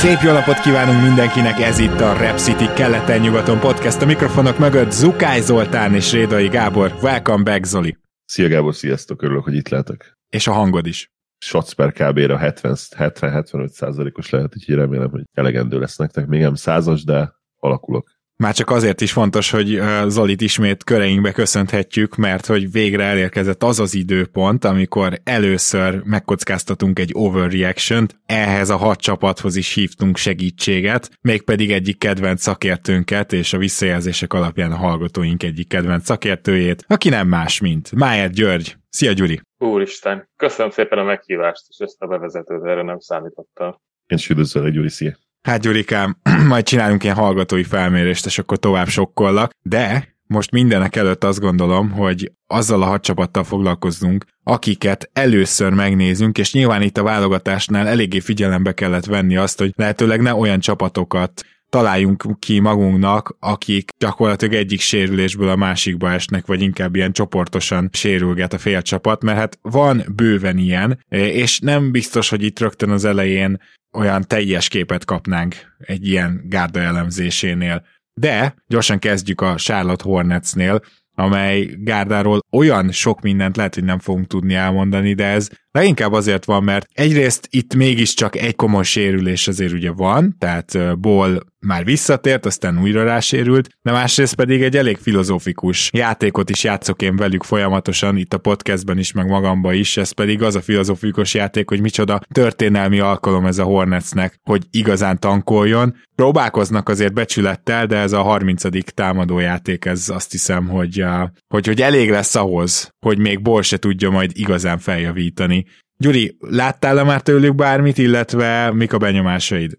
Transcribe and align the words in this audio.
Szép 0.00 0.18
jó 0.20 0.32
napot 0.32 0.60
kívánunk 0.60 1.02
mindenkinek, 1.02 1.60
ez 1.60 1.78
itt 1.78 2.00
a 2.00 2.12
Rap 2.12 2.38
City 2.38 2.64
keleten-nyugaton 2.76 3.58
podcast. 3.58 4.02
A 4.02 4.06
mikrofonok 4.06 4.58
mögött 4.58 4.90
Zukály 4.90 5.40
Zoltán 5.40 5.94
és 5.94 6.12
Rédai 6.12 6.48
Gábor. 6.48 6.94
Welcome 7.02 7.42
back, 7.42 7.64
Zoli! 7.64 7.96
Szia 8.24 8.48
Gábor, 8.48 8.74
sziasztok, 8.74 9.22
örülök, 9.22 9.44
hogy 9.44 9.54
itt 9.54 9.68
lehetek. 9.68 10.18
És 10.28 10.46
a 10.46 10.52
hangod 10.52 10.86
is. 10.86 11.10
Shots 11.38 11.72
per 11.72 11.92
kb-ra 11.92 12.38
70-75 12.42 13.68
százalékos 13.68 14.30
lehet, 14.30 14.56
úgyhogy 14.56 14.74
remélem, 14.74 15.10
hogy 15.10 15.22
elegendő 15.32 15.78
lesz 15.78 15.96
nektek. 15.96 16.26
Még 16.26 16.40
nem 16.40 16.54
százas, 16.54 17.04
de 17.04 17.32
alakulok. 17.56 18.10
Már 18.40 18.54
csak 18.54 18.70
azért 18.70 19.00
is 19.00 19.12
fontos, 19.12 19.50
hogy 19.50 19.80
Zolit 20.06 20.40
ismét 20.40 20.84
köreinkbe 20.84 21.32
köszönhetjük, 21.32 22.16
mert 22.16 22.46
hogy 22.46 22.70
végre 22.72 23.04
elérkezett 23.04 23.62
az 23.62 23.80
az 23.80 23.94
időpont, 23.94 24.64
amikor 24.64 25.20
először 25.24 26.02
megkockáztatunk 26.04 26.98
egy 26.98 27.10
overreaction 27.12 28.06
ehhez 28.26 28.70
a 28.70 28.76
hat 28.76 29.00
csapathoz 29.00 29.56
is 29.56 29.74
hívtunk 29.74 30.16
segítséget, 30.16 31.10
mégpedig 31.20 31.72
egyik 31.72 31.98
kedvenc 31.98 32.42
szakértőnket, 32.42 33.32
és 33.32 33.52
a 33.52 33.58
visszajelzések 33.58 34.32
alapján 34.32 34.72
a 34.72 34.76
hallgatóink 34.76 35.42
egyik 35.42 35.68
kedvenc 35.68 36.04
szakértőjét, 36.04 36.84
aki 36.86 37.08
nem 37.08 37.28
más, 37.28 37.60
mint 37.60 37.92
Májer 37.92 38.30
György. 38.30 38.76
Szia 38.88 39.12
Gyuri! 39.12 39.40
Úristen, 39.58 40.28
köszönöm 40.36 40.70
szépen 40.70 40.98
a 40.98 41.04
meghívást, 41.04 41.64
és 41.68 41.76
ezt 41.78 42.02
a 42.02 42.06
bevezetőt 42.06 42.64
erre 42.64 42.82
nem 42.82 42.98
számítottam. 42.98 43.68
Én 44.06 44.18
is 44.18 44.28
üdvözlök, 44.28 44.72
Gyuri, 44.72 44.88
szia! 44.88 45.16
Hát 45.42 45.60
Gyurikám, 45.60 46.16
majd 46.48 46.64
csinálunk 46.64 47.04
ilyen 47.04 47.16
hallgatói 47.16 47.64
felmérést, 47.64 48.26
és 48.26 48.38
akkor 48.38 48.58
tovább 48.58 48.88
sokkollak, 48.88 49.50
de 49.62 50.08
most 50.26 50.50
mindenek 50.50 50.96
előtt 50.96 51.24
azt 51.24 51.40
gondolom, 51.40 51.90
hogy 51.90 52.32
azzal 52.46 52.82
a 52.82 52.86
hadcsapattal 52.86 53.44
foglalkozzunk, 53.44 54.24
akiket 54.42 55.10
először 55.12 55.72
megnézünk, 55.72 56.38
és 56.38 56.52
nyilván 56.52 56.82
itt 56.82 56.98
a 56.98 57.02
válogatásnál 57.02 57.88
eléggé 57.88 58.20
figyelembe 58.20 58.72
kellett 58.72 59.04
venni 59.04 59.36
azt, 59.36 59.58
hogy 59.58 59.72
lehetőleg 59.76 60.20
ne 60.20 60.34
olyan 60.34 60.60
csapatokat 60.60 61.44
találjunk 61.70 62.38
ki 62.38 62.58
magunknak, 62.58 63.36
akik 63.38 63.90
gyakorlatilag 63.98 64.54
egyik 64.54 64.80
sérülésből 64.80 65.48
a 65.48 65.56
másikba 65.56 66.12
esnek, 66.12 66.46
vagy 66.46 66.62
inkább 66.62 66.96
ilyen 66.96 67.12
csoportosan 67.12 67.88
sérülget 67.92 68.52
a 68.52 68.58
félcsapat, 68.58 69.22
mert 69.22 69.38
hát 69.38 69.58
van 69.62 70.04
bőven 70.14 70.58
ilyen, 70.58 71.04
és 71.08 71.58
nem 71.58 71.90
biztos, 71.90 72.28
hogy 72.28 72.42
itt 72.42 72.58
rögtön 72.58 72.90
az 72.90 73.04
elején 73.04 73.60
olyan 73.92 74.22
teljes 74.26 74.68
képet 74.68 75.04
kapnánk 75.04 75.54
egy 75.78 76.06
ilyen 76.06 76.44
gárda 76.44 76.80
elemzésénél. 76.80 77.84
De 78.14 78.54
gyorsan 78.66 78.98
kezdjük 78.98 79.40
a 79.40 79.54
Charlotte 79.54 80.04
Hornetsnél, 80.04 80.80
amely 81.14 81.76
gárdáról 81.78 82.40
olyan 82.50 82.90
sok 82.90 83.20
mindent 83.20 83.56
lehet, 83.56 83.74
hogy 83.74 83.84
nem 83.84 83.98
fogunk 83.98 84.26
tudni 84.26 84.54
elmondani, 84.54 85.14
de 85.14 85.24
ez 85.24 85.48
leginkább 85.70 86.12
azért 86.12 86.44
van, 86.44 86.64
mert 86.64 86.86
egyrészt 86.92 87.46
itt 87.50 87.74
mégiscsak 87.74 88.36
egy 88.36 88.56
komoly 88.56 88.84
sérülés 88.84 89.48
azért 89.48 89.72
ugye 89.72 89.90
van, 89.90 90.36
tehát 90.38 90.98
Ból 91.00 91.48
már 91.66 91.84
visszatért, 91.84 92.46
aztán 92.46 92.80
újra 92.80 93.04
rásérült, 93.04 93.68
de 93.82 93.92
másrészt 93.92 94.34
pedig 94.34 94.62
egy 94.62 94.76
elég 94.76 94.96
filozófikus 94.96 95.90
játékot 95.92 96.50
is 96.50 96.64
játszok 96.64 97.02
én 97.02 97.16
velük 97.16 97.42
folyamatosan, 97.42 98.16
itt 98.16 98.34
a 98.34 98.38
podcastben 98.38 98.98
is, 98.98 99.12
meg 99.12 99.26
magamba 99.26 99.72
is, 99.72 99.96
ez 99.96 100.10
pedig 100.10 100.42
az 100.42 100.54
a 100.54 100.60
filozófikus 100.60 101.34
játék, 101.34 101.68
hogy 101.68 101.80
micsoda 101.80 102.20
történelmi 102.32 102.98
alkalom 102.98 103.46
ez 103.46 103.58
a 103.58 103.64
Hornetsnek, 103.64 104.40
hogy 104.42 104.66
igazán 104.70 105.18
tankoljon. 105.18 105.96
Próbálkoznak 106.14 106.88
azért 106.88 107.12
becsülettel, 107.12 107.86
de 107.86 107.96
ez 107.96 108.12
a 108.12 108.22
30. 108.22 108.94
támadójáték, 108.94 109.84
ez 109.84 110.08
azt 110.08 110.30
hiszem, 110.30 110.68
hogy, 110.68 111.04
hogy, 111.48 111.66
hogy 111.66 111.82
elég 111.82 112.10
lesz 112.10 112.34
ahhoz, 112.34 112.94
hogy 113.06 113.18
még 113.18 113.42
Ból 113.42 113.62
se 113.62 113.76
tudja 113.76 114.10
majd 114.10 114.30
igazán 114.34 114.78
feljavítani. 114.78 115.64
Gyuri, 116.02 116.36
láttál-e 116.40 117.04
már 117.04 117.20
tőlük 117.20 117.54
bármit, 117.54 117.98
illetve 117.98 118.72
mik 118.72 118.92
a 118.92 118.98
benyomásaid? 118.98 119.78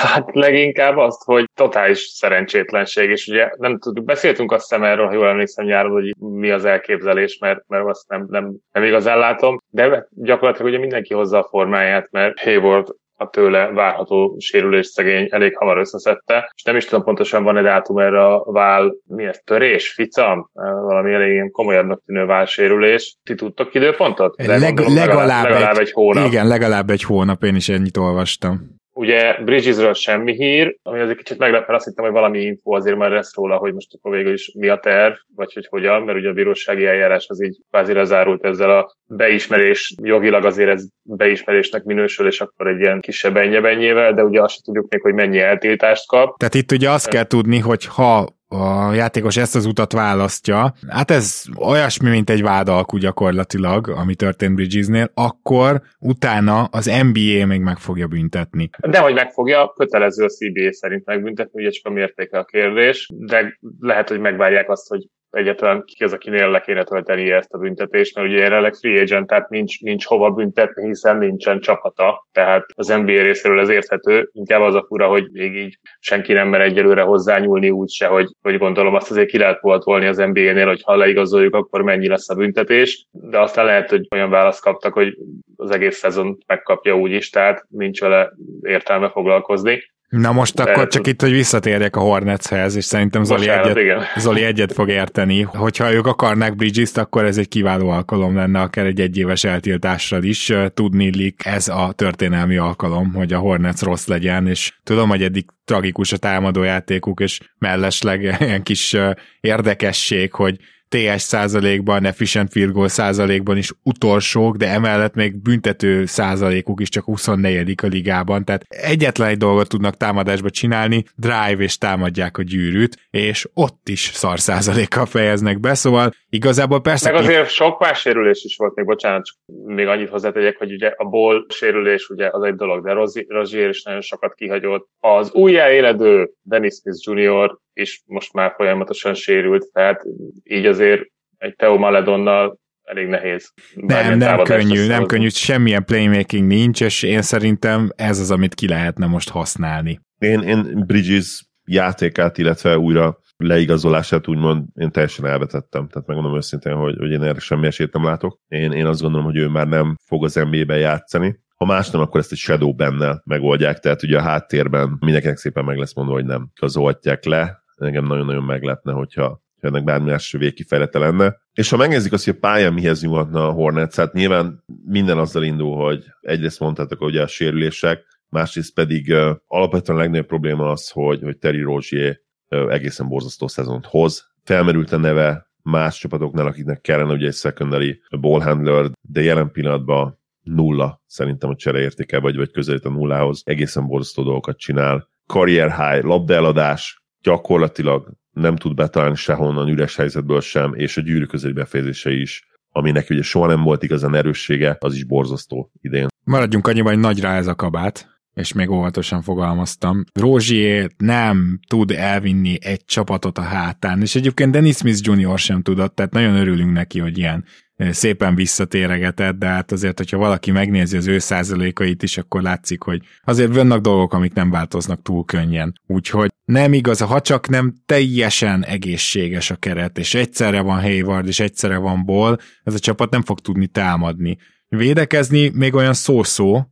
Hát 0.00 0.28
leginkább 0.32 0.96
azt, 0.96 1.22
hogy 1.24 1.44
totális 1.54 1.98
szerencsétlenség, 1.98 3.10
és 3.10 3.26
ugye 3.26 3.50
nem 3.58 3.78
tudjuk, 3.78 4.04
beszéltünk 4.04 4.52
azt 4.52 4.68
hiszem 4.68 4.84
erről, 4.84 5.06
ha 5.06 5.12
jól 5.12 5.28
emlékszem 5.28 5.64
nyáron, 5.64 5.92
hogy 5.92 6.14
mi 6.18 6.50
az 6.50 6.64
elképzelés, 6.64 7.38
mert, 7.38 7.64
mert 7.68 7.86
azt 7.86 8.08
nem, 8.08 8.26
nem, 8.28 8.56
nem 8.72 8.82
igazán 8.82 9.18
látom, 9.18 9.58
de 9.70 10.06
gyakorlatilag 10.10 10.70
ugye 10.70 10.80
mindenki 10.80 11.14
hozza 11.14 11.38
a 11.38 11.48
formáját, 11.50 12.08
mert 12.10 12.40
Hayward 12.40 12.88
a 13.16 13.28
tőle 13.28 13.70
várható 13.72 14.36
sérülés 14.38 14.86
szegény 14.86 15.28
elég 15.30 15.56
hamar 15.56 15.78
összeszedte, 15.78 16.52
és 16.54 16.62
nem 16.62 16.76
is 16.76 16.84
tudom 16.84 17.04
pontosan 17.04 17.42
van-e 17.42 17.62
dátum 17.62 17.98
erre 17.98 18.24
a 18.24 18.52
vál, 18.52 18.94
mi 19.06 19.24
ez, 19.24 19.40
törés, 19.44 19.92
ficam, 19.92 20.50
valami 20.86 21.12
elég 21.12 21.50
komolyabbnak 21.50 22.02
tűnő 22.06 22.24
válsérülés. 22.24 23.16
Ti 23.22 23.34
tudtok 23.34 23.74
időpontot? 23.74 24.34
Leg, 24.46 24.58
legalább, 24.58 24.94
legalább, 24.94 25.44
legalább 25.44 25.74
egy, 25.74 25.80
egy 25.80 25.92
hónap. 25.92 26.26
Igen, 26.26 26.46
legalább 26.46 26.90
egy 26.90 27.02
hónap, 27.02 27.42
én 27.42 27.54
is 27.54 27.68
ennyit 27.68 27.96
olvastam. 27.96 28.75
Ugye 28.98 29.42
Bridgesről 29.44 29.94
semmi 29.94 30.32
hír, 30.32 30.76
ami 30.82 31.00
azért 31.00 31.18
kicsit 31.18 31.38
meglepő, 31.38 31.72
azt 31.72 31.84
hittem, 31.84 32.04
hogy 32.04 32.12
valami 32.12 32.40
info 32.40 32.74
azért 32.74 32.96
már 32.96 33.10
lesz 33.10 33.34
róla, 33.34 33.56
hogy 33.56 33.74
most 33.74 33.94
akkor 33.94 34.16
végül 34.16 34.32
is 34.32 34.52
mi 34.58 34.68
a 34.68 34.78
terv, 34.78 35.14
vagy 35.34 35.52
hogy 35.52 35.66
hogyan, 35.70 36.02
mert 36.02 36.18
ugye 36.18 36.28
a 36.28 36.32
bírósági 36.32 36.86
eljárás 36.86 37.26
az 37.28 37.42
így 37.42 37.58
kvázi 37.70 37.92
lezárult 37.92 38.44
ezzel 38.44 38.78
a 38.78 38.96
beismerés, 39.06 39.94
jogilag 40.02 40.44
azért 40.44 40.70
ez 40.70 40.86
beismerésnek 41.02 41.84
minősül, 41.84 42.26
és 42.26 42.40
akkor 42.40 42.66
egy 42.66 42.80
ilyen 42.80 43.00
kisebb 43.00 43.36
ennyebenyével, 43.36 44.14
de 44.14 44.24
ugye 44.24 44.42
azt 44.42 44.54
sem 44.54 44.62
tudjuk 44.64 44.92
még, 44.92 45.02
hogy 45.02 45.14
mennyi 45.14 45.38
eltiltást 45.38 46.08
kap. 46.08 46.36
Tehát 46.38 46.54
itt 46.54 46.72
ugye 46.72 46.90
azt 46.90 47.08
kell 47.08 47.24
tudni, 47.24 47.58
hogy 47.58 47.84
ha 47.84 48.35
a 48.48 48.92
játékos 48.92 49.36
ezt 49.36 49.56
az 49.56 49.66
utat 49.66 49.92
választja, 49.92 50.74
hát 50.88 51.10
ez 51.10 51.42
olyasmi, 51.58 52.10
mint 52.10 52.30
egy 52.30 52.42
vádalkú 52.42 52.96
gyakorlatilag, 52.96 53.88
ami 53.88 54.14
történt 54.14 54.54
Bridgesnél, 54.54 55.10
akkor 55.14 55.82
utána 55.98 56.64
az 56.64 56.84
NBA 56.84 57.46
még 57.46 57.60
meg 57.60 57.76
fogja 57.78 58.06
büntetni. 58.06 58.70
De 58.88 58.98
hogy 58.98 59.14
megfogja, 59.14 59.72
kötelező 59.76 60.24
a 60.24 60.28
CBA 60.28 60.72
szerint 60.72 61.04
megbüntetni, 61.04 61.62
ugye 61.62 61.70
csak 61.70 61.86
a 61.86 61.94
mértéke 61.94 62.38
a 62.38 62.44
kérdés, 62.44 63.08
de 63.14 63.58
lehet, 63.80 64.08
hogy 64.08 64.20
megvárják 64.20 64.70
azt, 64.70 64.88
hogy 64.88 65.06
egyáltalán 65.30 65.84
ki 65.84 66.04
az, 66.04 66.12
akinél 66.12 66.50
le 66.50 66.60
kéne 66.60 66.84
tölteni 66.84 67.30
ezt 67.30 67.52
a 67.52 67.58
büntetést, 67.58 68.14
mert 68.14 68.28
ugye 68.28 68.38
jelenleg 68.38 68.74
free 68.74 69.00
agent, 69.00 69.26
tehát 69.26 69.48
nincs, 69.48 69.80
nincs 69.80 70.06
hova 70.06 70.30
büntetni, 70.30 70.86
hiszen 70.86 71.18
nincsen 71.18 71.60
csapata, 71.60 72.26
tehát 72.32 72.64
az 72.74 72.86
NBA 72.86 73.22
részéről 73.22 73.60
ez 73.60 73.68
érthető, 73.68 74.28
inkább 74.32 74.60
az 74.60 74.74
a 74.74 74.84
fura, 74.88 75.08
hogy 75.08 75.28
még 75.32 75.54
így 75.54 75.78
senki 75.98 76.32
nem 76.32 76.48
mer 76.48 76.60
egyelőre 76.60 77.02
hozzányúlni 77.02 77.70
úgy 77.70 77.90
se, 77.90 78.06
hogy, 78.06 78.28
hogy 78.42 78.58
gondolom 78.58 78.94
azt 78.94 79.10
azért 79.10 79.28
ki 79.28 79.38
lehet 79.38 79.60
volt 79.60 79.84
volni 79.84 80.06
az 80.06 80.16
NBA-nél, 80.16 80.66
hogy 80.66 80.82
ha 80.82 80.96
leigazoljuk, 80.96 81.54
akkor 81.54 81.82
mennyi 81.82 82.08
lesz 82.08 82.30
a 82.30 82.34
büntetés, 82.34 83.06
de 83.10 83.40
aztán 83.40 83.64
lehet, 83.64 83.90
hogy 83.90 84.06
olyan 84.10 84.30
választ 84.30 84.62
kaptak, 84.62 84.92
hogy 84.92 85.16
az 85.56 85.70
egész 85.70 85.96
szezon 85.96 86.38
megkapja 86.46 86.96
úgy 86.96 87.10
is, 87.10 87.30
tehát 87.30 87.64
nincs 87.68 88.00
vele 88.00 88.32
értelme 88.60 89.08
foglalkozni. 89.08 89.94
Na 90.08 90.32
most 90.32 90.60
akkor 90.60 90.74
Lehet, 90.74 90.90
csak 90.90 91.06
itt, 91.06 91.20
hogy 91.20 91.30
visszatérjek 91.30 91.96
a 91.96 92.00
Hornetshez, 92.00 92.76
és 92.76 92.84
szerintem 92.84 93.24
Zoli, 93.24 93.48
egyet, 93.48 93.76
igen. 93.76 94.02
Zoli 94.16 94.42
egyet 94.42 94.72
fog 94.72 94.88
érteni. 94.88 95.42
Hogyha 95.42 95.92
ők 95.92 96.06
akarnák 96.06 96.56
bridges 96.56 96.92
akkor 96.94 97.24
ez 97.24 97.38
egy 97.38 97.48
kiváló 97.48 97.88
alkalom 97.88 98.36
lenne, 98.36 98.60
akár 98.60 98.86
egy 98.86 99.00
egyéves 99.00 99.44
eltiltásra 99.44 100.18
is. 100.22 100.52
Tudni 100.74 101.04
illik 101.04 101.40
ez 101.44 101.68
a 101.68 101.92
történelmi 101.96 102.56
alkalom, 102.56 103.12
hogy 103.12 103.32
a 103.32 103.38
Hornets 103.38 103.80
rossz 103.80 104.06
legyen, 104.06 104.46
és 104.46 104.72
tudom, 104.82 105.08
hogy 105.08 105.22
eddig 105.22 105.44
tragikus 105.64 106.12
a 106.12 106.16
támadójátékuk, 106.16 107.20
és 107.20 107.40
mellesleg 107.58 108.22
ilyen 108.40 108.62
kis 108.62 108.96
érdekesség, 109.40 110.32
hogy 110.32 110.56
TS 110.88 111.20
százalékban, 111.20 112.04
efficient 112.04 112.50
field 112.52 112.72
goal 112.72 112.88
százalékban 112.88 113.56
is 113.56 113.70
utolsók, 113.82 114.56
de 114.56 114.68
emellett 114.68 115.14
még 115.14 115.42
büntető 115.42 116.04
százalékuk 116.04 116.80
is 116.80 116.88
csak 116.88 117.04
24 117.04 117.74
a 117.82 117.86
ligában, 117.86 118.44
tehát 118.44 118.62
egyetlen 118.68 119.28
egy 119.28 119.36
dolgot 119.36 119.68
tudnak 119.68 119.96
támadásba 119.96 120.50
csinálni, 120.50 121.04
drive 121.14 121.56
és 121.58 121.78
támadják 121.78 122.38
a 122.38 122.42
gyűrűt, 122.42 122.96
és 123.10 123.48
ott 123.54 123.88
is 123.88 124.00
szar 124.00 124.40
százalékkal 124.40 125.06
fejeznek 125.06 125.60
be, 125.60 125.74
szóval 125.74 126.12
igazából 126.28 126.80
persze... 126.80 127.12
Meg 127.12 127.20
azért 127.20 127.48
sok 127.48 127.80
más 127.80 128.00
sérülés 128.00 128.44
is 128.44 128.56
volt 128.56 128.74
még, 128.74 128.84
bocsánat, 128.84 129.24
csak 129.24 129.36
még 129.66 129.86
annyit 129.86 130.08
hozzátegyek, 130.08 130.58
hogy 130.58 130.72
ugye 130.72 130.92
a 130.96 131.04
ból 131.04 131.46
sérülés 131.48 132.08
ugye 132.08 132.28
az 132.32 132.42
egy 132.42 132.54
dolog, 132.54 132.84
de 132.84 132.92
Rozier 133.28 133.68
is 133.68 133.82
nagyon 133.82 134.00
sokat 134.00 134.34
kihagyott. 134.34 134.88
Az 135.00 135.32
újjáéledő 135.32 136.30
Dennis 136.42 136.74
Smith 136.74 136.98
Jr 137.08 137.58
és 137.76 138.00
most 138.06 138.32
már 138.32 138.52
folyamatosan 138.56 139.14
sérült, 139.14 139.72
tehát 139.72 140.02
így 140.42 140.66
azért 140.66 141.02
egy 141.38 141.56
Teo 141.56 141.78
Maledonnal 141.78 142.58
elég 142.82 143.06
nehéz. 143.06 143.52
Nem, 143.74 144.18
nem 144.18 144.42
könnyű, 144.42 144.86
nem 144.86 145.06
könnyű, 145.06 145.28
semmilyen 145.28 145.84
playmaking 145.84 146.46
nincs, 146.46 146.80
és 146.80 147.02
én 147.02 147.22
szerintem 147.22 147.90
ez 147.96 148.18
az, 148.18 148.30
amit 148.30 148.54
ki 148.54 148.68
lehetne 148.68 149.06
most 149.06 149.28
használni. 149.28 150.00
Én, 150.18 150.40
én 150.40 150.84
Bridges 150.86 151.44
játékát, 151.64 152.38
illetve 152.38 152.78
újra 152.78 153.18
leigazolását 153.36 154.28
úgymond 154.28 154.64
én 154.74 154.90
teljesen 154.90 155.26
elvetettem. 155.26 155.88
Tehát 155.88 156.08
megmondom 156.08 156.36
őszintén, 156.36 156.74
hogy, 156.74 156.96
hogy 156.98 157.10
én 157.10 157.22
erre 157.22 157.38
semmi 157.38 157.66
esélyt 157.66 157.92
nem 157.92 158.04
látok. 158.04 158.38
Én, 158.48 158.72
én 158.72 158.86
azt 158.86 159.00
gondolom, 159.00 159.26
hogy 159.26 159.36
ő 159.36 159.48
már 159.48 159.66
nem 159.66 159.96
fog 160.04 160.24
az 160.24 160.34
NBA-ben 160.34 160.78
játszani. 160.78 161.44
Ha 161.56 161.64
más 161.64 161.90
nem, 161.90 162.00
akkor 162.00 162.20
ezt 162.20 162.32
egy 162.32 162.38
Shadow 162.38 162.74
bennel 162.74 163.22
megoldják, 163.24 163.78
tehát 163.78 164.02
ugye 164.02 164.18
a 164.18 164.22
háttérben 164.22 164.96
mindenkinek 165.00 165.36
szépen 165.36 165.64
meg 165.64 165.76
lesz 165.76 165.94
mondva, 165.94 166.14
hogy 166.14 166.24
nem 166.24 166.48
igazolhatják 166.56 167.24
le. 167.24 167.64
Engem 167.76 168.06
nagyon-nagyon 168.06 168.44
meglepne, 168.44 168.92
hogyha 168.92 169.44
ennek 169.60 169.84
bármi 169.84 170.10
más 170.10 170.32
végkifejlete 170.32 170.98
lenne. 170.98 171.36
És 171.52 171.70
ha 171.70 171.76
megnézzük 171.76 172.12
azt, 172.12 172.24
hogy 172.24 172.34
a 172.36 172.40
pályán 172.40 172.72
mihez 172.72 173.02
nyúlhatna 173.02 173.48
a 173.48 173.52
Hornets, 173.52 173.94
hát 173.94 174.12
nyilván 174.12 174.64
minden 174.84 175.18
azzal 175.18 175.42
indul, 175.42 175.76
hogy 175.76 176.04
egyrészt 176.20 176.60
mondhatok, 176.60 176.98
hogy 176.98 177.16
a 177.16 177.26
sérülések, 177.26 178.04
másrészt 178.28 178.74
pedig 178.74 179.08
uh, 179.08 179.36
alapvetően 179.46 179.98
a 179.98 180.00
legnagyobb 180.00 180.26
probléma 180.26 180.70
az, 180.70 180.90
hogy, 180.90 181.22
hogy 181.22 181.38
Terry 181.38 181.60
Rozier 181.60 182.20
uh, 182.48 182.72
egészen 182.72 183.08
borzasztó 183.08 183.48
szezont 183.48 183.86
hoz. 183.86 184.34
Felmerült 184.44 184.92
a 184.92 184.96
neve 184.96 185.50
más 185.62 185.98
csapatoknál, 185.98 186.46
akiknek 186.46 186.80
kellene 186.80 187.12
ugye 187.12 187.26
egy 187.26 187.34
secondary 187.34 188.00
ball 188.20 188.40
handler, 188.40 188.90
de 189.00 189.22
jelen 189.22 189.50
pillanatban 189.50 190.18
nulla 190.42 191.02
szerintem 191.06 191.50
a 191.50 191.56
csereértéke, 191.56 192.18
vagy, 192.20 192.36
vagy 192.36 192.50
közelít 192.50 192.84
a 192.84 192.90
nullához. 192.90 193.42
Egészen 193.44 193.86
borzasztó 193.86 194.22
dolgokat 194.22 194.58
csinál. 194.58 195.08
Career 195.26 195.70
high, 195.70 196.04
labdaeladás, 196.04 197.05
gyakorlatilag 197.26 198.12
nem 198.30 198.56
tud 198.56 198.74
betalálni 198.74 199.16
sehonnan 199.16 199.68
üres 199.68 199.96
helyzetből 199.96 200.40
sem, 200.40 200.74
és 200.74 200.96
a 200.96 201.00
gyűrű 201.00 201.24
közeli 201.24 201.52
befejezése 201.52 202.12
is, 202.12 202.48
aminek 202.70 203.10
ugye 203.10 203.22
soha 203.22 203.46
nem 203.46 203.62
volt 203.62 203.82
igazán 203.82 204.14
erőssége, 204.14 204.76
az 204.80 204.94
is 204.94 205.04
borzasztó 205.04 205.70
idén. 205.80 206.06
Maradjunk 206.24 206.66
annyiban, 206.66 206.92
hogy 206.92 207.02
nagy 207.02 207.20
rá 207.20 207.36
ez 207.36 207.46
a 207.46 207.54
kabát, 207.54 208.08
és 208.34 208.52
még 208.52 208.70
óvatosan 208.70 209.22
fogalmaztam. 209.22 210.04
Rózsié 210.14 210.86
nem 210.96 211.58
tud 211.68 211.90
elvinni 211.90 212.58
egy 212.60 212.84
csapatot 212.84 213.38
a 213.38 213.42
hátán, 213.42 214.00
és 214.00 214.14
egyébként 214.14 214.52
Dennis 214.52 214.76
Smith 214.76 215.00
Jr. 215.02 215.38
sem 215.38 215.62
tudott, 215.62 215.94
tehát 215.94 216.12
nagyon 216.12 216.34
örülünk 216.34 216.72
neki, 216.72 216.98
hogy 216.98 217.18
ilyen 217.18 217.44
szépen 217.90 218.34
visszatéregetett, 218.34 219.38
de 219.38 219.46
hát 219.46 219.72
azért, 219.72 219.98
hogyha 219.98 220.16
valaki 220.16 220.50
megnézi 220.50 220.96
az 220.96 221.06
ő 221.06 221.18
százalékait 221.18 222.02
is, 222.02 222.18
akkor 222.18 222.42
látszik, 222.42 222.82
hogy 222.82 223.02
azért 223.24 223.54
vannak 223.54 223.80
dolgok, 223.80 224.12
amik 224.12 224.32
nem 224.32 224.50
változnak 224.50 225.02
túl 225.02 225.24
könnyen. 225.24 225.80
Úgyhogy 225.86 226.30
nem 226.44 226.72
igaz, 226.72 227.00
ha 227.00 227.20
csak 227.20 227.48
nem 227.48 227.74
teljesen 227.86 228.64
egészséges 228.64 229.50
a 229.50 229.56
keret, 229.56 229.98
és 229.98 230.14
egyszerre 230.14 230.60
van 230.60 230.80
Hayward, 230.80 231.26
és 231.26 231.40
egyszerre 231.40 231.76
van 231.76 232.04
Ball, 232.04 232.38
ez 232.62 232.74
a 232.74 232.78
csapat 232.78 233.10
nem 233.10 233.22
fog 233.22 233.40
tudni 233.40 233.66
támadni. 233.66 234.38
Védekezni 234.68 235.48
még 235.48 235.74
olyan 235.74 235.94
szó-szó, 235.94 236.66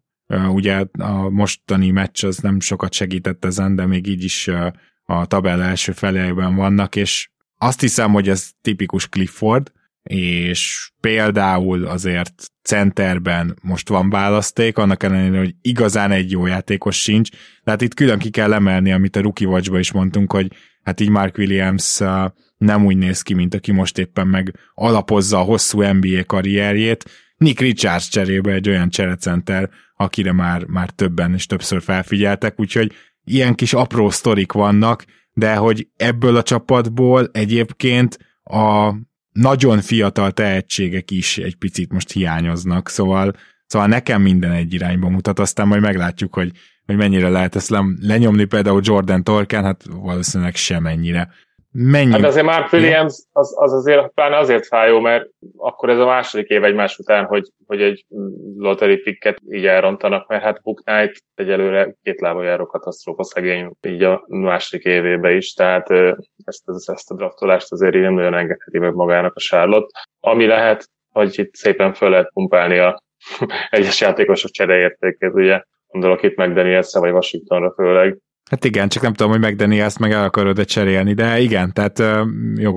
ugye 0.48 0.84
a 0.98 1.28
mostani 1.28 1.90
meccs 1.90 2.24
az 2.24 2.38
nem 2.38 2.60
sokat 2.60 2.92
segített 2.92 3.44
ezen, 3.44 3.74
de 3.74 3.86
még 3.86 4.06
így 4.06 4.24
is 4.24 4.50
a 5.04 5.26
tabella 5.26 5.62
első 5.62 5.92
felében 5.92 6.54
vannak, 6.54 6.96
és 6.96 7.28
azt 7.58 7.80
hiszem, 7.80 8.12
hogy 8.12 8.28
ez 8.28 8.50
tipikus 8.60 9.08
Clifford, 9.08 9.72
és 10.04 10.90
például 11.00 11.86
azért 11.86 12.32
centerben 12.62 13.56
most 13.62 13.88
van 13.88 14.10
választék, 14.10 14.78
annak 14.78 15.02
ellenére, 15.02 15.38
hogy 15.38 15.54
igazán 15.62 16.10
egy 16.10 16.30
jó 16.30 16.46
játékos 16.46 17.02
sincs, 17.02 17.30
tehát 17.64 17.82
itt 17.82 17.94
külön 17.94 18.18
ki 18.18 18.30
kell 18.30 18.52
emelni, 18.52 18.92
amit 18.92 19.16
a 19.16 19.20
Rookie 19.20 19.48
watch 19.48 19.78
is 19.78 19.92
mondtunk, 19.92 20.32
hogy 20.32 20.52
hát 20.82 21.00
így 21.00 21.08
Mark 21.08 21.38
Williams 21.38 22.00
uh, 22.00 22.24
nem 22.56 22.84
úgy 22.84 22.96
néz 22.96 23.22
ki, 23.22 23.34
mint 23.34 23.54
aki 23.54 23.72
most 23.72 23.98
éppen 23.98 24.26
meg 24.26 24.56
alapozza 24.74 25.38
a 25.38 25.42
hosszú 25.42 25.82
NBA 25.82 26.24
karrierjét. 26.26 27.04
Nick 27.36 27.60
Richards 27.60 28.08
cserébe 28.08 28.52
egy 28.52 28.68
olyan 28.68 28.88
cserecenter, 28.88 29.70
akire 29.96 30.32
már, 30.32 30.64
már 30.64 30.90
többen 30.90 31.34
és 31.34 31.46
többször 31.46 31.82
felfigyeltek, 31.82 32.60
úgyhogy 32.60 32.92
ilyen 33.24 33.54
kis 33.54 33.72
apró 33.72 34.10
sztorik 34.10 34.52
vannak, 34.52 35.04
de 35.32 35.54
hogy 35.54 35.88
ebből 35.96 36.36
a 36.36 36.42
csapatból 36.42 37.28
egyébként 37.32 38.18
a 38.42 38.94
nagyon 39.34 39.80
fiatal 39.80 40.32
tehetségek 40.32 41.10
is 41.10 41.38
egy 41.38 41.54
picit 41.54 41.92
most 41.92 42.12
hiányoznak, 42.12 42.88
szóval, 42.88 43.32
szóval 43.66 43.88
nekem 43.88 44.22
minden 44.22 44.50
egy 44.50 44.74
irányba 44.74 45.08
mutat, 45.08 45.38
aztán 45.38 45.66
majd 45.66 45.80
meglátjuk, 45.80 46.34
hogy, 46.34 46.52
hogy 46.86 46.96
mennyire 46.96 47.28
lehet 47.28 47.56
ezt 47.56 47.74
lenyomni, 48.00 48.44
például 48.44 48.80
Jordan 48.84 49.24
Torkán, 49.24 49.64
hát 49.64 49.84
valószínűleg 49.90 50.54
semennyire. 50.56 51.28
Mennyi? 51.76 52.12
Hát 52.12 52.24
azért 52.24 52.44
Mark 52.44 52.72
Williams 52.72 53.14
az, 53.32 53.54
az 53.58 53.72
azért 53.72 54.08
pláne 54.08 54.36
azért 54.36 54.66
fájó, 54.66 55.00
mert 55.00 55.28
akkor 55.56 55.90
ez 55.90 55.98
a 55.98 56.04
második 56.04 56.48
év 56.48 56.64
egymás 56.64 56.98
után, 56.98 57.24
hogy, 57.24 57.50
hogy 57.66 57.82
egy 57.82 58.04
lottery 58.56 58.96
picket 58.96 59.38
így 59.50 59.66
elrontanak, 59.66 60.28
mert 60.28 60.42
hát 60.42 60.62
Book 60.62 60.82
Knight 60.84 61.22
egyelőre 61.34 61.94
két 62.02 62.20
lába 62.20 62.42
járó 62.42 62.66
katasztrófa 62.66 63.24
szegény 63.24 63.70
így 63.80 64.02
a 64.02 64.24
második 64.26 64.84
évébe 64.84 65.32
is, 65.32 65.52
tehát 65.52 65.90
ezt, 66.44 66.62
ezt, 66.68 66.90
ezt 66.90 67.10
a 67.10 67.14
draftolást 67.14 67.72
azért 67.72 67.94
így 67.94 68.02
nem 68.02 68.14
nagyon 68.14 68.34
engedheti 68.34 68.78
meg 68.78 68.94
magának 68.94 69.34
a 69.34 69.40
Charlotte. 69.40 70.00
Ami 70.20 70.46
lehet, 70.46 70.88
hogy 71.10 71.38
itt 71.38 71.54
szépen 71.54 71.94
föl 71.94 72.10
lehet 72.10 72.30
pumpálni 72.32 72.78
a 72.78 73.02
egyes 73.70 74.00
játékosok 74.00 74.50
csereértékét, 74.50 75.34
ugye 75.34 75.62
gondolok 75.86 76.22
itt 76.22 76.36
meg 76.36 76.52
daniels 76.52 76.92
vagy 76.92 77.12
Washingtonra 77.12 77.72
főleg, 77.76 78.18
Hát 78.50 78.64
igen, 78.64 78.88
csak 78.88 79.02
nem 79.02 79.14
tudom, 79.14 79.32
hogy 79.32 79.40
megdeni 79.40 79.80
ezt 79.80 79.98
meg 79.98 80.12
el 80.12 80.24
akarod-e 80.24 80.64
cserélni, 80.64 81.14
de 81.14 81.40
igen, 81.40 81.72
tehát 81.72 81.98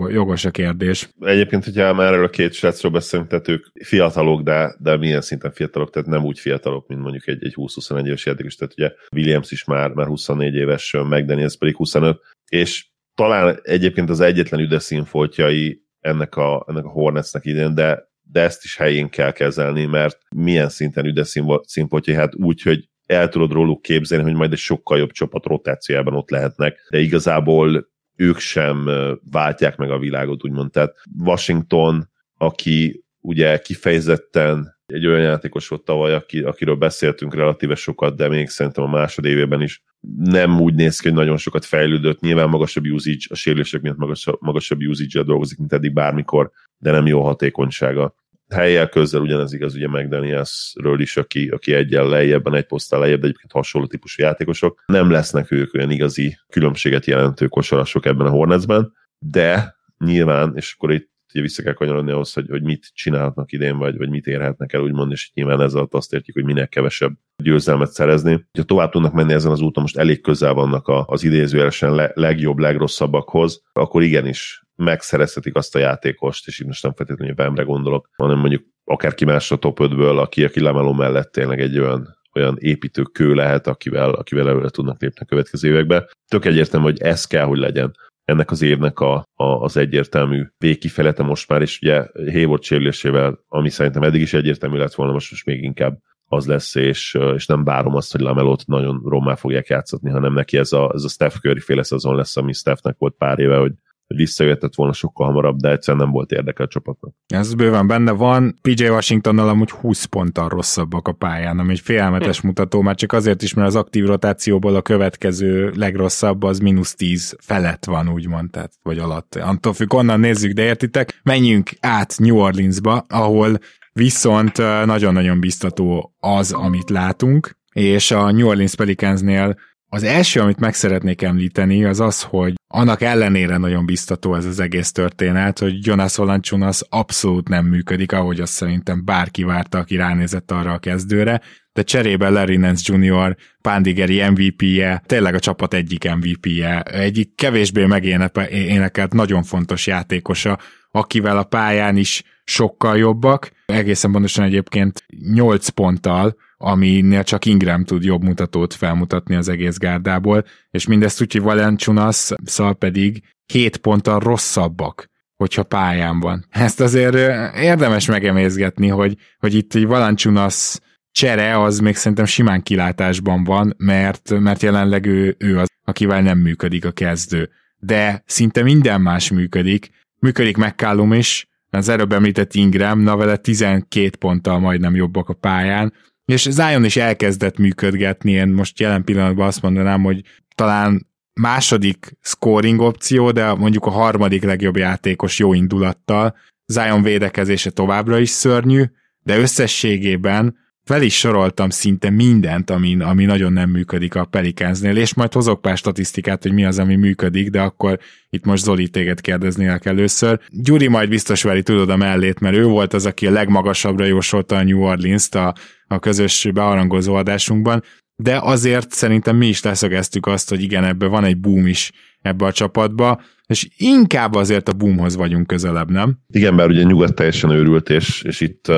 jogos 0.10 0.46
a 0.46 0.52
kérdés. 0.52 1.10
Egyébként, 1.19 1.64
hogyha 1.64 1.94
már 1.94 2.14
erről 2.14 2.25
a 2.25 2.30
két 2.30 2.54
srácról 2.54 2.92
beszélünk, 2.92 3.30
tehát 3.30 3.48
ők 3.48 3.66
fiatalok, 3.84 4.42
de, 4.42 4.75
de 4.80 4.98
milyen 4.98 5.22
szinten 5.22 5.52
fiatalok, 5.52 5.90
tehát 5.90 6.08
nem 6.08 6.25
úgy 6.25 6.40
fiatalok, 6.40 6.88
mint 6.88 7.02
mondjuk 7.02 7.28
egy, 7.28 7.46
egy 7.46 7.54
20-21 7.56 8.06
éves 8.06 8.25
játékos, 8.25 8.56
tehát 8.56 8.74
ugye 8.78 8.92
Williams 9.16 9.52
is 9.52 9.64
már, 9.64 9.90
már 9.92 10.08
24 10.08 10.54
éves, 10.54 10.96
megdeni 11.10 11.44
ez 11.44 11.58
pedig 11.58 11.75
25, 11.75 12.19
és 12.50 12.88
talán 13.16 13.60
egyébként 13.64 14.10
az 14.10 14.19
egyetlen 14.19 14.60
üde 14.60 14.80
színfoltjai 14.80 15.81
ennek 16.00 16.36
a, 16.36 16.66
ennek 16.68 16.86
a 16.86 16.90
Hornetsnek 16.90 17.46
idén, 17.46 17.75
de 17.75 18.06
de 18.31 18.42
ezt 18.42 18.64
is 18.64 18.78
helyén 18.78 19.10
kell 19.10 19.31
kezelni, 19.31 19.86
mert 19.86 20.18
milyen 20.36 20.69
szinten 20.69 21.06
üde 21.06 21.24
színpontjai, 21.64 22.16
hát 22.16 22.36
úgy, 22.36 22.62
hogy 22.62 22.90
el 23.07 23.30
tudod 23.30 23.51
róluk 23.51 23.81
képzelni, 23.81 24.24
hogy 24.24 24.33
majd 24.33 24.51
egy 24.51 24.57
sokkal 24.57 24.98
jobb 24.98 25.12
csapat 25.12 25.45
rotációjában 25.45 26.13
ott 26.13 26.30
lehetnek, 26.30 26.88
de 26.89 27.00
igazából 27.00 27.88
ők 28.15 28.39
sem 28.39 28.89
váltják 29.31 29.77
meg 29.77 29.92
a 29.92 30.00
világot, 30.00 30.44
úgymond. 30.44 30.71
Tehát 30.71 30.95
Washington, 31.19 32.09
aki 32.38 33.04
ugye 33.19 33.57
kifejezetten 33.57 34.75
egy 34.86 35.07
olyan 35.07 35.21
játékos 35.21 35.68
volt 35.68 35.83
tavaly, 35.83 36.13
aki, 36.13 36.39
akiről 36.39 36.75
beszéltünk 36.75 37.35
relatíve 37.35 37.76
sokat, 37.76 38.16
de 38.16 38.28
még 38.28 38.49
szerintem 38.49 38.83
a 38.83 38.87
másodévében 38.87 39.61
is 39.61 39.83
nem 40.18 40.61
úgy 40.61 40.73
néz 40.73 40.99
ki, 40.99 41.07
hogy 41.07 41.18
nagyon 41.18 41.37
sokat 41.37 41.66
fejlődött. 41.66 42.19
Nyilván 42.19 42.49
magasabb 42.49 42.85
usage, 42.85 43.26
a 43.30 43.35
sérülések 43.35 43.81
miatt 43.81 43.97
magasabb, 43.97 44.37
magasabb 44.40 44.80
usage 44.81 45.23
dolgozik, 45.23 45.57
mint 45.57 45.73
eddig 45.73 45.94
bármikor, 45.94 46.52
de 46.78 46.92
nem 46.92 47.06
jó 47.06 47.23
hatékonysága 47.23 48.16
helyjel 48.49 48.89
közzel 48.89 49.21
ugyanez 49.21 49.54
igaz 49.54 49.75
ugye 49.75 49.87
McDanielsről 49.87 50.99
is, 50.99 51.18
aki, 51.18 51.47
aki 51.47 51.73
egyen 51.73 52.07
lejjebben, 52.07 52.54
egy 52.54 52.66
posztál 52.66 52.99
lejjebb, 52.99 53.19
de 53.19 53.25
egyébként 53.25 53.51
hasonló 53.51 53.87
típusú 53.87 54.23
játékosok. 54.23 54.83
Nem 54.85 55.11
lesznek 55.11 55.51
ők 55.51 55.73
olyan 55.73 55.92
igazi 55.92 56.37
különbséget 56.49 57.06
jelentő 57.06 57.47
kosarasok 57.47 58.06
ebben 58.06 58.27
a 58.27 58.30
Hornetsben, 58.30 58.94
de 59.19 59.75
nyilván, 59.97 60.51
és 60.56 60.73
akkor 60.73 60.92
itt 60.92 61.16
ugye 61.33 61.42
vissza 61.42 61.63
kell 61.63 61.73
kanyarodni 61.73 62.11
ahhoz, 62.11 62.33
hogy, 62.33 62.45
hogy 62.49 62.63
mit 62.63 62.89
csinálhatnak 62.94 63.51
idén, 63.51 63.77
vagy, 63.77 63.97
vagy 63.97 64.09
mit 64.09 64.25
érhetnek 64.25 64.73
el, 64.73 64.81
úgymond, 64.81 65.11
és 65.11 65.31
nyilván 65.33 65.61
ezzel 65.61 65.87
azt 65.92 66.13
értjük, 66.13 66.35
hogy 66.35 66.45
minél 66.45 66.68
kevesebb 66.68 67.13
győzelmet 67.44 67.92
szerezni. 67.92 68.45
Ha 68.57 68.63
tovább 68.63 68.92
tudnak 68.92 69.13
menni 69.13 69.33
ezen 69.33 69.51
az 69.51 69.61
úton, 69.61 69.83
most 69.83 69.97
elég 69.97 70.21
közel 70.21 70.54
vannak 70.54 70.92
az 71.06 71.23
idézőjelesen 71.23 71.95
le, 71.95 72.11
legjobb, 72.13 72.57
legrosszabbakhoz, 72.57 73.61
akkor 73.73 74.04
igenis 74.04 74.67
megszerezhetik 74.78 75.56
azt 75.56 75.76
a 75.76 75.80
játékost, 75.80 76.48
és 76.48 76.60
itt 76.60 76.68
most 76.68 76.84
nem 76.84 76.94
feltétlenül 76.94 77.36
Bemre 77.36 77.64
gondolok, 77.64 78.10
hanem 78.16 78.38
mondjuk 78.38 78.64
akárki 78.84 79.26
más 79.26 79.52
a 79.52 79.56
top 79.56 79.80
5-ből, 79.81 80.18
aki, 80.19 80.44
aki 80.44 80.60
lemeló 80.60 80.94
mellett 80.94 81.31
tényleg 81.31 81.62
egy 81.62 81.80
olyan 81.80 82.16
olyan 82.38 82.57
építő 82.60 83.02
kő 83.02 83.34
lehet, 83.34 83.68
akivel, 83.68 84.10
akivel 84.10 84.48
előre 84.48 84.69
tudnak 84.69 85.02
lépni 85.02 85.19
a 85.19 85.26
következő 85.26 85.68
évekbe. 85.69 86.10
Tök 86.28 86.46
egyértelmű, 86.46 86.86
hogy 86.86 87.02
ez 87.02 87.26
kell, 87.26 87.46
hogy 87.46 87.57
legyen 87.57 87.96
ennek 88.26 88.52
az 88.52 88.62
évnek 88.62 89.00
a, 89.00 89.16
a, 89.34 89.44
az 89.44 89.78
egyértelmű 89.78 90.44
végkifelete 90.57 91.24
most 91.24 91.50
már, 91.50 91.62
és 91.62 91.80
ugye 91.81 92.06
Hayward 92.31 92.64
sérülésével, 92.64 93.40
ami 93.48 93.69
szerintem 93.69 94.04
eddig 94.04 94.22
is 94.22 94.34
egyértelmű 94.34 94.78
lett 94.78 94.94
volna, 94.94 95.14
most, 95.14 95.31
most 95.31 95.46
még 95.46 95.64
inkább 95.64 95.98
az 96.26 96.46
lesz, 96.46 96.76
és, 96.76 97.18
és 97.36 97.46
nem 97.46 97.64
várom 97.64 97.96
azt, 97.96 98.12
hogy 98.12 98.22
Lamelót 98.22 98.66
nagyon 98.66 99.02
rommá 99.06 99.36
fogják 99.36 99.68
játszatni, 99.68 100.10
hanem 100.10 100.34
neki 100.34 100.57
ez 100.57 100.72
a, 100.72 100.92
ez 100.94 101.04
a 101.04 101.07
Steph 101.07 101.36
Curry 101.36 101.60
féle 101.60 101.84
szezon 101.84 102.16
lesz, 102.16 102.38
ami 102.38 102.54
Stephnek 102.54 102.96
volt 102.98 103.16
pár 103.18 103.40
éve, 103.40 103.57
hogy 103.57 103.74
visszajöhetett 104.16 104.76
volna 104.76 104.94
sokkal 104.94 105.26
hamarabb, 105.26 105.57
de 105.57 105.71
egyszerűen 105.71 106.04
nem 106.04 106.11
volt 106.11 106.31
érdekel 106.31 106.66
a 106.66 106.69
csapatnak. 106.69 107.14
Ez 107.28 107.54
bőven 107.54 107.87
benne 107.87 108.11
van. 108.11 108.56
PJ 108.61 108.87
Washingtonnal 108.87 109.49
amúgy 109.49 109.69
20 109.69 110.06
ponttal 110.06 110.49
rosszabbak 110.49 111.07
a 111.07 111.11
pályán, 111.11 111.59
ami 111.59 111.71
egy 111.71 111.80
félelmetes 111.80 112.40
hm. 112.40 112.47
mutató, 112.47 112.81
már 112.81 112.95
csak 112.95 113.14
azért 113.14 113.42
is, 113.42 113.54
mert 113.54 113.68
az 113.68 113.76
aktív 113.76 114.06
rotációból 114.06 114.76
a 114.76 114.81
következő 114.81 115.71
legrosszabb 115.76 116.44
az 116.44 116.59
mínusz 116.59 116.95
10 116.95 117.35
felett 117.40 117.85
van, 117.85 118.09
úgymond, 118.09 118.49
tehát, 118.49 118.73
vagy 118.83 118.99
alatt. 118.99 119.35
Antól 119.35 119.73
függ, 119.73 119.94
onnan 119.94 120.19
nézzük, 120.19 120.52
de 120.52 120.64
értitek? 120.64 121.19
Menjünk 121.23 121.69
át 121.80 122.16
New 122.18 122.37
Orleansba, 122.37 123.06
ahol 123.09 123.57
viszont 123.94 124.57
nagyon-nagyon 124.85 125.40
biztató 125.40 126.16
az, 126.19 126.52
amit 126.52 126.90
látunk, 126.90 127.57
és 127.73 128.11
a 128.11 128.31
New 128.31 128.47
Orleans 128.47 128.76
Pelicansnél 128.76 129.56
Az 129.90 130.04
első, 130.04 130.40
amit 130.40 130.60
meg 130.60 130.74
szeretnék 130.74 131.22
említeni, 131.22 131.86
az 131.86 132.00
az, 132.00 132.22
hogy 132.22 132.54
annak 132.68 133.02
ellenére 133.02 133.58
nagyon 133.58 133.86
biztató 133.86 134.36
ez 134.36 134.46
az 134.46 134.60
egész 134.60 134.92
történet, 134.92 135.60
hogy 135.60 135.86
Jonas 135.86 136.16
Valanciunas 136.16 136.82
abszolút 136.90 137.48
nem 137.48 137.66
működik, 137.66 138.12
ahogy 138.12 138.40
azt 138.40 138.54
szerintem 138.54 139.06
bárki 139.06 139.44
várta, 139.44 139.78
aki 139.78 139.96
ránézett 139.96 140.52
arra 140.52 140.74
a 140.74 140.78
kezdőre, 140.78 141.42
de 141.74 141.84
cserébe 141.84 142.30
Larry 142.30 142.58
Nance 142.58 142.94
Jr. 142.96 143.36
Pándigeri 143.62 144.30
MVP-je, 144.30 145.04
tényleg 145.06 145.34
a 145.34 145.40
csapat 145.40 145.74
egyik 145.74 146.16
MVP-je, 146.16 146.82
egyik 146.82 147.36
kevésbé 147.36 147.86
megénekelt 147.86 149.14
nagyon 149.14 149.44
fontos 149.44 149.88
játékosa, 149.88 150.60
akivel 150.92 151.38
a 151.38 151.44
pályán 151.44 151.98
is 151.98 152.24
sokkal 152.44 152.98
jobbak, 152.98 153.52
egészen 153.66 154.12
pontosan 154.12 154.46
egyébként 154.46 155.04
8 155.34 155.68
ponttal, 155.68 156.36
aminél 156.57 157.23
csak 157.23 157.45
Ingram 157.45 157.83
tud 157.83 158.04
jobb 158.04 158.23
mutatót 158.23 158.73
felmutatni 158.73 159.35
az 159.35 159.49
egész 159.49 159.78
gárdából, 159.78 160.45
és 160.69 160.87
mindezt 160.87 161.21
úgy, 161.21 161.31
hogy 161.31 161.42
Valenciunas 161.42 162.31
szal 162.44 162.76
pedig 162.76 163.23
7 163.45 163.78
ponttal 163.78 164.19
rosszabbak, 164.19 165.09
hogyha 165.35 165.64
pályán 165.64 166.19
van. 166.19 166.45
Ezt 166.49 166.80
azért 166.80 167.16
érdemes 167.56 168.06
megemészgetni, 168.06 168.87
hogy, 168.87 169.18
hogy 169.40 169.54
itt 169.54 169.76
egy 169.76 169.85
Valanciunas 169.85 170.80
csere 171.11 171.61
az 171.61 171.80
még 171.80 171.95
szerintem 171.95 172.26
simán 172.26 172.64
kilátásban 172.64 173.44
van, 173.44 173.73
mert, 173.78 174.40
mert 174.40 174.61
jelenleg 174.61 175.06
ő, 175.06 175.35
ő 175.40 175.59
az, 175.59 175.68
akivel 175.83 176.21
nem 176.21 176.37
működik 176.37 176.85
a 176.85 176.92
kezdő. 176.92 177.49
De 177.78 178.23
szinte 178.26 178.64
minden 178.64 179.02
más 179.02 179.31
működik. 179.31 179.90
Működik 180.19 180.57
McCallum 180.57 181.14
is, 181.14 181.47
az 181.69 181.90
előbb 181.90 182.14
említett 182.14 182.54
Ingram, 182.54 182.99
na 182.99 183.16
vele 183.16 183.37
12 183.37 184.09
ponttal 184.19 184.59
majdnem 184.59 184.95
jobbak 184.95 185.30
a 185.30 185.33
pályán, 185.33 185.94
és 186.28 186.48
Zion 186.50 186.84
is 186.84 186.96
elkezdett 186.96 187.57
működgetni, 187.57 188.31
én 188.31 188.48
most 188.48 188.80
jelen 188.80 189.04
pillanatban 189.04 189.48
azt 189.48 189.62
mondanám, 189.62 190.04
hogy 190.04 190.22
talán 190.56 191.07
második 191.34 192.18
scoring 192.22 192.80
opció, 192.80 193.31
de 193.31 193.54
mondjuk 193.54 193.86
a 193.86 193.90
harmadik 193.90 194.44
legjobb 194.44 194.78
játékos 194.78 195.40
jó 195.40 195.54
indulattal. 195.54 196.36
Zion 196.66 197.04
védekezése 197.04 197.69
továbbra 197.69 198.19
is 198.19 198.30
szörnyű, 198.30 198.84
de 199.19 199.38
összességében 199.38 200.57
fel 200.88 201.02
is 201.02 201.18
soroltam 201.18 201.70
szinte 201.70 202.10
mindent, 202.10 202.70
ami, 202.70 202.98
ami 203.00 203.26
nagyon 203.26 203.54
nem 203.54 203.70
működik 203.70 204.16
a 204.16 204.26
Pelicansnél, 204.26 204.98
és 204.98 205.14
majd 205.14 205.34
hozok 205.34 205.62
pár 205.62 205.78
statisztikát, 205.78 206.42
hogy 206.44 206.54
mi 206.54 206.66
az, 206.66 206.80
ami 206.80 206.96
működik, 206.96 207.50
de 207.50 207.62
akkor 207.62 208.00
itt 208.30 208.46
most 208.46 208.64
Zoli 208.64 208.90
téged 208.90 209.22
kérdeznélek 209.22 209.86
először. 209.86 210.40
Gyuri 210.50 210.88
majd 210.88 211.10
biztos 211.10 211.44
veri 211.44 211.64
tudod 211.64 211.90
a 211.90 211.96
mellét, 211.96 212.40
mert 212.40 212.56
ő 212.56 212.64
volt 212.64 212.94
az, 212.94 213.06
aki 213.06 213.28
a 213.28 213.32
legmagasabbra 213.32 214.06
jósolta 214.06 214.56
a 214.56 214.64
New 214.64 214.82
Orleans-t 214.82 215.36
a, 215.36 215.54
a 215.88 216.00
közös 216.00 216.48
bearangozó 216.54 217.14
adásunkban, 217.14 217.84
de 218.16 218.40
azért 218.42 218.92
szerintem 218.92 219.36
mi 219.36 219.48
is 219.48 219.64
leszögeztük 219.64 220.26
azt, 220.26 220.50
hogy 220.50 220.62
igen, 220.62 220.84
ebbe 220.84 221.06
van 221.06 221.24
egy 221.24 221.38
boom 221.38 221.68
is 221.68 221.92
ebbe 222.22 222.46
a 222.46 222.52
csapatba, 222.52 223.22
és 223.47 223.68
inkább 223.77 224.33
azért 224.33 224.68
a 224.68 224.73
boomhoz 224.73 225.16
vagyunk 225.16 225.47
közelebb, 225.47 225.92
nem? 225.92 226.18
Igen, 226.27 226.56
bár 226.56 226.69
ugye 226.69 226.83
nyugat 226.83 227.16
teljesen 227.16 227.49
őrült, 227.49 227.89
és, 227.89 228.21
és 228.21 228.42
itt 228.42 228.71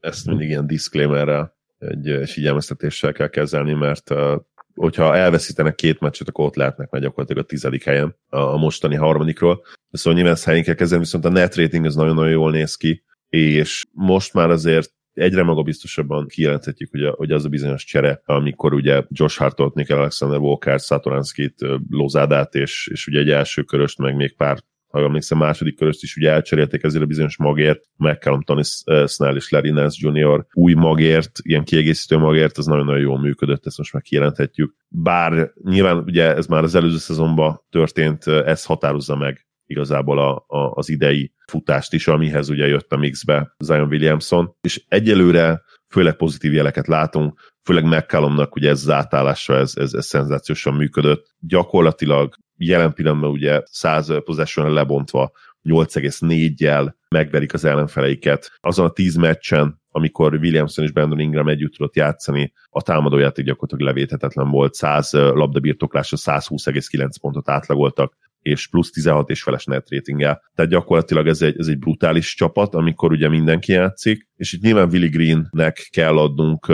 ezt 0.00 0.26
mindig 0.26 0.48
ilyen 0.48 0.66
disclaimerrel, 0.66 1.56
egy 1.78 2.28
figyelmeztetéssel 2.30 3.12
kell 3.12 3.28
kezelni, 3.28 3.72
mert 3.72 4.14
hogyha 4.74 5.16
elveszítenek 5.16 5.74
két 5.74 6.00
meccset, 6.00 6.28
akkor 6.28 6.44
ott 6.44 6.54
lehetnek 6.54 6.90
meg 6.90 7.00
gyakorlatilag 7.00 7.44
a 7.44 7.46
tizedik 7.46 7.84
helyen 7.84 8.16
a 8.28 8.56
mostani 8.56 8.94
harmadikról. 8.94 9.64
Szóval 9.90 10.14
nyilván 10.14 10.32
ezt 10.32 10.44
helyén 10.44 10.62
kell 10.62 10.74
kezelni, 10.74 11.04
viszont 11.04 11.24
a 11.24 11.28
net 11.28 11.56
rating 11.56 11.84
az 11.84 11.94
nagyon-nagyon 11.94 12.30
jól 12.30 12.50
néz 12.50 12.74
ki, 12.74 13.04
és 13.28 13.86
most 13.92 14.34
már 14.34 14.50
azért 14.50 14.92
egyre 15.12 15.42
magabiztosabban 15.42 16.26
kijelenthetjük, 16.26 16.90
hogy, 16.90 17.06
hogy 17.16 17.32
az 17.32 17.44
a 17.44 17.48
bizonyos 17.48 17.84
csere, 17.84 18.22
amikor 18.24 18.74
ugye 18.74 19.02
Josh 19.08 19.38
Hartot, 19.38 19.74
Nick 19.74 19.90
Alexander 19.90 20.38
Walker, 20.38 20.80
Satoranskit, 20.80 21.54
Lozádát 21.90 22.54
és, 22.54 22.88
és 22.92 23.06
ugye 23.06 23.18
egy 23.18 23.30
első 23.30 23.62
köröst, 23.62 23.98
meg 23.98 24.16
még 24.16 24.36
pár 24.36 24.58
ha 24.90 25.00
emlékszem, 25.00 25.38
második 25.38 25.76
köröst 25.76 26.02
is 26.02 26.16
ugye 26.16 26.30
elcserélték 26.30 26.82
ezért 26.82 27.02
a 27.02 27.06
bizonyos 27.06 27.36
magért, 27.36 27.84
McCallum, 27.96 28.42
Tony 28.42 28.62
Snell 29.06 29.36
és 29.36 29.50
Larry 29.50 29.70
Nance 29.70 30.08
Jr. 30.08 30.46
új 30.52 30.72
magért, 30.72 31.38
ilyen 31.42 31.64
kiegészítő 31.64 32.16
magért, 32.16 32.58
az 32.58 32.66
nagyon-nagyon 32.66 33.00
jól 33.00 33.20
működött, 33.20 33.66
ezt 33.66 33.78
most 33.78 33.92
már 33.92 34.02
kijelenthetjük. 34.02 34.74
Bár 34.88 35.52
nyilván 35.62 35.96
ugye 35.96 36.34
ez 36.34 36.46
már 36.46 36.62
az 36.62 36.74
előző 36.74 36.96
szezonban 36.96 37.60
történt, 37.70 38.26
ez 38.26 38.64
határozza 38.64 39.16
meg 39.16 39.46
igazából 39.70 40.18
a, 40.18 40.44
a, 40.46 40.72
az 40.74 40.88
idei 40.88 41.32
futást 41.46 41.92
is, 41.92 42.08
amihez 42.08 42.48
ugye 42.48 42.66
jött 42.66 42.92
a 42.92 42.96
mixbe 42.96 43.54
Zion 43.58 43.88
Williamson, 43.88 44.54
és 44.60 44.84
egyelőre 44.88 45.62
főleg 45.88 46.16
pozitív 46.16 46.52
jeleket 46.52 46.86
látunk, 46.86 47.40
főleg 47.62 47.84
McCallumnak 47.84 48.56
ugye 48.56 48.68
ez 48.68 48.80
az 48.80 48.90
átállása, 48.90 49.56
ez, 49.56 49.72
ez, 49.76 49.92
ez 49.92 50.06
szenzációsan 50.06 50.74
működött. 50.74 51.34
Gyakorlatilag 51.38 52.34
jelen 52.56 52.94
pillanatban 52.94 53.30
ugye 53.30 53.62
100 53.64 54.12
possession 54.24 54.72
lebontva 54.72 55.32
8,4-jel 55.64 56.94
megverik 57.08 57.54
az 57.54 57.64
ellenfeleiket. 57.64 58.50
Azon 58.60 58.86
a 58.86 58.90
10 58.90 59.14
meccsen, 59.14 59.80
amikor 59.90 60.34
Williamson 60.34 60.84
és 60.84 60.90
Brandon 60.90 61.18
Ingram 61.20 61.48
együtt 61.48 61.72
tudott 61.72 61.96
játszani, 61.96 62.52
a 62.70 62.82
támadójáték 62.82 63.44
gyakorlatilag 63.44 63.94
levéthetetlen 63.94 64.50
volt, 64.50 64.74
100 64.74 65.12
labdabirtoklásra 65.12 66.16
120,9 66.16 67.10
pontot 67.20 67.48
átlagoltak, 67.48 68.16
és 68.42 68.68
plusz 68.68 68.90
16 68.90 69.30
és 69.30 69.42
feles 69.42 69.64
net 69.64 69.90
ratinggel. 69.90 70.42
Tehát 70.54 70.70
gyakorlatilag 70.70 71.26
ez 71.26 71.42
egy, 71.42 71.58
ez 71.58 71.66
egy 71.66 71.78
brutális 71.78 72.34
csapat, 72.34 72.74
amikor 72.74 73.12
ugye 73.12 73.28
mindenki 73.28 73.72
játszik, 73.72 74.28
és 74.36 74.52
itt 74.52 74.62
nyilván 74.62 74.88
Willy 74.92 75.08
Greennek 75.08 75.88
kell 75.90 76.18
adnunk 76.18 76.72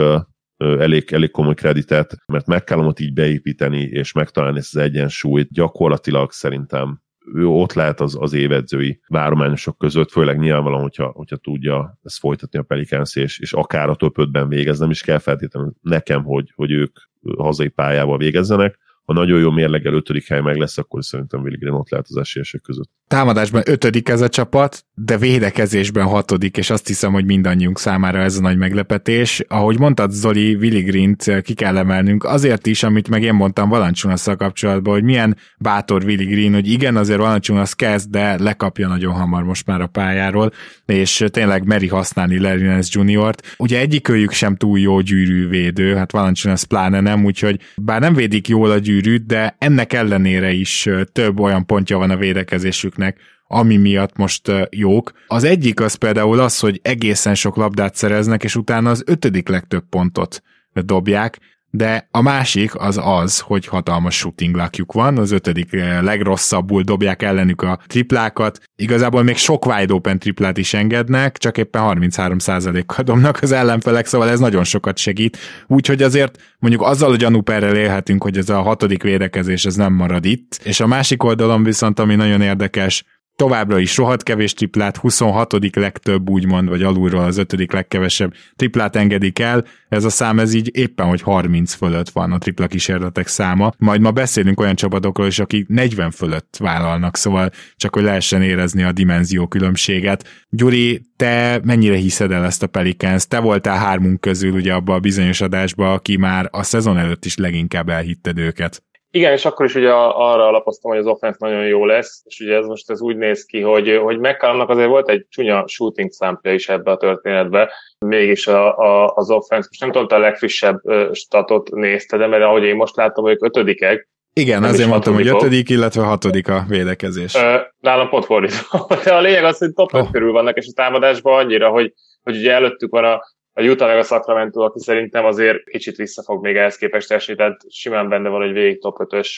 elég, 0.57 1.11
elég 1.11 1.31
komoly 1.31 1.53
kreditet, 1.53 2.17
mert 2.25 2.47
McCallumot 2.47 2.99
így 2.99 3.13
beépíteni 3.13 3.81
és 3.81 4.11
megtalálni 4.11 4.57
ezt 4.57 4.75
az 4.75 4.81
egyensúlyt. 4.81 5.51
Gyakorlatilag 5.51 6.31
szerintem 6.31 7.01
ő 7.33 7.45
ott 7.45 7.73
lehet 7.73 7.99
az, 7.99 8.17
az 8.19 8.33
évedzői 8.33 8.99
várományosok 9.07 9.77
között, 9.77 10.11
főleg 10.11 10.37
nyilvánvalóan, 10.39 10.81
hogyha, 10.81 11.07
hogyha 11.07 11.35
tudja 11.35 11.99
ezt 12.03 12.19
folytatni 12.19 12.59
a 12.59 12.63
Pelicans, 12.63 13.15
és, 13.15 13.39
és 13.39 13.53
akár 13.53 13.89
a 13.89 13.95
top 13.95 14.15
5-ben 14.19 14.47
végez, 14.47 14.79
nem 14.79 14.89
is 14.89 15.01
kell 15.01 15.17
feltétlenül 15.17 15.73
nekem, 15.81 16.23
hogy, 16.23 16.51
hogy 16.55 16.71
ők 16.71 16.97
hazai 17.37 17.67
pályával 17.67 18.17
végezzenek, 18.17 18.77
ha 19.07 19.13
nagyon 19.13 19.39
jó 19.39 19.51
mérleggel 19.51 19.93
ötödik 19.93 20.27
hely 20.27 20.41
meg 20.41 20.57
lesz, 20.57 20.77
akkor 20.77 21.03
szerintem 21.03 21.41
Willy 21.41 21.57
Green 21.57 21.73
ott 21.73 21.89
lehet 21.89 22.05
az 22.09 22.17
esélyesek 22.17 22.61
között. 22.61 22.89
Támadásban 23.07 23.61
ötödik 23.65 24.09
ez 24.09 24.21
a 24.21 24.29
csapat, 24.29 24.85
de 24.93 25.17
védekezésben 25.17 26.05
hatodik, 26.05 26.57
és 26.57 26.69
azt 26.69 26.87
hiszem, 26.87 27.13
hogy 27.13 27.25
mindannyiunk 27.25 27.79
számára 27.79 28.19
ez 28.19 28.37
a 28.37 28.41
nagy 28.41 28.57
meglepetés. 28.57 29.43
Ahogy 29.47 29.79
mondtad, 29.79 30.11
Zoli, 30.11 30.55
Willy 30.55 30.81
Green-t 30.81 31.41
ki 31.41 31.53
kell 31.53 31.77
emelnünk, 31.77 32.23
azért 32.23 32.67
is, 32.67 32.83
amit 32.83 33.09
meg 33.09 33.23
én 33.23 33.33
mondtam 33.33 33.69
Valanciunasszal 33.69 34.35
kapcsolatban, 34.35 34.93
hogy 34.93 35.03
milyen 35.03 35.37
bátor 35.57 36.03
Willy 36.03 36.25
Green, 36.25 36.53
hogy 36.53 36.67
igen, 36.71 36.95
azért 36.95 37.19
Valanciunas 37.19 37.75
kezd, 37.75 38.09
de 38.09 38.41
lekapja 38.43 38.87
nagyon 38.87 39.13
hamar 39.13 39.43
most 39.43 39.65
már 39.65 39.81
a 39.81 39.87
pályáról, 39.87 40.51
és 40.85 41.23
tényleg 41.31 41.65
meri 41.65 41.87
használni 41.87 42.35
Nance 42.35 43.01
Jr.-t. 43.01 43.55
Ugye 43.57 43.79
egyikőjük 43.79 44.31
sem 44.31 44.55
túl 44.55 44.79
jó 44.79 44.99
gyűrűvédő, 44.99 45.95
hát 45.95 46.11
Valanciunas 46.11 46.65
pláne 46.65 46.99
nem, 46.99 47.25
úgyhogy 47.25 47.59
bár 47.75 47.99
nem 47.99 48.13
védik 48.13 48.47
jól 48.47 48.71
a 48.71 48.77
gyűrű 48.77 48.95
gyűrűt, 49.01 49.25
de 49.25 49.55
ennek 49.59 49.93
ellenére 49.93 50.51
is 50.51 50.89
több 51.11 51.39
olyan 51.39 51.65
pontja 51.65 51.97
van 51.97 52.09
a 52.09 52.17
védekezésüknek, 52.17 53.19
ami 53.47 53.77
miatt 53.77 54.17
most 54.17 54.51
jók. 54.69 55.11
Az 55.27 55.43
egyik 55.43 55.79
az 55.79 55.95
például 55.95 56.39
az, 56.39 56.59
hogy 56.59 56.79
egészen 56.83 57.35
sok 57.35 57.55
labdát 57.55 57.95
szereznek, 57.95 58.43
és 58.43 58.55
utána 58.55 58.89
az 58.89 59.03
ötödik 59.05 59.47
legtöbb 59.47 59.83
pontot 59.89 60.41
dobják, 60.73 61.39
de 61.77 62.07
a 62.11 62.21
másik 62.21 62.75
az 62.75 62.99
az, 63.03 63.39
hogy 63.39 63.65
hatalmas 63.65 64.15
shooting 64.15 64.55
luckjuk 64.55 64.93
van, 64.93 65.17
az 65.17 65.31
ötödik 65.31 65.73
eh, 65.73 66.01
legrosszabbul 66.01 66.81
dobják 66.81 67.21
ellenük 67.21 67.61
a 67.61 67.79
triplákat, 67.87 68.59
igazából 68.75 69.23
még 69.23 69.37
sok 69.37 69.65
wide 69.65 69.93
open 69.93 70.19
triplát 70.19 70.57
is 70.57 70.73
engednek, 70.73 71.37
csak 71.37 71.57
éppen 71.57 71.81
33%-kal 71.85 73.03
dobnak 73.03 73.41
az 73.41 73.51
ellenfelek, 73.51 74.05
szóval 74.05 74.29
ez 74.29 74.39
nagyon 74.39 74.63
sokat 74.63 74.97
segít, 74.97 75.37
úgyhogy 75.67 76.03
azért 76.03 76.37
mondjuk 76.59 76.83
azzal 76.83 77.11
a 77.11 77.15
gyanúperrel 77.15 77.75
élhetünk, 77.75 78.23
hogy 78.23 78.37
ez 78.37 78.49
a 78.49 78.61
hatodik 78.61 79.03
védekezés 79.03 79.65
ez 79.65 79.75
nem 79.75 79.93
marad 79.93 80.25
itt, 80.25 80.59
és 80.63 80.79
a 80.79 80.87
másik 80.87 81.23
oldalon 81.23 81.63
viszont, 81.63 81.99
ami 81.99 82.15
nagyon 82.15 82.41
érdekes, 82.41 83.03
továbbra 83.37 83.79
is 83.79 83.97
rohadt 83.97 84.23
kevés 84.23 84.53
triplát, 84.53 84.97
26. 84.97 85.75
legtöbb 85.75 86.29
úgymond, 86.29 86.69
vagy 86.69 86.83
alulról 86.83 87.23
az 87.23 87.37
5. 87.37 87.71
legkevesebb 87.73 88.33
triplát 88.55 88.95
engedik 88.95 89.39
el, 89.39 89.65
ez 89.89 90.03
a 90.03 90.09
szám 90.09 90.39
ez 90.39 90.53
így 90.53 90.69
éppen, 90.73 91.07
hogy 91.07 91.21
30 91.21 91.73
fölött 91.73 92.09
van 92.09 92.31
a 92.31 92.37
tripla 92.37 92.67
kísérletek 92.67 93.27
száma, 93.27 93.71
majd 93.77 94.01
ma 94.01 94.11
beszélünk 94.11 94.59
olyan 94.59 94.75
csapatokról 94.75 95.27
is, 95.27 95.39
akik 95.39 95.67
40 95.67 96.11
fölött 96.11 96.57
vállalnak, 96.59 97.17
szóval 97.17 97.49
csak 97.75 97.93
hogy 97.93 98.03
lehessen 98.03 98.41
érezni 98.41 98.83
a 98.83 98.91
dimenzió 98.91 99.47
különbséget. 99.47 100.27
Gyuri, 100.49 101.01
te 101.15 101.59
mennyire 101.63 101.95
hiszed 101.95 102.31
el 102.31 102.45
ezt 102.45 102.63
a 102.63 102.67
Pelicans? 102.67 103.27
Te 103.27 103.39
voltál 103.39 103.77
hármunk 103.77 104.21
közül 104.21 104.51
ugye 104.51 104.73
abba 104.73 104.93
a 104.93 104.99
bizonyos 104.99 105.41
adásba, 105.41 105.93
aki 105.93 106.17
már 106.17 106.47
a 106.51 106.63
szezon 106.63 106.97
előtt 106.97 107.25
is 107.25 107.37
leginkább 107.37 107.89
elhitted 107.89 108.37
őket. 108.37 108.81
Igen, 109.17 109.31
és 109.31 109.45
akkor 109.45 109.65
is 109.65 109.75
ugye 109.75 109.91
arra 109.93 110.47
alapoztam, 110.47 110.91
hogy 110.91 110.99
az 110.99 111.05
offense 111.05 111.37
nagyon 111.39 111.65
jó 111.65 111.85
lesz, 111.85 112.21
és 112.25 112.39
ugye 112.39 112.55
ez 112.55 112.65
most 112.65 112.89
ez 112.89 113.01
úgy 113.01 113.17
néz 113.17 113.45
ki, 113.45 113.61
hogy, 113.61 113.99
hogy 114.03 114.19
McCallumnak 114.19 114.69
azért 114.69 114.87
volt 114.87 115.09
egy 115.09 115.25
csúnya 115.29 115.67
shooting 115.67 116.11
számplja 116.11 116.53
is 116.53 116.69
ebbe 116.69 116.91
a 116.91 116.97
történetbe, 116.97 117.73
mégis 118.05 118.47
a, 118.47 118.77
a, 118.77 119.13
az 119.15 119.29
offense, 119.29 119.67
most 119.69 119.79
nem 119.79 119.91
tudom, 119.91 120.07
a 120.09 120.23
legfrissebb 120.23 120.81
statot 121.11 121.69
nézte, 121.69 122.17
de 122.17 122.27
mert 122.27 122.43
ahogy 122.43 122.63
én 122.63 122.75
most 122.75 122.95
látom, 122.95 123.23
hogy 123.23 123.37
ötödikek, 123.39 124.09
igen, 124.33 124.61
nem 124.61 124.69
azért 124.69 124.89
mondtam, 124.89 125.13
hogy 125.13 125.27
ötödik, 125.27 125.69
illetve 125.69 126.01
hatodik 126.01 126.47
a 126.49 126.65
védekezés. 126.67 127.35
Ö, 127.35 127.57
nálam 127.79 128.09
pont 128.09 128.25
fordítva. 128.25 128.87
De 129.03 129.13
a 129.13 129.21
lényeg 129.21 129.43
az, 129.43 129.57
hogy 129.57 129.73
top 129.73 129.93
oh. 129.93 130.11
körül 130.11 130.31
vannak, 130.31 130.57
és 130.57 130.67
a 130.69 130.73
támadásban 130.75 131.39
annyira, 131.39 131.69
hogy, 131.69 131.93
hogy 132.23 132.35
ugye 132.35 132.51
előttük 132.51 132.91
van 132.91 133.03
a, 133.03 133.21
a 133.57 133.63
Utah 133.63 133.87
meg 133.87 133.97
a 133.97 134.03
Sacramento, 134.03 134.61
aki 134.61 134.79
szerintem 134.79 135.25
azért 135.25 135.63
kicsit 135.63 135.95
visszafog 135.95 136.43
még 136.43 136.55
ehhez 136.55 136.77
képest 136.77 137.11
esni, 137.11 137.35
tehát 137.35 137.61
simán 137.69 138.09
benne 138.09 138.29
van, 138.29 138.41
hogy 138.41 138.51
végig 138.51 138.81
top 138.81 138.97
5-ös 138.99 139.29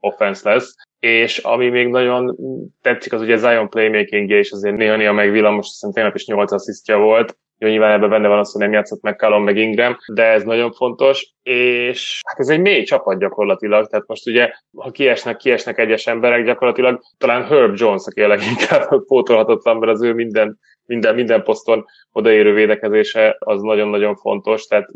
offense 0.00 0.50
lesz. 0.50 0.74
És 0.98 1.38
ami 1.38 1.68
még 1.68 1.88
nagyon 1.88 2.36
tetszik, 2.82 3.12
az 3.12 3.20
ugye 3.20 3.36
Zion 3.36 3.68
playmakingje, 3.68 4.36
és 4.36 4.50
azért 4.50 4.76
néha-néha 4.76 5.50
most 5.50 5.70
azt 5.82 5.94
tényleg 5.94 6.14
is 6.14 6.26
8 6.26 6.52
asszisztja 6.52 6.98
volt, 6.98 7.36
jó, 7.64 7.70
nyilván 7.70 7.92
ebben 7.92 8.10
benne 8.10 8.28
van 8.28 8.38
az, 8.38 8.52
hogy 8.52 8.60
nem 8.60 8.72
játszott 8.72 9.02
meg 9.02 9.16
Callum 9.16 9.44
meg 9.44 9.56
Ingram, 9.56 9.96
de 10.12 10.22
ez 10.22 10.42
nagyon 10.42 10.72
fontos, 10.72 11.32
és 11.42 12.20
hát 12.28 12.38
ez 12.38 12.48
egy 12.48 12.60
mély 12.60 12.82
csapat 12.82 13.18
gyakorlatilag, 13.18 13.86
tehát 13.86 14.06
most 14.06 14.26
ugye, 14.26 14.50
ha 14.76 14.90
kiesnek, 14.90 15.36
kiesnek 15.36 15.78
egyes 15.78 16.06
emberek, 16.06 16.44
gyakorlatilag 16.44 17.00
talán 17.18 17.44
Herb 17.44 17.74
Jones, 17.76 18.02
aki 18.06 18.22
a 18.22 18.28
leginkább 18.28 18.88
pótolhatatlan, 19.06 19.76
mert 19.76 19.92
az 19.92 20.02
ő 20.02 20.12
minden 20.12 20.58
minden, 20.86 21.14
minden 21.14 21.42
poszton 21.42 21.84
odaérő 22.12 22.52
védekezése 22.52 23.36
az 23.38 23.60
nagyon-nagyon 23.60 24.16
fontos, 24.16 24.66
tehát 24.66 24.88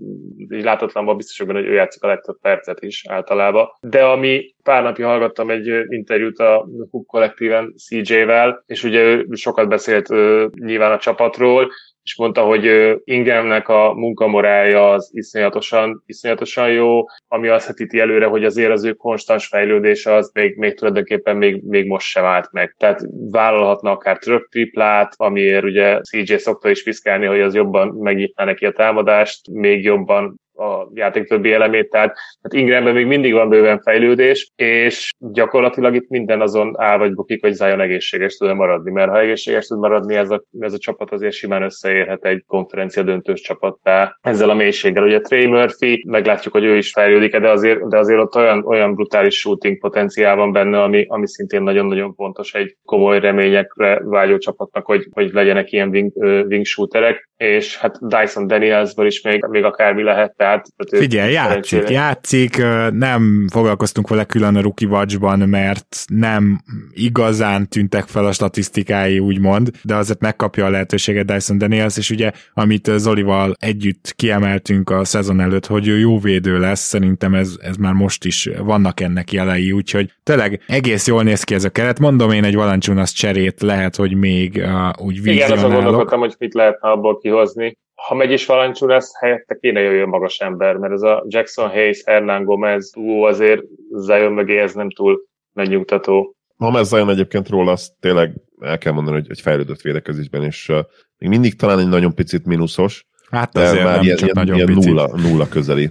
így 0.48 0.64
látatlanban 0.64 1.16
biztos 1.16 1.46
hogy 1.46 1.66
ő 1.66 1.72
játszik 1.72 2.02
a 2.02 2.06
legtöbb 2.06 2.40
percet 2.40 2.82
is 2.82 3.04
általában. 3.08 3.68
De 3.80 4.04
ami 4.04 4.54
pár 4.62 4.82
napja 4.82 5.06
hallgattam 5.06 5.50
egy 5.50 5.66
interjút 5.88 6.38
a 6.38 6.68
Hook 6.90 7.06
kollektíven 7.06 7.74
CJ-vel, 7.76 8.62
és 8.66 8.84
ugye 8.84 9.00
ő 9.02 9.26
sokat 9.32 9.68
beszélt 9.68 10.08
nyilván 10.54 10.92
a 10.92 10.98
csapatról, 10.98 11.70
és 12.08 12.16
mondta, 12.16 12.42
hogy 12.42 12.94
Ingramnek 13.04 13.68
a 13.68 13.94
munkamorája 13.94 14.90
az 14.90 15.10
iszonyatosan, 15.12 16.02
iszonyatosan 16.06 16.70
jó, 16.70 17.04
ami 17.28 17.48
azt 17.48 17.66
hetíti 17.66 18.00
előre, 18.00 18.26
hogy 18.26 18.44
azért 18.44 18.70
az 18.70 18.84
ő 18.84 18.92
konstans 18.92 19.46
fejlődése 19.46 20.14
az 20.14 20.30
még, 20.34 20.56
még 20.56 20.74
tulajdonképpen 20.74 21.36
még, 21.36 21.62
még 21.62 21.86
most 21.86 22.06
sem 22.06 22.24
állt 22.24 22.52
meg. 22.52 22.74
Tehát 22.78 23.00
vállalhatna 23.30 23.90
akár 23.90 24.18
tröp 24.18 24.48
triplát, 24.50 25.14
amiért 25.16 25.64
ugye 25.64 26.00
CJ 26.00 26.34
szokta 26.36 26.70
is 26.70 26.82
piszkálni, 26.82 27.26
hogy 27.26 27.40
az 27.40 27.54
jobban 27.54 27.88
megnyitná 27.88 28.44
neki 28.44 28.66
a 28.66 28.72
támadást, 28.72 29.50
még 29.50 29.84
jobban 29.84 30.40
a 30.58 30.90
játék 30.94 31.28
többi 31.28 31.52
elemét, 31.52 31.90
tehát, 31.90 32.14
tehát 32.40 32.66
Ingramben 32.66 32.94
még 32.94 33.06
mindig 33.06 33.32
van 33.32 33.48
bőven 33.48 33.80
fejlődés, 33.80 34.50
és 34.56 35.10
gyakorlatilag 35.18 35.94
itt 35.94 36.08
minden 36.08 36.40
azon 36.40 36.74
áll 36.80 36.98
vagy 36.98 37.14
bukik, 37.14 37.42
hogy 37.42 37.52
Zion 37.52 37.80
egészséges 37.80 38.36
tud 38.36 38.54
maradni, 38.54 38.90
mert 38.90 39.10
ha 39.10 39.20
egészséges 39.20 39.66
tud 39.66 39.78
maradni, 39.78 40.14
ez 40.14 40.30
a, 40.30 40.42
ez 40.60 40.72
a 40.72 40.78
csapat 40.78 41.10
azért 41.10 41.32
simán 41.32 41.62
összeérhet 41.62 42.24
egy 42.24 42.44
konferencia 42.46 43.02
döntős 43.02 43.40
csapattá 43.40 44.18
ezzel 44.20 44.50
a 44.50 44.54
mélységgel. 44.54 45.04
Ugye 45.04 45.20
Trey 45.20 45.46
Murphy, 45.46 46.04
meglátjuk, 46.06 46.54
hogy 46.54 46.64
ő 46.64 46.76
is 46.76 46.90
fejlődik, 46.90 47.36
de 47.36 47.50
azért, 47.50 47.88
de 47.88 47.98
azért 47.98 48.20
ott 48.20 48.36
olyan, 48.36 48.64
olyan 48.66 48.94
brutális 48.94 49.38
shooting 49.38 49.78
potenciál 49.78 50.36
van 50.36 50.52
benne, 50.52 50.82
ami, 50.82 51.04
ami 51.08 51.28
szintén 51.28 51.62
nagyon-nagyon 51.62 52.14
fontos 52.14 52.54
egy 52.54 52.76
komoly 52.84 53.20
reményekre 53.20 54.00
vágyó 54.04 54.38
csapatnak, 54.38 54.86
hogy, 54.86 55.06
hogy 55.10 55.32
legyenek 55.32 55.72
ilyen 55.72 55.88
wing, 55.88 56.12
wing 56.46 56.64
shooterek, 56.64 57.27
és 57.38 57.76
hát 57.76 57.98
Dyson 58.00 58.46
Danielsből 58.46 59.06
is 59.06 59.22
még, 59.22 59.44
még 59.50 59.64
akármi 59.64 60.02
lehet, 60.02 60.34
tehát... 60.36 60.66
Figyelj, 60.90 61.32
játszik, 61.32 61.88
játszik, 61.88 62.62
nem 62.90 63.46
foglalkoztunk 63.52 64.08
vele 64.08 64.24
külön 64.24 64.56
a 64.56 64.60
Rookie 64.60 64.88
Watch-ban, 64.88 65.38
mert 65.38 65.96
nem 66.06 66.60
igazán 66.90 67.68
tűntek 67.68 68.04
fel 68.04 68.24
a 68.24 68.32
statisztikái, 68.32 69.18
úgymond, 69.18 69.70
de 69.82 69.94
azért 69.94 70.20
megkapja 70.20 70.64
a 70.64 70.70
lehetőséget 70.70 71.26
Dyson 71.26 71.58
Daniels, 71.58 71.96
és 71.96 72.10
ugye, 72.10 72.30
amit 72.54 72.90
Zolival 72.96 73.54
együtt 73.58 74.12
kiemeltünk 74.16 74.90
a 74.90 75.04
szezon 75.04 75.40
előtt, 75.40 75.66
hogy 75.66 75.88
ő 75.88 75.98
jó 75.98 76.18
védő 76.18 76.58
lesz, 76.58 76.80
szerintem 76.80 77.34
ez, 77.34 77.56
ez 77.60 77.76
már 77.76 77.92
most 77.92 78.24
is 78.24 78.50
vannak 78.62 79.00
ennek 79.00 79.32
jelei, 79.32 79.72
úgyhogy 79.72 80.12
tényleg 80.22 80.60
egész 80.66 81.06
jól 81.06 81.22
néz 81.22 81.42
ki 81.42 81.54
ez 81.54 81.64
a 81.64 81.70
keret. 81.70 81.98
Mondom 81.98 82.30
én 82.30 82.44
egy 82.44 82.54
Valanciunas 82.54 83.12
cserét 83.12 83.62
lehet, 83.62 83.96
hogy 83.96 84.16
még 84.16 84.56
uh, 84.56 85.06
úgy 85.06 85.22
vizionálok. 85.22 85.56
Igen, 85.56 85.58
azon 85.58 85.70
gondolkodtam, 85.70 86.20
hogy 86.20 86.34
mit 86.38 86.54
lehetne 86.54 86.90
abból 86.90 87.18
kihozni. 87.28 87.76
Ha 87.94 88.14
megy 88.14 88.30
is 88.30 88.46
Valanciunas, 88.46 89.04
helyette 89.20 89.54
kéne 89.60 89.80
jöjjön 89.80 90.08
magas 90.08 90.38
ember, 90.38 90.76
mert 90.76 90.92
ez 90.92 91.02
a 91.02 91.24
Jackson 91.28 91.68
Hayes, 91.68 92.02
Hernán 92.04 92.44
Gomez 92.44 92.96
ú, 92.96 93.22
azért 93.22 93.62
Zion 93.90 94.32
mögé 94.32 94.58
ez 94.58 94.74
nem 94.74 94.90
túl 94.90 95.26
megnyugtató. 95.52 96.34
Ha 96.56 96.78
ez 96.78 96.88
Zion 96.88 97.10
egyébként 97.10 97.48
róla, 97.48 97.72
azt 97.72 97.92
tényleg 98.00 98.32
el 98.60 98.78
kell 98.78 98.92
mondani, 98.92 99.16
hogy 99.16 99.26
egy 99.30 99.40
fejlődött 99.40 99.80
védekezésben, 99.80 100.42
és 100.42 100.68
uh, 100.68 100.78
még 101.18 101.28
mindig 101.30 101.56
talán 101.56 101.78
egy 101.78 101.88
nagyon 101.88 102.14
picit 102.14 102.46
mínuszos, 102.46 103.06
Hát 103.30 103.56
azért 103.56 103.84
már 103.84 103.94
nem 103.94 104.04
ilyen, 104.04 104.16
csak 104.16 104.34
ilyen, 104.34 104.46
nagyon 104.46 104.68
ilyen 104.68 104.84
nulla, 104.84 105.16
nulla 105.16 105.48
közeli 105.48 105.90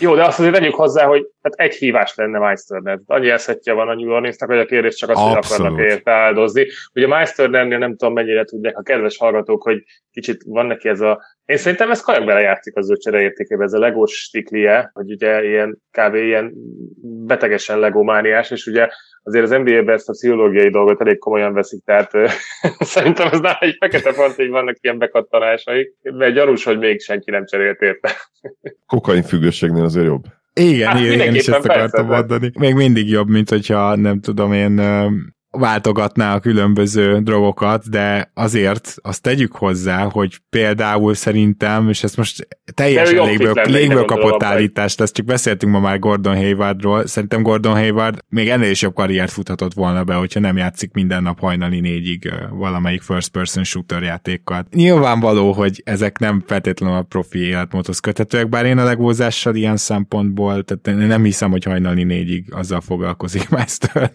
jó, 0.00 0.14
de 0.14 0.24
azt 0.24 0.38
azért 0.38 0.54
tegyük 0.54 0.74
hozzá, 0.74 1.06
hogy 1.06 1.26
hát 1.42 1.54
egy 1.54 1.74
hívás 1.74 2.14
lenne 2.14 2.38
Meisternet. 2.38 3.00
Annyi 3.06 3.30
eszetje 3.30 3.72
van 3.72 3.88
a 3.88 3.94
New 3.94 4.10
Orleansnak, 4.10 4.48
hogy 4.48 4.58
a 4.58 4.64
kérdés 4.64 4.94
csak 4.94 5.10
az, 5.10 5.16
Abszolút. 5.16 5.42
hogy 5.42 5.60
akarnak 5.60 5.90
érte 5.90 6.10
áldozni. 6.10 6.66
Ugye 6.94 7.06
Meisternernél 7.06 7.78
nem 7.78 7.96
tudom 7.96 8.14
mennyire 8.14 8.44
tudják 8.44 8.78
a 8.78 8.82
kedves 8.82 9.16
hallgatók, 9.16 9.62
hogy 9.62 9.82
kicsit 10.10 10.42
van 10.46 10.66
neki 10.66 10.88
ez 10.88 11.00
a... 11.00 11.22
Én 11.52 11.58
szerintem 11.58 11.90
ez 11.90 12.00
kajak 12.00 12.24
belejátszik 12.24 12.76
az 12.76 12.90
ő 12.90 12.96
csereértékébe, 12.96 13.64
ez 13.64 13.72
a 13.72 13.78
legós 13.78 14.12
stiklie, 14.12 14.90
hogy 14.92 15.10
ugye 15.10 15.44
ilyen 15.44 15.82
kb. 15.90 16.14
ilyen 16.14 16.52
betegesen 17.26 17.78
legomániás, 17.78 18.50
és 18.50 18.66
ugye 18.66 18.88
azért 19.22 19.44
az 19.44 19.50
NBA-ben 19.50 19.94
ezt 19.94 20.08
a 20.08 20.12
pszichológiai 20.12 20.70
dolgot 20.70 21.00
elég 21.00 21.18
komolyan 21.18 21.52
veszik, 21.52 21.84
tehát 21.84 22.10
szerintem 22.94 23.28
ez 23.32 23.40
nála 23.40 23.58
egy 23.60 23.76
fekete 23.78 24.12
pont, 24.12 24.34
hogy 24.34 24.48
vannak 24.48 24.76
ilyen 24.80 24.98
bekattanásai, 24.98 25.94
mert 26.02 26.34
gyanús, 26.34 26.64
hogy 26.64 26.78
még 26.78 27.00
senki 27.00 27.30
nem 27.30 27.46
cserélt 27.46 27.80
érte. 27.80 28.10
Kokain 28.86 29.22
függőségnél 29.22 29.84
azért 29.84 30.06
jobb. 30.06 30.24
Igen, 30.54 30.88
hát 30.88 31.00
igen, 31.00 31.20
én 31.20 31.34
is 31.34 31.48
ezt 31.48 31.68
akartam 31.68 32.06
mondani. 32.06 32.50
Még 32.58 32.74
mindig 32.74 33.08
jobb, 33.08 33.28
mint 33.28 33.48
hogyha 33.48 33.96
nem 33.96 34.20
tudom 34.20 34.52
én 34.52 34.80
váltogatná 35.58 36.34
a 36.34 36.40
különböző 36.40 37.20
drogokat, 37.20 37.90
de 37.90 38.30
azért 38.34 38.94
azt 39.02 39.22
tegyük 39.22 39.56
hozzá, 39.56 40.02
hogy 40.02 40.38
például 40.50 41.14
szerintem, 41.14 41.88
és 41.88 42.02
ezt 42.02 42.16
most 42.16 42.48
teljesen 42.74 43.26
légből, 43.26 43.52
légből 43.64 44.04
kapott 44.04 44.42
állítást, 44.42 45.00
ezt 45.00 45.14
csak 45.14 45.26
beszéltünk 45.26 45.72
ma 45.72 45.80
már 45.80 45.98
Gordon 45.98 46.36
Haywardról, 46.36 47.06
szerintem 47.06 47.42
Gordon 47.42 47.74
Hayward 47.74 48.18
még 48.28 48.48
ennél 48.48 48.70
is 48.70 48.82
jobb 48.82 48.94
karriert 48.94 49.30
futhatott 49.30 49.74
volna 49.74 50.04
be, 50.04 50.14
hogyha 50.14 50.40
nem 50.40 50.56
játszik 50.56 50.92
minden 50.92 51.22
nap 51.22 51.40
hajnali 51.40 51.80
négyig 51.80 52.32
valamelyik 52.50 53.02
first 53.02 53.30
person 53.30 53.64
shooter 53.64 54.02
játékkal. 54.02 54.66
Nyilvánvaló, 54.74 55.52
hogy 55.52 55.82
ezek 55.84 56.18
nem 56.18 56.42
feltétlenül 56.46 56.96
a 56.96 57.02
profi 57.02 57.38
életmódhoz 57.38 57.98
köthetőek, 57.98 58.48
bár 58.48 58.64
én 58.64 58.78
a 58.78 58.84
legózással 58.84 59.54
ilyen 59.54 59.76
szempontból, 59.76 60.64
tehát 60.64 61.08
nem 61.08 61.24
hiszem, 61.24 61.50
hogy 61.50 61.64
hajnali 61.64 62.04
négyig 62.04 62.52
azzal 62.54 62.80
foglalkozik 62.80 63.48
Master. 63.56 64.12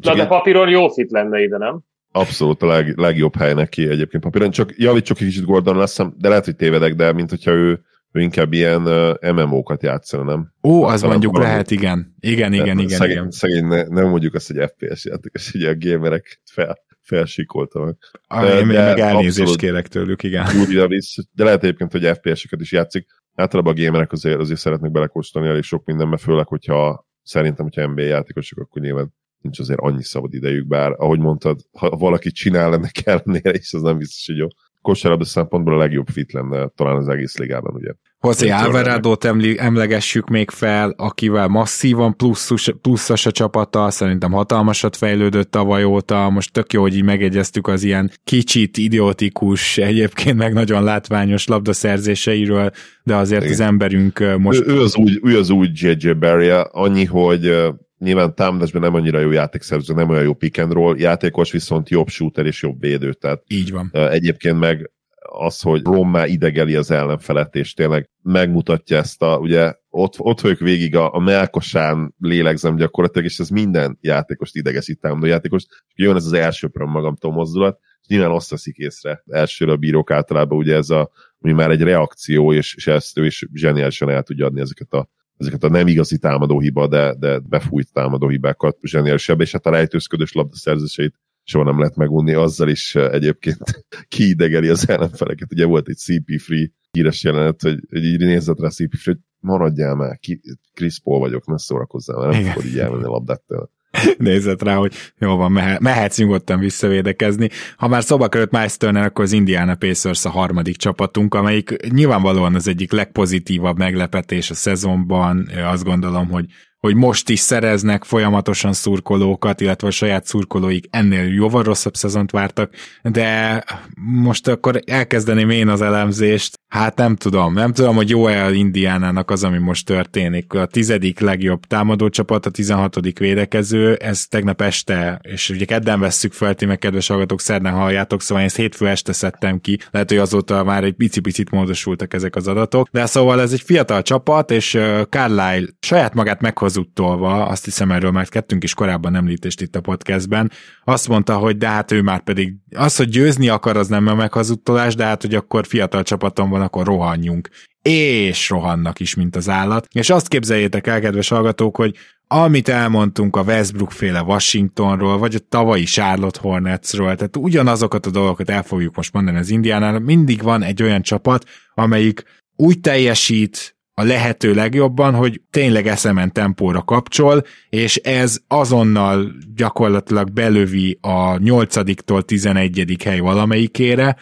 Na 0.00 0.14
de 0.14 0.26
papír 0.26 0.53
papíron 0.54 0.80
jó 0.80 0.88
fit 0.88 1.10
lenne 1.10 1.42
ide, 1.42 1.58
nem? 1.58 1.80
Abszolút 2.12 2.62
a 2.62 2.66
leg, 2.66 2.96
legjobb 2.96 3.36
hely 3.36 3.54
neki 3.54 3.88
egyébként 3.88 4.22
papíron. 4.22 4.50
Csak 4.50 4.72
javítsuk 4.76 5.20
egy 5.20 5.26
kicsit 5.26 5.44
Gordon 5.44 5.76
leszem, 5.76 6.14
de 6.18 6.28
lehet, 6.28 6.44
hogy 6.44 6.56
tévedek, 6.56 6.94
de 6.94 7.12
mint 7.12 7.30
hogyha 7.30 7.50
ő, 7.50 7.84
ő 8.12 8.20
inkább 8.20 8.52
ilyen 8.52 8.86
uh, 8.86 9.32
MMO-kat 9.32 9.82
játszana, 9.82 10.22
nem? 10.22 10.52
Ó, 10.62 10.84
az 10.84 10.92
Aztán 10.92 11.10
mondjuk 11.10 11.32
valami... 11.32 11.50
lehet, 11.50 11.70
igen. 11.70 12.14
Igen, 12.20 12.52
igen, 12.52 12.78
igen. 12.78 12.98
Szegény, 12.98 13.16
igen. 13.16 13.30
szegény 13.30 13.66
ne, 13.66 13.82
nem 13.82 14.08
mondjuk 14.08 14.34
azt, 14.34 14.52
hogy 14.52 14.70
FPS 14.76 15.04
játékos, 15.04 15.50
hogy 15.52 15.64
a 15.64 15.74
gamerek 15.78 16.40
fel, 16.44 16.78
felsikoltak. 17.00 18.10
Ah, 18.26 18.58
én 18.58 18.68
de 18.68 18.84
meg 18.84 18.98
elnézést 18.98 19.56
kérek 19.56 19.88
tőlük, 19.88 20.22
igen. 20.22 20.46
Javíts, 20.70 21.16
de 21.32 21.44
lehet 21.44 21.62
egyébként, 21.62 21.92
hogy 21.92 22.10
FPS-eket 22.16 22.60
is 22.60 22.72
játszik. 22.72 23.06
Általában 23.34 23.74
a 23.76 23.82
gamerek 23.82 24.12
azért, 24.12 24.38
azért 24.38 24.60
szeretnek 24.60 24.90
belekóstolni 24.90 25.48
elég 25.48 25.62
sok 25.62 25.84
mindenbe, 25.84 26.16
főleg, 26.16 26.46
hogyha 26.46 27.06
szerintem, 27.22 27.64
hogyha 27.64 27.86
NBA 27.86 28.02
játékosok, 28.02 28.58
akkor 28.58 28.82
nyilván 28.82 29.12
nincs 29.44 29.58
azért 29.58 29.80
annyi 29.80 30.02
szabad 30.02 30.34
idejük, 30.34 30.66
bár 30.66 30.94
ahogy 30.96 31.18
mondtad, 31.18 31.60
ha 31.72 31.88
valaki 31.88 32.30
csinál 32.30 32.74
ennek 32.74 33.06
ellenére 33.06 33.54
is, 33.54 33.72
az 33.72 33.82
nem 33.82 33.98
biztos, 33.98 34.26
hogy 34.26 34.36
jó. 34.36 34.46
Kosárlabda 34.82 35.24
szempontból 35.24 35.74
a 35.74 35.78
legjobb 35.78 36.08
fit 36.08 36.32
lenne 36.32 36.68
talán 36.68 36.96
az 36.96 37.08
egész 37.08 37.36
ligában, 37.36 37.74
ugye. 37.74 37.92
José 38.22 38.48
Alvarado-t 38.50 39.24
emlegessük 39.56 40.28
még 40.28 40.50
fel, 40.50 40.94
akivel 40.96 41.48
masszívan 41.48 42.16
pluszos, 42.16 42.70
pluszos 42.82 43.26
a 43.26 43.30
csapata, 43.30 43.90
szerintem 43.90 44.32
hatalmasat 44.32 44.96
fejlődött 44.96 45.50
tavaly 45.50 45.84
óta, 45.84 46.30
most 46.30 46.52
tök 46.52 46.72
jó, 46.72 46.80
hogy 46.80 46.94
így 46.94 47.04
megegyeztük 47.04 47.66
az 47.66 47.82
ilyen 47.82 48.10
kicsit 48.24 48.76
idiotikus, 48.76 49.78
egyébként 49.78 50.36
meg 50.36 50.52
nagyon 50.52 50.82
látványos 50.82 51.46
labdaszerzéseiről, 51.46 52.70
de 53.02 53.16
azért 53.16 53.42
Igen. 53.42 53.52
az 53.52 53.60
emberünk 53.60 54.36
most... 54.38 54.60
Ő, 54.60 54.72
ő, 54.72 54.80
az 54.80 54.96
úgy, 54.96 55.20
ő 55.22 55.38
az 55.38 55.50
úgy 55.50 55.70
JJ 55.82 56.10
Barry, 56.10 56.50
annyi, 56.70 57.04
hogy 57.04 57.56
nyilván 57.98 58.34
támadásban 58.34 58.82
nem 58.82 58.94
annyira 58.94 59.18
jó 59.18 59.30
játékszerző, 59.30 59.94
nem 59.94 60.08
olyan 60.08 60.22
jó 60.22 60.34
pick 60.34 60.58
and 60.58 60.72
roll, 60.72 60.98
játékos 60.98 61.52
viszont 61.52 61.88
jobb 61.88 62.08
shooter 62.08 62.46
és 62.46 62.62
jobb 62.62 62.80
védő. 62.80 63.12
Tehát 63.12 63.42
Így 63.46 63.70
van. 63.70 63.90
Egyébként 63.92 64.58
meg 64.58 64.90
az, 65.28 65.60
hogy 65.60 65.82
Rommá 65.84 66.26
idegeli 66.26 66.74
az 66.74 66.90
ellenfelet, 66.90 67.54
és 67.54 67.74
tényleg 67.74 68.10
megmutatja 68.22 68.96
ezt 68.96 69.22
a, 69.22 69.38
ugye 69.38 69.74
ott, 69.88 70.14
ott 70.18 70.40
vagyok 70.40 70.58
végig 70.58 70.96
a, 70.96 71.14
a 71.14 71.18
melkosán 71.18 72.14
lélegzem 72.18 72.76
gyakorlatilag, 72.76 73.26
és 73.26 73.38
ez 73.38 73.48
minden 73.48 73.98
játékost 74.00 74.56
idegesít, 74.56 75.00
támadó 75.00 75.26
játékost, 75.26 75.66
és 75.94 76.04
jön 76.04 76.16
ez 76.16 76.24
az 76.24 76.32
első 76.32 76.70
magamtól 76.72 77.32
mozdulat, 77.32 77.78
és 78.00 78.06
nyilván 78.06 78.30
azt 78.30 78.50
veszik 78.50 78.76
észre. 78.76 79.22
Elsőre 79.26 79.72
a 79.72 79.76
bírók 79.76 80.10
általában 80.10 80.58
ugye 80.58 80.74
ez 80.74 80.90
a, 80.90 81.10
ami 81.40 81.52
már 81.52 81.70
egy 81.70 81.82
reakció, 81.82 82.52
és, 82.52 82.74
és 82.74 82.86
ezt 82.86 83.18
ő 83.18 83.24
is 83.26 83.46
zseniálisan 83.52 84.10
el 84.10 84.22
tudja 84.22 84.46
adni 84.46 84.60
ezeket 84.60 84.92
a 84.92 85.08
ezeket 85.36 85.64
a 85.64 85.68
nem 85.68 85.86
igazi 85.86 86.18
támadó 86.18 86.60
hiba, 86.60 86.86
de, 86.86 87.14
de 87.18 87.38
befújt 87.38 87.92
támadó 87.92 88.28
hibákat 88.28 88.78
zseniálisabb, 88.82 89.40
és 89.40 89.52
hát 89.52 89.66
a 89.66 89.70
rejtőzködős 89.70 90.32
labdaszerzéseit 90.32 91.14
soha 91.42 91.64
nem 91.64 91.78
lehet 91.78 91.96
megunni, 91.96 92.32
azzal 92.32 92.68
is 92.68 92.94
eh, 92.94 93.12
egyébként 93.12 93.84
kiidegeli 94.08 94.68
az 94.68 94.88
ellenfeleket. 94.88 95.52
Ugye 95.52 95.64
volt 95.66 95.88
egy 95.88 95.98
CP3 96.06 96.70
híres 96.90 97.24
jelenet, 97.24 97.62
hogy, 97.62 97.80
hogy 97.90 98.04
így 98.04 98.18
nézett 98.18 98.60
rá 98.60 98.68
CP3, 98.70 99.04
hogy 99.04 99.18
maradjál 99.40 99.94
már, 99.94 100.18
ki, 100.18 100.40
Chris 100.74 101.00
Paul 101.00 101.18
vagyok, 101.18 101.46
ne 101.46 101.58
szórakozzál, 101.58 102.18
mert 102.18 102.32
nem 102.32 102.52
fogod 102.52 102.66
így 102.66 102.78
elmenni 102.78 103.04
a 103.04 103.08
labdát 103.08 103.42
tőle. 103.46 103.68
nézett 104.18 104.62
rá, 104.62 104.74
hogy 104.74 104.94
jó 105.18 105.36
van, 105.36 105.52
mehet, 105.52 105.80
mehetsz 105.80 106.18
nyugodtan 106.18 106.58
visszavédekezni. 106.58 107.48
Ha 107.76 107.88
már 107.88 108.02
szoba 108.02 108.28
került 108.28 108.50
Miles 108.50 108.76
Turner, 108.76 109.04
akkor 109.04 109.24
az 109.24 109.32
Indiana 109.32 109.74
Pacers 109.74 110.24
a 110.24 110.30
harmadik 110.30 110.76
csapatunk, 110.76 111.34
amelyik 111.34 111.76
nyilvánvalóan 111.88 112.54
az 112.54 112.68
egyik 112.68 112.92
legpozitívabb 112.92 113.78
meglepetés 113.78 114.50
a 114.50 114.54
szezonban. 114.54 115.48
Azt 115.64 115.84
gondolom, 115.84 116.28
hogy 116.28 116.46
hogy 116.84 116.94
most 116.94 117.28
is 117.28 117.40
szereznek 117.40 118.04
folyamatosan 118.04 118.72
szurkolókat, 118.72 119.60
illetve 119.60 119.88
a 119.88 119.90
saját 119.90 120.26
szurkolóik 120.26 120.86
ennél 120.90 121.22
jóval 121.22 121.62
rosszabb 121.62 121.94
szezont 121.94 122.30
vártak, 122.30 122.72
de 123.02 123.64
most 123.96 124.48
akkor 124.48 124.80
elkezdeném 124.86 125.50
én 125.50 125.68
az 125.68 125.80
elemzést, 125.80 126.58
Hát 126.74 126.96
nem 126.96 127.16
tudom, 127.16 127.52
nem 127.52 127.72
tudom, 127.72 127.94
hogy 127.94 128.10
jó-e 128.10 128.52
Indiánának 128.52 129.30
az, 129.30 129.44
ami 129.44 129.58
most 129.58 129.86
történik. 129.86 130.52
A 130.52 130.66
tizedik 130.66 131.20
legjobb 131.20 131.64
támadó 131.64 132.08
csapat, 132.08 132.46
a 132.46 132.50
tizenhatodik 132.50 133.18
védekező, 133.18 133.94
ez 133.94 134.26
tegnap 134.26 134.60
este, 134.60 135.20
és 135.22 135.50
ugye 135.50 135.64
kedden 135.64 136.00
vesszük 136.00 136.32
fel, 136.32 136.54
ti 136.54 136.66
meg 136.66 136.78
kedves 136.78 137.06
hallgatók, 137.06 137.40
szerdán 137.40 137.72
halljátok, 137.72 138.22
szóval 138.22 138.38
én 138.42 138.48
ezt 138.48 138.56
hétfő 138.56 138.88
este 138.88 139.12
szedtem 139.12 139.60
ki, 139.60 139.78
lehet, 139.90 140.08
hogy 140.08 140.18
azóta 140.18 140.64
már 140.64 140.84
egy 140.84 140.94
picit 141.22 141.50
módosultak 141.50 142.14
ezek 142.14 142.36
az 142.36 142.48
adatok, 142.48 142.88
de 142.90 143.06
szóval 143.06 143.40
ez 143.40 143.52
egy 143.52 143.62
fiatal 143.62 144.02
csapat, 144.02 144.50
és 144.50 144.78
Carlyle 145.08 145.66
saját 145.80 146.14
magát 146.14 146.40
meghozuttolva, 146.74 147.46
azt 147.46 147.64
hiszem 147.64 147.90
erről 147.90 148.10
már 148.10 148.28
kettünk 148.28 148.62
is 148.62 148.74
korábban 148.74 149.14
említést 149.14 149.60
itt 149.60 149.76
a 149.76 149.80
podcastben, 149.80 150.50
azt 150.84 151.08
mondta, 151.08 151.36
hogy 151.36 151.56
de 151.56 151.68
hát 151.68 151.92
ő 151.92 152.02
már 152.02 152.22
pedig 152.22 152.54
az, 152.76 152.96
hogy 152.96 153.08
győzni 153.08 153.48
akar, 153.48 153.76
az 153.76 153.88
nem 153.88 154.06
a 154.06 154.14
meghazuttolás, 154.14 154.94
de 154.94 155.04
hát, 155.04 155.22
hogy 155.22 155.34
akkor 155.34 155.66
fiatal 155.66 156.02
csapaton 156.02 156.50
van, 156.50 156.60
akkor 156.60 156.86
rohanjunk. 156.86 157.48
És 157.82 158.48
rohannak 158.48 159.00
is, 159.00 159.14
mint 159.14 159.36
az 159.36 159.48
állat. 159.48 159.86
És 159.92 160.10
azt 160.10 160.28
képzeljétek 160.28 160.86
el, 160.86 161.00
kedves 161.00 161.28
hallgatók, 161.28 161.76
hogy 161.76 161.96
amit 162.26 162.68
elmondtunk 162.68 163.36
a 163.36 163.42
Westbrook 163.42 163.92
féle 163.92 164.22
Washingtonról, 164.22 165.18
vagy 165.18 165.34
a 165.34 165.46
tavalyi 165.48 165.84
Charlotte 165.84 166.40
Hornetsről, 166.40 167.16
tehát 167.16 167.36
ugyanazokat 167.36 168.06
a 168.06 168.10
dolgokat 168.10 168.50
el 168.50 168.62
fogjuk 168.62 168.96
most 168.96 169.12
mondani 169.12 169.38
az 169.38 169.50
Indiánál, 169.50 169.98
mindig 169.98 170.42
van 170.42 170.62
egy 170.62 170.82
olyan 170.82 171.02
csapat, 171.02 171.44
amelyik 171.74 172.22
úgy 172.56 172.80
teljesít, 172.80 173.76
a 173.94 174.02
lehető 174.02 174.54
legjobban, 174.54 175.14
hogy 175.14 175.40
tényleg 175.50 175.86
eszemen 175.86 176.32
tempóra 176.32 176.82
kapcsol, 176.82 177.42
és 177.68 177.96
ez 177.96 178.38
azonnal 178.48 179.32
gyakorlatilag 179.54 180.32
belövi 180.32 180.98
a 181.00 181.36
8-tól 181.36 182.22
11. 182.22 182.96
hely 183.04 183.18
valamelyikére, 183.18 184.16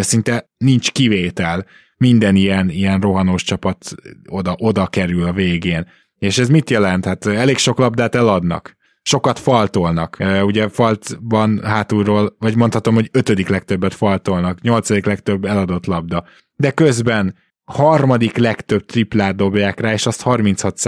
szinte 0.00 0.50
nincs 0.56 0.90
kivétel. 0.90 1.66
Minden 1.96 2.36
ilyen, 2.36 2.70
ilyen 2.70 3.00
rohanós 3.00 3.42
csapat 3.42 3.94
oda, 4.28 4.54
oda 4.58 4.86
kerül 4.86 5.24
a 5.24 5.32
végén. 5.32 5.86
És 6.18 6.38
ez 6.38 6.48
mit 6.48 6.70
jelent? 6.70 7.04
Hát 7.04 7.26
elég 7.26 7.56
sok 7.56 7.78
labdát 7.78 8.14
eladnak. 8.14 8.76
Sokat 9.02 9.38
faltolnak. 9.38 10.16
Ugye 10.42 10.68
faltban 10.68 11.60
hátulról, 11.64 12.36
vagy 12.38 12.56
mondhatom, 12.56 12.94
hogy 12.94 13.08
ötödik 13.12 13.48
legtöbbet 13.48 13.94
faltolnak, 13.94 14.60
nyolcadik 14.60 15.06
legtöbb 15.06 15.44
eladott 15.44 15.86
labda. 15.86 16.24
De 16.56 16.70
közben 16.70 17.34
harmadik 17.72 18.36
legtöbb 18.36 18.84
triplát 18.84 19.36
dobják 19.36 19.80
rá, 19.80 19.92
és 19.92 20.06
azt 20.06 20.22
36 20.22 20.80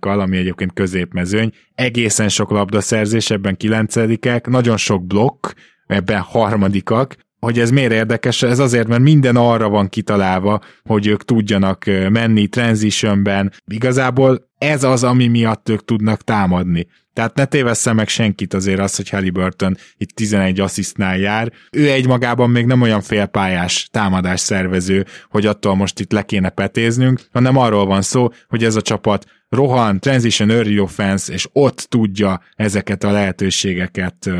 kal 0.00 0.20
ami 0.20 0.36
egyébként 0.36 0.72
középmezőny, 0.72 1.50
egészen 1.74 2.28
sok 2.28 2.50
labdaszerzés, 2.50 3.30
ebben 3.30 3.56
kilencedikek, 3.56 4.46
nagyon 4.46 4.76
sok 4.76 5.06
blokk, 5.06 5.46
ebben 5.86 6.20
harmadikak, 6.20 7.16
hogy 7.40 7.58
ez 7.58 7.70
miért 7.70 7.92
érdekes, 7.92 8.42
ez 8.42 8.58
azért, 8.58 8.88
mert 8.88 9.02
minden 9.02 9.36
arra 9.36 9.68
van 9.68 9.88
kitalálva, 9.88 10.60
hogy 10.82 11.06
ők 11.06 11.24
tudjanak 11.24 11.84
menni 12.08 12.46
transitionben. 12.46 13.52
Igazából 13.66 14.52
ez 14.64 14.84
az, 14.84 15.04
ami 15.04 15.26
miatt 15.26 15.68
ők 15.68 15.84
tudnak 15.84 16.22
támadni. 16.22 16.86
Tehát 17.12 17.34
ne 17.34 17.44
tévessze 17.44 17.92
meg 17.92 18.08
senkit 18.08 18.54
azért 18.54 18.80
az, 18.80 18.96
hogy 18.96 19.08
Halliburton 19.08 19.76
itt 19.96 20.10
11 20.10 20.60
asszisztnál 20.60 21.18
jár. 21.18 21.52
Ő 21.70 21.90
egymagában 21.90 22.50
még 22.50 22.66
nem 22.66 22.80
olyan 22.80 23.00
félpályás 23.00 23.88
támadás 23.90 24.40
szervező, 24.40 25.06
hogy 25.30 25.46
attól 25.46 25.74
most 25.74 26.00
itt 26.00 26.12
le 26.12 26.22
kéne 26.22 26.48
petéznünk, 26.48 27.20
hanem 27.32 27.56
arról 27.56 27.86
van 27.86 28.02
szó, 28.02 28.28
hogy 28.48 28.64
ez 28.64 28.76
a 28.76 28.82
csapat 28.82 29.24
rohan, 29.48 30.00
transition 30.00 30.50
early 30.50 30.78
offense, 30.78 31.32
és 31.32 31.48
ott 31.52 31.86
tudja 31.88 32.40
ezeket 32.56 33.04
a 33.04 33.10
lehetőségeket 33.10 34.30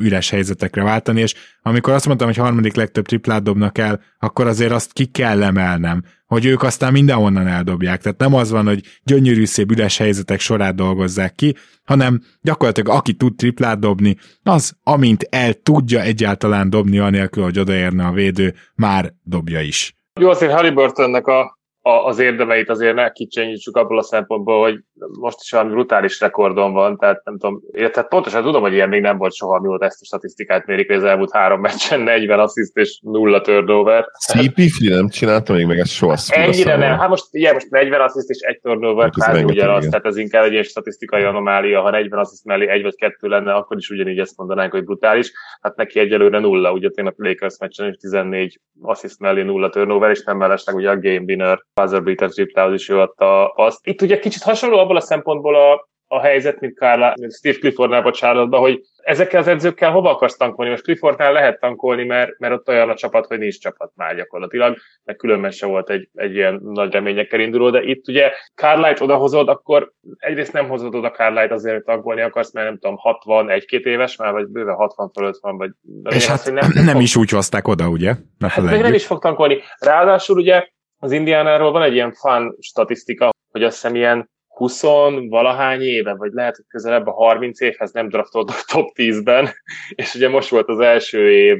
üres 0.00 0.30
helyzetekre 0.30 0.82
váltani, 0.82 1.20
és 1.20 1.34
amikor 1.62 1.92
azt 1.92 2.06
mondtam, 2.06 2.28
hogy 2.28 2.36
harmadik 2.36 2.74
legtöbb 2.74 3.06
triplát 3.06 3.42
dobnak 3.42 3.78
el, 3.78 4.00
akkor 4.18 4.46
azért 4.46 4.72
azt 4.72 4.92
ki 4.92 5.06
kell 5.06 5.42
emelnem, 5.42 6.02
hogy 6.30 6.44
ők 6.44 6.62
aztán 6.62 6.92
mindenhonnan 6.92 7.46
eldobják. 7.46 8.02
Tehát 8.02 8.18
nem 8.18 8.34
az 8.34 8.50
van, 8.50 8.66
hogy 8.66 8.80
gyönyörű 9.04 9.44
szép 9.44 9.70
üres 9.70 9.98
helyzetek 9.98 10.40
sorát 10.40 10.74
dolgozzák 10.74 11.34
ki, 11.34 11.56
hanem 11.84 12.22
gyakorlatilag 12.40 12.96
aki 12.96 13.12
tud 13.12 13.36
triplát 13.36 13.78
dobni, 13.78 14.16
az 14.42 14.76
amint 14.82 15.22
el 15.30 15.52
tudja 15.52 16.00
egyáltalán 16.00 16.70
dobni 16.70 16.98
anélkül, 16.98 17.42
hogy 17.42 17.58
odaérne 17.58 18.06
a 18.06 18.12
védő, 18.12 18.54
már 18.74 19.12
dobja 19.22 19.60
is. 19.60 19.96
Jó, 20.20 20.28
azért 20.28 20.52
Halliburtonnek 20.52 21.26
a 21.26 21.59
a, 21.82 21.90
az 21.90 22.18
érdemeit 22.18 22.68
azért 22.68 22.94
ne 22.94 23.10
kicsenyítsük 23.10 23.76
abból 23.76 23.98
a 23.98 24.02
szempontból, 24.02 24.62
hogy 24.62 24.80
most 25.20 25.38
is 25.40 25.50
valami 25.50 25.70
brutális 25.70 26.20
rekordon 26.20 26.72
van, 26.72 26.98
tehát 26.98 27.24
nem 27.24 27.38
tudom, 27.38 27.60
tehát 27.72 28.08
pontosan 28.08 28.42
tudom, 28.42 28.62
hogy 28.62 28.72
ilyen 28.72 28.88
még 28.88 29.00
nem 29.00 29.18
volt 29.18 29.34
soha, 29.34 29.60
mióta 29.60 29.84
ezt 29.84 30.00
a 30.00 30.04
statisztikát 30.04 30.66
mérik, 30.66 30.86
hogy 30.86 30.96
az 30.96 31.04
elmúlt 31.04 31.32
három 31.32 31.60
meccsen 31.60 32.00
40 32.00 32.38
assziszt 32.38 32.76
és 32.76 33.00
nulla 33.02 33.40
turnover. 33.40 34.06
CP 34.28 34.60
nem 34.78 35.08
csinálta 35.08 35.52
még 35.52 35.66
meg 35.66 35.78
ezt 35.78 35.92
soha. 35.92 36.16
Ennyire 36.28 36.76
nem, 36.76 36.98
hát 36.98 37.08
most, 37.08 37.24
ilyen 37.30 37.54
most 37.54 37.70
40 37.70 38.00
assziszt 38.00 38.30
és 38.30 38.38
egy 38.40 38.60
turnover, 38.60 39.10
hát 39.20 39.44
ugyanaz, 39.44 39.86
tehát 39.86 40.06
ez 40.06 40.16
inkább 40.16 40.44
egy 40.44 40.52
ilyen 40.52 40.62
statisztikai 40.62 41.22
anomália, 41.22 41.80
ha 41.80 41.90
40 41.90 42.18
assziszt 42.18 42.44
mellé 42.44 42.68
egy 42.68 42.82
vagy 42.82 42.94
kettő 42.94 43.28
lenne, 43.28 43.52
akkor 43.52 43.76
is 43.76 43.90
ugyanígy 43.90 44.18
ezt 44.18 44.36
mondanánk, 44.36 44.72
hogy 44.72 44.84
brutális. 44.84 45.32
Hát 45.60 45.76
neki 45.76 45.98
egyelőre 45.98 46.38
nulla, 46.38 46.72
ugye 46.72 46.88
tényleg 46.88 47.14
a 47.16 47.28
Lakers 47.28 47.58
meccsen 47.58 47.88
is 47.88 47.96
14 47.96 48.60
assziszt 48.82 49.20
mellé 49.20 49.42
nulla 49.42 49.68
turnover, 49.68 50.10
és 50.10 50.22
nem 50.22 50.36
mellesleg 50.36 50.74
ugye 50.74 50.90
a 50.90 51.00
game 51.00 51.22
winner 51.26 51.58
buzzer 51.80 52.02
beater 52.02 52.28
triplához 52.28 52.74
is 52.74 52.88
ő 52.88 53.00
adta 53.00 53.48
azt. 53.48 53.86
Itt 53.86 54.02
ugye 54.02 54.18
kicsit 54.18 54.42
hasonló 54.42 54.78
abból 54.78 54.96
a 54.96 55.00
szempontból 55.00 55.54
a, 55.54 55.88
a 56.12 56.20
helyzet, 56.20 56.60
mint 56.60 56.78
mint 57.16 57.34
Steve 57.34 57.58
Cliffordnál 57.58 58.02
bocsánatba, 58.02 58.58
hogy 58.58 58.80
ezekkel 59.02 59.40
az 59.40 59.48
edzőkkel 59.48 59.90
hova 59.90 60.10
akarsz 60.10 60.36
tankolni? 60.36 60.70
Most 60.70 60.82
Cliffordnál 60.82 61.32
lehet 61.32 61.60
tankolni, 61.60 62.04
mert, 62.04 62.38
mert 62.38 62.54
ott 62.54 62.68
olyan 62.68 62.90
a 62.90 62.94
csapat, 62.94 63.26
hogy 63.26 63.38
nincs 63.38 63.58
csapat 63.58 63.92
már 63.94 64.16
gyakorlatilag, 64.16 64.76
mert 65.04 65.18
különben 65.18 65.50
se 65.50 65.66
volt 65.66 65.90
egy, 65.90 66.08
egy 66.14 66.34
ilyen 66.34 66.60
nagy 66.62 66.92
reményekkel 66.92 67.40
induló, 67.40 67.70
de 67.70 67.82
itt 67.82 68.08
ugye 68.08 68.30
Carlight 68.54 69.00
odahozod, 69.00 69.48
akkor 69.48 69.92
egyrészt 70.16 70.52
nem 70.52 70.68
hozod 70.68 70.94
oda 70.94 71.10
Carlight 71.10 71.50
azért, 71.50 71.74
hogy 71.74 71.84
tankolni 71.84 72.20
akarsz, 72.20 72.52
mert 72.52 72.66
nem 72.66 72.78
tudom, 72.78 72.96
60, 72.96 73.50
egy-két 73.50 73.84
éves 73.84 74.16
már, 74.16 74.32
vagy 74.32 74.46
bőven 74.46 74.74
60 74.74 75.10
fölött 75.14 75.38
van, 75.40 75.56
vagy... 75.56 75.70
És 76.08 76.26
hát 76.26 76.44
nem, 76.44 76.54
nem, 76.54 76.84
nem 76.84 76.94
fog... 76.94 77.02
is 77.02 77.16
úgy 77.16 77.30
hozták 77.30 77.68
oda, 77.68 77.88
ugye? 77.88 78.14
Ne 78.38 78.48
hát 78.48 78.64
nem 78.64 78.94
is 78.94 79.06
fog 79.06 79.18
tankolni. 79.18 79.58
Ráadásul 79.78 80.36
ugye 80.36 80.68
az 81.00 81.12
Indiánáról 81.12 81.72
van 81.72 81.82
egy 81.82 81.94
ilyen 81.94 82.12
fun 82.12 82.56
statisztika, 82.60 83.30
hogy 83.50 83.62
azt 83.62 83.74
hiszem 83.74 83.94
ilyen 83.94 84.30
20 84.46 84.82
valahány 85.28 85.80
éve, 85.80 86.14
vagy 86.14 86.32
lehet, 86.32 86.56
hogy 86.56 86.64
közelebb 86.68 87.06
a 87.06 87.12
30 87.12 87.60
évhez 87.60 87.92
nem 87.92 88.08
draftoltak 88.08 88.56
top 88.72 88.88
10-ben, 88.94 89.48
és 90.00 90.14
ugye 90.14 90.28
most 90.28 90.48
volt 90.48 90.68
az 90.68 90.78
első 90.78 91.30
év, 91.30 91.58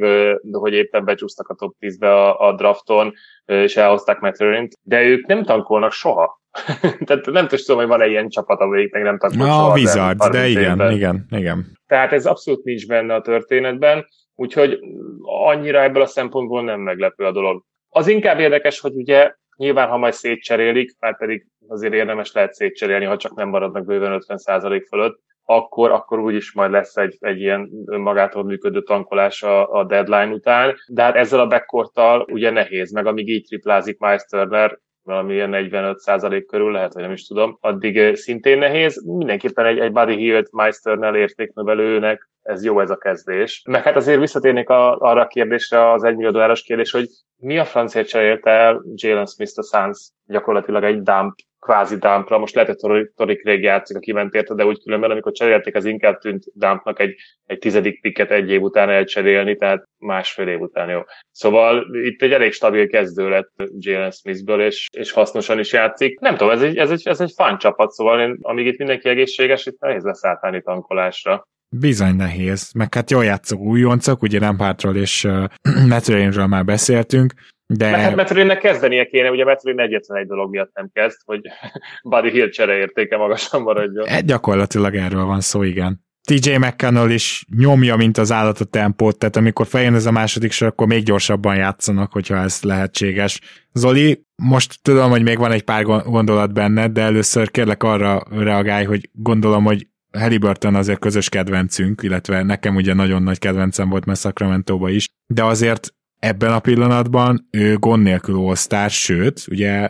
hogy 0.53 0.73
éppen 0.73 1.05
becsúsztak 1.05 1.49
a 1.49 1.55
top 1.55 1.75
10-be 1.81 2.15
a, 2.15 2.49
a 2.49 2.55
drafton, 2.55 3.13
és 3.45 3.77
elhozták 3.77 4.21
McLaren-t, 4.21 4.73
de 4.83 5.03
ők 5.03 5.27
nem 5.27 5.45
tankolnak 5.45 5.93
soha. 5.93 6.41
Tehát 7.07 7.27
nem 7.27 7.49
tudom, 7.49 7.77
hogy 7.77 7.87
van-e 7.87 8.07
ilyen 8.07 8.29
csapat, 8.29 8.61
amelyik 8.61 8.93
meg 8.93 9.03
nem 9.03 9.19
tankol 9.19 9.47
Na, 9.47 9.53
soha. 9.53 9.71
A 9.71 9.73
Wizards, 9.73 10.29
de 10.29 10.47
igen, 10.47 10.71
évben. 10.71 10.93
igen, 10.93 11.27
igen. 11.31 11.79
Tehát 11.87 12.13
ez 12.13 12.27
abszolút 12.27 12.65
nincs 12.65 12.87
benne 12.87 13.15
a 13.15 13.21
történetben, 13.21 14.07
úgyhogy 14.35 14.79
annyira 15.23 15.83
ebből 15.83 16.03
a 16.03 16.07
szempontból 16.07 16.63
nem 16.63 16.81
meglepő 16.81 17.25
a 17.25 17.33
dolog. 17.33 17.65
Az 17.93 18.09
inkább 18.09 18.39
érdekes, 18.39 18.81
hogy 18.81 18.95
ugye 18.95 19.35
nyilván, 19.57 19.89
ha 19.89 19.97
majd 19.97 20.13
szétcserélik, 20.13 20.97
már 20.99 21.19
pedig 21.19 21.47
azért 21.69 21.93
érdemes 21.93 22.33
lehet 22.33 22.53
szétcserélni, 22.53 23.05
ha 23.05 23.17
csak 23.17 23.35
nem 23.35 23.49
maradnak 23.49 23.85
bőven 23.85 24.23
50% 24.27 24.85
fölött, 24.89 25.21
akkor, 25.45 25.91
akkor 25.91 26.19
úgyis 26.19 26.53
majd 26.53 26.71
lesz 26.71 26.97
egy, 26.97 27.17
egy 27.21 27.41
ilyen 27.41 27.71
önmagától 27.87 28.45
működő 28.45 28.83
tankolás 28.83 29.43
a, 29.43 29.73
a 29.73 29.85
deadline 29.85 30.33
után, 30.33 30.75
de 30.89 31.03
hát 31.03 31.15
ezzel 31.15 31.41
a 31.41 31.47
backcourttal 31.47 32.27
ugye 32.33 32.51
nehéz, 32.51 32.93
meg 32.93 33.07
amíg 33.07 33.29
így 33.29 33.45
triplázik 33.45 33.99
Miles 33.99 34.25
Turner, 34.25 34.79
valamilyen 35.03 35.51
45% 35.53 36.45
körül 36.47 36.73
lehet, 36.73 36.93
vagy 36.93 37.03
nem 37.03 37.13
is 37.13 37.27
tudom, 37.27 37.59
addig 37.61 38.17
szintén 38.17 38.59
nehéz. 38.59 39.05
Mindenképpen 39.07 39.67
egy, 39.67 39.79
egy 39.79 39.93
Buddy 39.93 40.17
Hield 40.17 40.47
Meisternel 40.51 41.17
értéknövelőnek 41.17 42.30
ez 42.43 42.65
jó 42.65 42.81
ez 42.81 42.91
a 42.91 42.97
kezdés. 42.97 43.63
Meg 43.69 43.83
hát 43.83 43.97
azért 43.97 44.21
visszatérnék 44.21 44.69
a, 44.69 44.97
arra 44.97 45.21
a 45.21 45.27
kérdésre, 45.27 45.91
az 45.91 46.05
egymillió 46.05 46.31
dolláros 46.31 46.63
kérdés, 46.63 46.91
hogy 46.91 47.07
mi 47.37 47.59
a 47.59 47.65
francért 47.65 48.09
cserélte 48.09 48.51
el 48.51 48.83
Jalen 48.95 49.27
Smith 49.27 49.53
a 49.59 49.63
Suns 49.63 50.11
gyakorlatilag 50.25 50.85
egy 50.85 51.03
dump 51.03 51.35
kvázi 51.61 51.97
dumpra, 51.97 52.39
most 52.39 52.55
lehet, 52.55 52.81
hogy 52.81 53.11
Tori 53.17 53.37
Craig 53.37 53.63
játszik, 53.63 53.97
aki 53.97 54.13
ment 54.13 54.35
érte, 54.35 54.55
de 54.55 54.65
úgy 54.65 54.83
különben, 54.83 55.11
amikor 55.11 55.33
cserélték, 55.33 55.75
az 55.75 55.85
inkább 55.85 56.19
tűnt 56.19 56.45
dumpnak 56.55 57.01
egy, 57.01 57.15
egy 57.47 57.59
tizedik 57.59 58.01
piket 58.01 58.31
egy 58.31 58.51
év 58.51 58.63
után 58.63 58.91
elcserélni, 58.91 59.57
tehát 59.57 59.85
másfél 59.99 60.49
év 60.49 60.61
után 60.61 60.89
jó. 60.89 61.01
Szóval 61.31 61.87
itt 61.93 62.23
egy 62.23 62.33
elég 62.33 62.53
stabil 62.53 62.89
kezdő 62.89 63.29
lett 63.29 63.51
Jalen 63.79 64.11
Smithből, 64.11 64.61
és, 64.63 64.87
és 64.97 65.13
hasznosan 65.13 65.59
is 65.59 65.73
játszik. 65.73 66.19
Nem 66.19 66.37
tudom, 66.37 66.53
ez 66.53 66.63
egy, 66.63 66.77
ez 66.77 66.91
egy, 66.91 67.03
ez 67.05 67.21
egy 67.21 67.33
fán 67.37 67.59
csapat, 67.59 67.91
szóval 67.91 68.21
én, 68.21 68.39
amíg 68.41 68.67
itt 68.67 68.79
mindenki 68.79 69.09
egészséges, 69.09 69.67
itt 69.67 69.81
nehéz 69.81 70.05
lesz 70.05 70.25
átállni 70.25 70.63
tankolásra. 70.63 71.49
Bizony 71.77 72.17
nehéz, 72.17 72.73
meg 72.73 72.95
hát 72.95 73.11
jól 73.11 73.25
játszó 73.25 73.59
újoncok, 73.59 74.23
ugye 74.23 74.39
Rampártról 74.39 74.97
és 74.97 75.25
uh, 75.25 76.47
már 76.47 76.65
beszéltünk, 76.65 77.33
de... 77.67 77.91
Mert 77.91 78.03
hát 78.03 78.15
Metroidnek 78.15 78.59
kezdenie 78.59 79.05
kéne, 79.05 79.31
ugye 79.31 79.45
Metroid 79.45 79.79
egyetlen 79.79 80.19
egy 80.19 80.27
dolog 80.27 80.51
miatt 80.51 80.71
nem 80.75 80.91
kezd, 80.93 81.19
hogy 81.25 81.41
Buddy 82.11 82.31
Hill 82.31 82.49
csere 82.49 82.77
értéke 82.77 83.17
magasan 83.17 83.63
maradjon. 83.63 84.07
Egy 84.09 84.25
gyakorlatilag 84.25 84.95
erről 84.95 85.25
van 85.25 85.41
szó, 85.41 85.63
igen. 85.63 86.09
TJ 86.23 86.57
McConnell 86.57 87.11
is 87.11 87.45
nyomja, 87.57 87.97
mint 87.97 88.19
az 88.19 88.33
állat 88.33 88.59
a 88.59 88.65
tempót, 88.65 89.19
tehát 89.19 89.37
amikor 89.37 89.67
feljön 89.67 89.95
ez 89.95 90.07
a 90.07 90.11
második 90.11 90.53
sor, 90.53 90.69
akkor 90.69 90.87
még 90.87 91.03
gyorsabban 91.03 91.57
játszanak, 91.57 92.13
hogyha 92.13 92.37
ez 92.37 92.63
lehetséges. 92.63 93.41
Zoli, 93.73 94.25
most 94.37 94.83
tudom, 94.83 95.11
hogy 95.11 95.23
még 95.23 95.39
van 95.39 95.53
egy 95.53 95.63
pár 95.63 95.85
gondolat 95.85 96.53
benned, 96.53 96.93
de 96.93 97.01
először 97.01 97.51
kérlek 97.51 97.83
arra 97.83 98.23
reagálj, 98.31 98.85
hogy 98.85 99.09
gondolom, 99.13 99.65
hogy 99.65 99.87
Halliburton 100.13 100.75
azért 100.75 100.99
közös 100.99 101.29
kedvencünk, 101.29 102.03
illetve 102.03 102.43
nekem 102.43 102.75
ugye 102.75 102.95
nagyon 102.95 103.23
nagy 103.23 103.39
kedvencem 103.39 103.89
volt, 103.89 104.05
mert 104.05 104.21
sacramento 104.21 104.87
is, 104.87 105.09
de 105.27 105.45
azért 105.45 105.95
ebben 106.19 106.53
a 106.53 106.59
pillanatban 106.59 107.49
ő 107.51 107.77
gond 107.77 108.03
nélkül 108.03 108.55
all 108.71 108.89
sőt, 108.89 109.47
ugye 109.51 109.89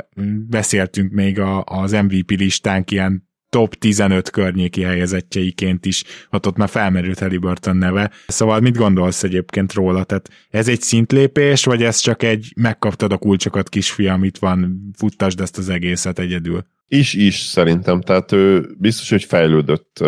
beszéltünk 0.49 1.13
még 1.13 1.39
a, 1.41 1.65
az 1.65 1.93
MVP 1.93 2.31
listánk 2.31 2.91
ilyen 2.91 3.29
top 3.51 3.75
15 3.75 4.31
környéki 4.31 4.83
helyezettjeiként 4.83 5.87
is, 5.87 6.05
ott 6.31 6.47
ott 6.47 6.57
már 6.57 6.69
felmerült 6.69 7.19
Halliburton 7.19 7.77
neve. 7.77 8.11
Szóval 8.27 8.61
mit 8.61 8.77
gondolsz 8.77 9.23
egyébként 9.23 9.73
róla? 9.73 10.05
Tehát 10.05 10.31
ez 10.51 10.69
egy 10.69 10.81
szintlépés, 10.81 11.65
vagy 11.65 11.83
ez 11.83 11.97
csak 11.97 12.23
egy 12.23 12.53
megkaptad 12.57 13.13
a 13.13 13.19
kulcsokat 13.19 13.69
kisfiam, 13.69 14.25
itt 14.25 14.39
van, 14.39 14.91
futtasd 14.97 15.41
ezt 15.41 15.59
az 15.59 15.69
egészet 15.69 16.19
egyedül? 16.19 16.65
Is, 16.93 17.15
is 17.15 17.39
szerintem, 17.39 18.01
tehát 18.01 18.33
ő 18.33 18.75
biztos, 18.79 19.11
hogy 19.11 19.25
fejlődött, 19.25 20.05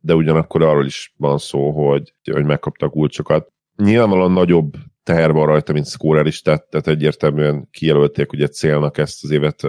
de 0.00 0.14
ugyanakkor 0.14 0.62
arról 0.62 0.84
is 0.84 1.14
van 1.16 1.38
szó, 1.38 1.70
hogy, 1.70 2.14
hogy 2.32 2.44
megkapta 2.44 2.86
a 2.86 2.90
kulcsokat. 2.90 3.52
Nyilvánvalóan 3.76 4.32
nagyobb 4.32 4.72
teher 5.02 5.32
van 5.32 5.46
rajta, 5.46 5.72
mint 5.72 5.86
scorer 5.86 6.26
is 6.26 6.42
tett, 6.42 6.68
tehát 6.70 6.86
egyértelműen 6.88 7.68
kijelölték 7.70 8.32
ugye 8.32 8.46
célnak 8.48 8.98
ezt 8.98 9.24
az 9.24 9.30
évet, 9.30 9.64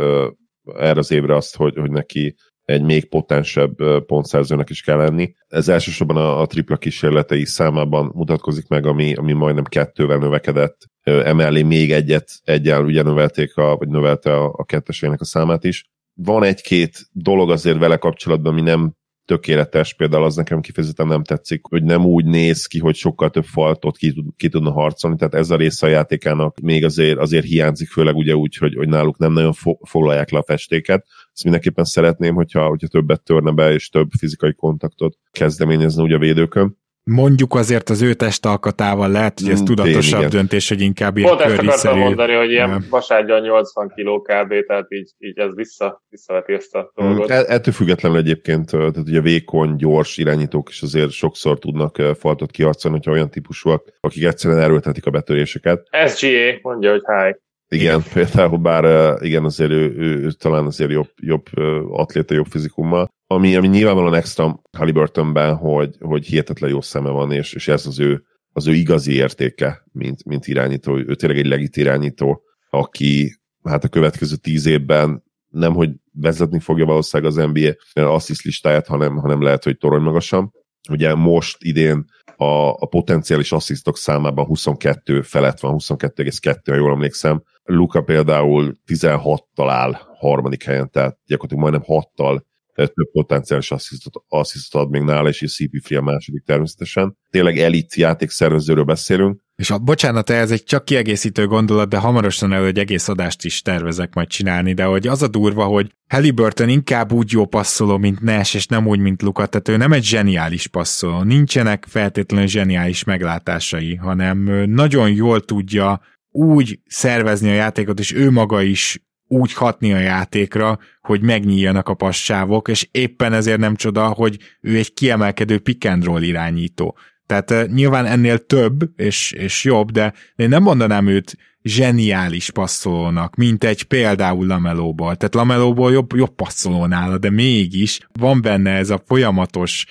erre 0.76 1.00
az 1.00 1.12
évre 1.12 1.36
azt, 1.36 1.56
hogy, 1.56 1.78
hogy 1.78 1.92
neki 1.92 2.36
egy 2.64 2.84
még 2.84 3.10
potensebb 3.10 3.76
pontszerzőnek 4.06 4.70
is 4.70 4.82
kell 4.82 4.98
lenni. 4.98 5.34
Ez 5.48 5.68
elsősorban 5.68 6.18
a, 6.18 6.42
a 6.42 6.46
tripla 6.46 6.78
kísérletei 6.78 7.46
számában 7.46 8.12
mutatkozik 8.14 8.68
meg, 8.68 8.86
ami, 8.86 9.14
ami 9.14 9.34
majdnem 9.34 9.64
kettővel 9.64 10.18
növekedett. 10.18 10.78
Emellé 11.04 11.64
még 11.64 11.92
egyet, 11.92 12.32
egyel 12.44 12.84
ugye 12.84 13.02
növelték, 13.02 13.58
a, 13.58 13.76
vagy 13.76 13.88
növelte 13.88 14.36
a, 14.36 14.54
a 14.58 14.66
kettesének 14.66 15.22
a 15.22 15.26
számát 15.26 15.64
is. 15.64 15.90
Van 16.20 16.44
egy-két 16.44 17.08
dolog 17.12 17.52
azért 17.52 17.78
vele 17.78 17.98
kapcsolatban, 17.98 18.52
ami 18.52 18.62
nem 18.62 18.94
tökéletes, 19.26 19.94
például 19.94 20.24
az 20.24 20.36
nekem 20.36 20.62
kifejezetten 20.62 21.08
nem 21.08 21.24
tetszik, 21.24 21.66
hogy 21.66 21.84
nem 21.84 22.06
úgy 22.06 22.26
néz 22.26 22.66
ki, 22.66 22.80
hogy 22.80 22.96
sokkal 22.96 23.30
több 23.30 23.44
faltot 23.44 23.98
ki, 23.98 24.34
ki 24.38 24.50
tudna 24.50 24.72
harcolni, 24.72 25.18
tehát 25.18 25.34
ez 25.34 25.50
a 25.50 25.56
része 25.56 25.88
a 25.88 25.90
játékának 25.90 26.60
még 26.60 26.86
azért, 26.86 27.18
azért 27.18 27.46
hiányzik, 27.46 27.90
főleg 27.90 28.16
ugye 28.16 28.36
úgy, 28.36 28.58
hogy, 28.58 28.76
hogy 28.76 28.88
náluk 28.88 29.18
nem 29.18 29.34
nagyon 29.34 29.54
fo- 29.54 29.88
foglalják 29.88 30.30
le 30.30 30.38
a 30.38 30.44
festéket. 30.44 31.06
Ezt 31.34 31.44
mindenképpen 31.44 31.86
szeretném, 31.86 32.36
hogyha, 32.36 32.68
hogyha 32.68 32.88
többet 32.88 33.24
törne 33.24 33.52
be, 33.52 33.74
és 33.74 33.90
több 33.90 34.10
fizikai 34.18 34.54
kontaktot 34.54 35.18
kezdeményezne 35.32 36.02
ugye 36.02 36.16
a 36.16 36.20
védőkön 36.20 36.78
mondjuk 37.08 37.54
azért 37.54 37.90
az 37.90 38.02
ő 38.02 38.14
testalkatával 38.14 39.12
lehet, 39.12 39.40
hogy 39.40 39.50
ez 39.50 39.62
mm, 39.62 39.66
tudatosabb 39.66 40.20
Tén, 40.20 40.30
döntés, 40.30 40.70
hogy 40.70 40.82
inkább 40.82 41.18
ilyen 41.18 41.30
Pont 41.30 41.42
ezt 41.42 41.58
akartam 41.58 42.00
mondani, 42.00 42.34
hogy 42.34 42.52
ilyen 42.52 42.86
vasárgyan 42.90 43.42
80 43.42 43.88
kg 43.88 44.22
kb, 44.22 44.66
tehát 44.68 44.86
így, 44.92 45.12
így 45.18 45.38
ez 45.38 45.56
vissza, 45.56 46.04
visszaveti 46.10 46.54
ezt 46.54 46.76
a 46.76 46.80
mm, 46.80 47.06
dolgot. 47.06 47.30
Mm, 47.30 47.34
ettől 47.48 47.74
függetlenül 47.74 48.18
egyébként, 48.18 48.70
tehát 48.70 48.98
ugye 48.98 49.22
vékony, 49.22 49.76
gyors 49.76 50.18
irányítók 50.18 50.70
is 50.70 50.82
azért 50.82 51.12
sokszor 51.12 51.60
tudnak 51.60 51.96
faltot 52.20 52.52
kiharcolni, 52.52 52.98
hogyha 52.98 53.12
olyan 53.12 53.30
típusúak, 53.30 53.84
akik 54.00 54.24
egyszerűen 54.24 54.62
erőltetik 54.62 55.06
a 55.06 55.12
betöréseket. 55.12 55.88
SGA 56.08 56.60
mondja, 56.62 56.92
hogy 56.92 57.04
hi. 57.06 57.36
Igen, 57.70 58.02
például 58.14 58.58
bár 58.58 59.16
igen, 59.22 59.44
azért 59.44 59.72
ő, 59.72 59.94
ő, 59.98 60.24
ő 60.24 60.32
talán 60.32 60.66
azért 60.66 60.92
jobb, 60.92 61.10
jobb 61.22 61.46
atléta, 61.90 62.34
jobb 62.34 62.46
fizikummal. 62.46 63.08
Ami, 63.28 63.56
ami 63.56 63.68
nyilvánvalóan 63.68 64.14
extra 64.14 64.62
Halliburtonben, 64.78 65.56
hogy, 65.56 65.96
hogy 66.00 66.26
hihetetlen 66.26 66.70
jó 66.70 66.82
szeme 66.82 67.10
van, 67.10 67.32
és, 67.32 67.54
és 67.54 67.68
ez 67.68 67.86
az 67.86 68.00
ő, 68.00 68.24
az 68.54 68.68
ő 68.68 68.74
igazi 68.74 69.14
értéke, 69.14 69.84
mint, 69.92 70.26
mint 70.26 70.48
irányító. 70.48 70.98
Ő 70.98 71.16
tényleg 71.16 71.40
egy 71.40 71.48
legit 71.48 71.78
irányító, 71.78 72.42
aki 72.70 73.40
hát 73.64 73.84
a 73.84 73.88
következő 73.90 74.36
tíz 74.36 74.66
évben 74.66 75.24
nem, 75.50 75.74
hogy 75.74 75.92
vezetni 76.12 76.60
fogja 76.60 76.86
valószínűleg 76.86 77.32
az 77.32 77.52
NBA 77.52 78.08
assist 78.08 78.42
listáját, 78.42 78.88
hanem, 78.88 79.16
hanem 79.16 79.42
lehet, 79.42 79.64
hogy 79.64 79.78
torony 79.78 80.02
magasan. 80.02 80.52
Ugye 80.90 81.16
most 81.16 81.64
idén 81.64 82.06
a, 82.36 82.70
a 82.70 82.86
potenciális 82.86 83.52
asszisztok 83.52 83.98
számában 83.98 84.46
22 84.46 85.22
felett 85.22 85.60
van, 85.60 85.76
22,2, 85.78 86.56
ha 86.66 86.76
jól 86.76 86.92
emlékszem. 86.92 87.44
Luka 87.64 88.02
például 88.02 88.76
16-tal 88.88 89.68
áll 89.70 89.98
harmadik 90.18 90.64
helyen, 90.64 90.90
tehát 90.92 91.18
gyakorlatilag 91.26 91.72
majdnem 91.72 92.02
6-tal 92.16 92.40
több 92.86 93.12
potenciális 93.12 93.72
asszisztot, 93.72 94.24
asszisztot 94.28 94.82
ad 94.82 94.90
még 94.90 95.02
nála, 95.02 95.30
és 95.30 95.44
CP3 95.48 95.98
a 95.98 96.02
második 96.02 96.44
természetesen. 96.46 97.18
Tényleg 97.30 97.58
elit 97.58 97.96
játékszervezőről 97.96 98.84
beszélünk. 98.84 99.40
És 99.56 99.72
a, 99.72 99.78
bocsánat, 99.78 100.30
ez 100.30 100.52
egy 100.52 100.64
csak 100.64 100.86
kiegészítő 100.86 101.48
gondolat, 101.48 101.90
de 101.90 101.98
hamarosan 101.98 102.54
elő 102.54 102.66
egy 102.66 102.80
egész 102.80 103.08
adást 103.08 103.46
is 103.46 103.62
tervezek 103.62 104.14
majd 104.14 104.28
csinálni, 104.28 104.74
de 104.74 104.84
hogy 104.84 105.08
az 105.08 105.22
a 105.22 105.28
durva, 105.28 105.64
hogy 105.64 105.92
Halliburton 106.08 106.70
inkább 106.70 107.12
úgy 107.12 107.32
jó 107.32 107.46
passzoló, 107.46 107.98
mint 107.98 108.22
Nash, 108.22 108.56
és 108.56 108.66
nem 108.66 108.88
úgy, 108.88 109.00
mint 109.00 109.22
Luka, 109.22 109.46
tehát 109.46 109.68
ő 109.68 109.78
nem 109.78 109.92
egy 109.92 110.04
zseniális 110.04 110.68
passzoló, 110.68 111.22
nincsenek 111.22 111.86
feltétlenül 111.90 112.48
zseniális 112.48 113.04
meglátásai, 113.04 113.96
hanem 113.96 114.38
nagyon 114.70 115.12
jól 115.12 115.42
tudja 115.42 116.02
úgy 116.30 116.80
szervezni 116.86 117.50
a 117.50 117.54
játékot, 117.54 118.00
és 118.00 118.14
ő 118.14 118.32
maga 118.32 118.62
is 118.62 119.07
úgy 119.28 119.54
hatni 119.54 119.94
a 119.94 120.00
játékra, 120.00 120.80
hogy 121.02 121.22
megnyíljanak 121.22 121.90
a 121.90 121.94
passávok, 121.94 122.68
és 122.68 122.88
éppen 122.92 123.34
ezért 123.34 123.60
nem 123.60 123.76
csoda, 123.76 124.08
hogy 124.08 124.38
ő 124.62 124.78
egy 124.78 124.94
kiemelkedő 124.94 125.60
pick 125.60 125.86
and 125.86 126.04
roll 126.04 126.22
irányító. 126.22 126.98
Tehát 127.26 127.52
uh, 127.52 127.68
nyilván 127.68 128.06
ennél 128.06 128.46
több 128.46 128.90
és, 128.96 129.32
és 129.32 129.64
jobb, 129.64 129.92
de 129.92 130.14
én 130.36 130.50
nem 130.50 130.64
mondanám 130.64 131.08
őt 131.08 131.38
zseniális 131.64 132.52
passzolónak, 132.52 133.36
mint 133.36 133.64
egy 133.64 133.84
például 133.84 134.46
Lamelóból. 134.46 135.16
Tehát 135.16 135.34
Lamelóból 135.34 135.92
jobb, 135.92 136.16
jobb 136.16 136.36
passzoló 136.36 136.86
nála, 136.86 137.18
de 137.18 137.30
mégis 137.30 138.00
van 138.20 138.42
benne 138.42 138.72
ez 138.72 138.90
a 138.90 139.04
folyamatos 139.06 139.86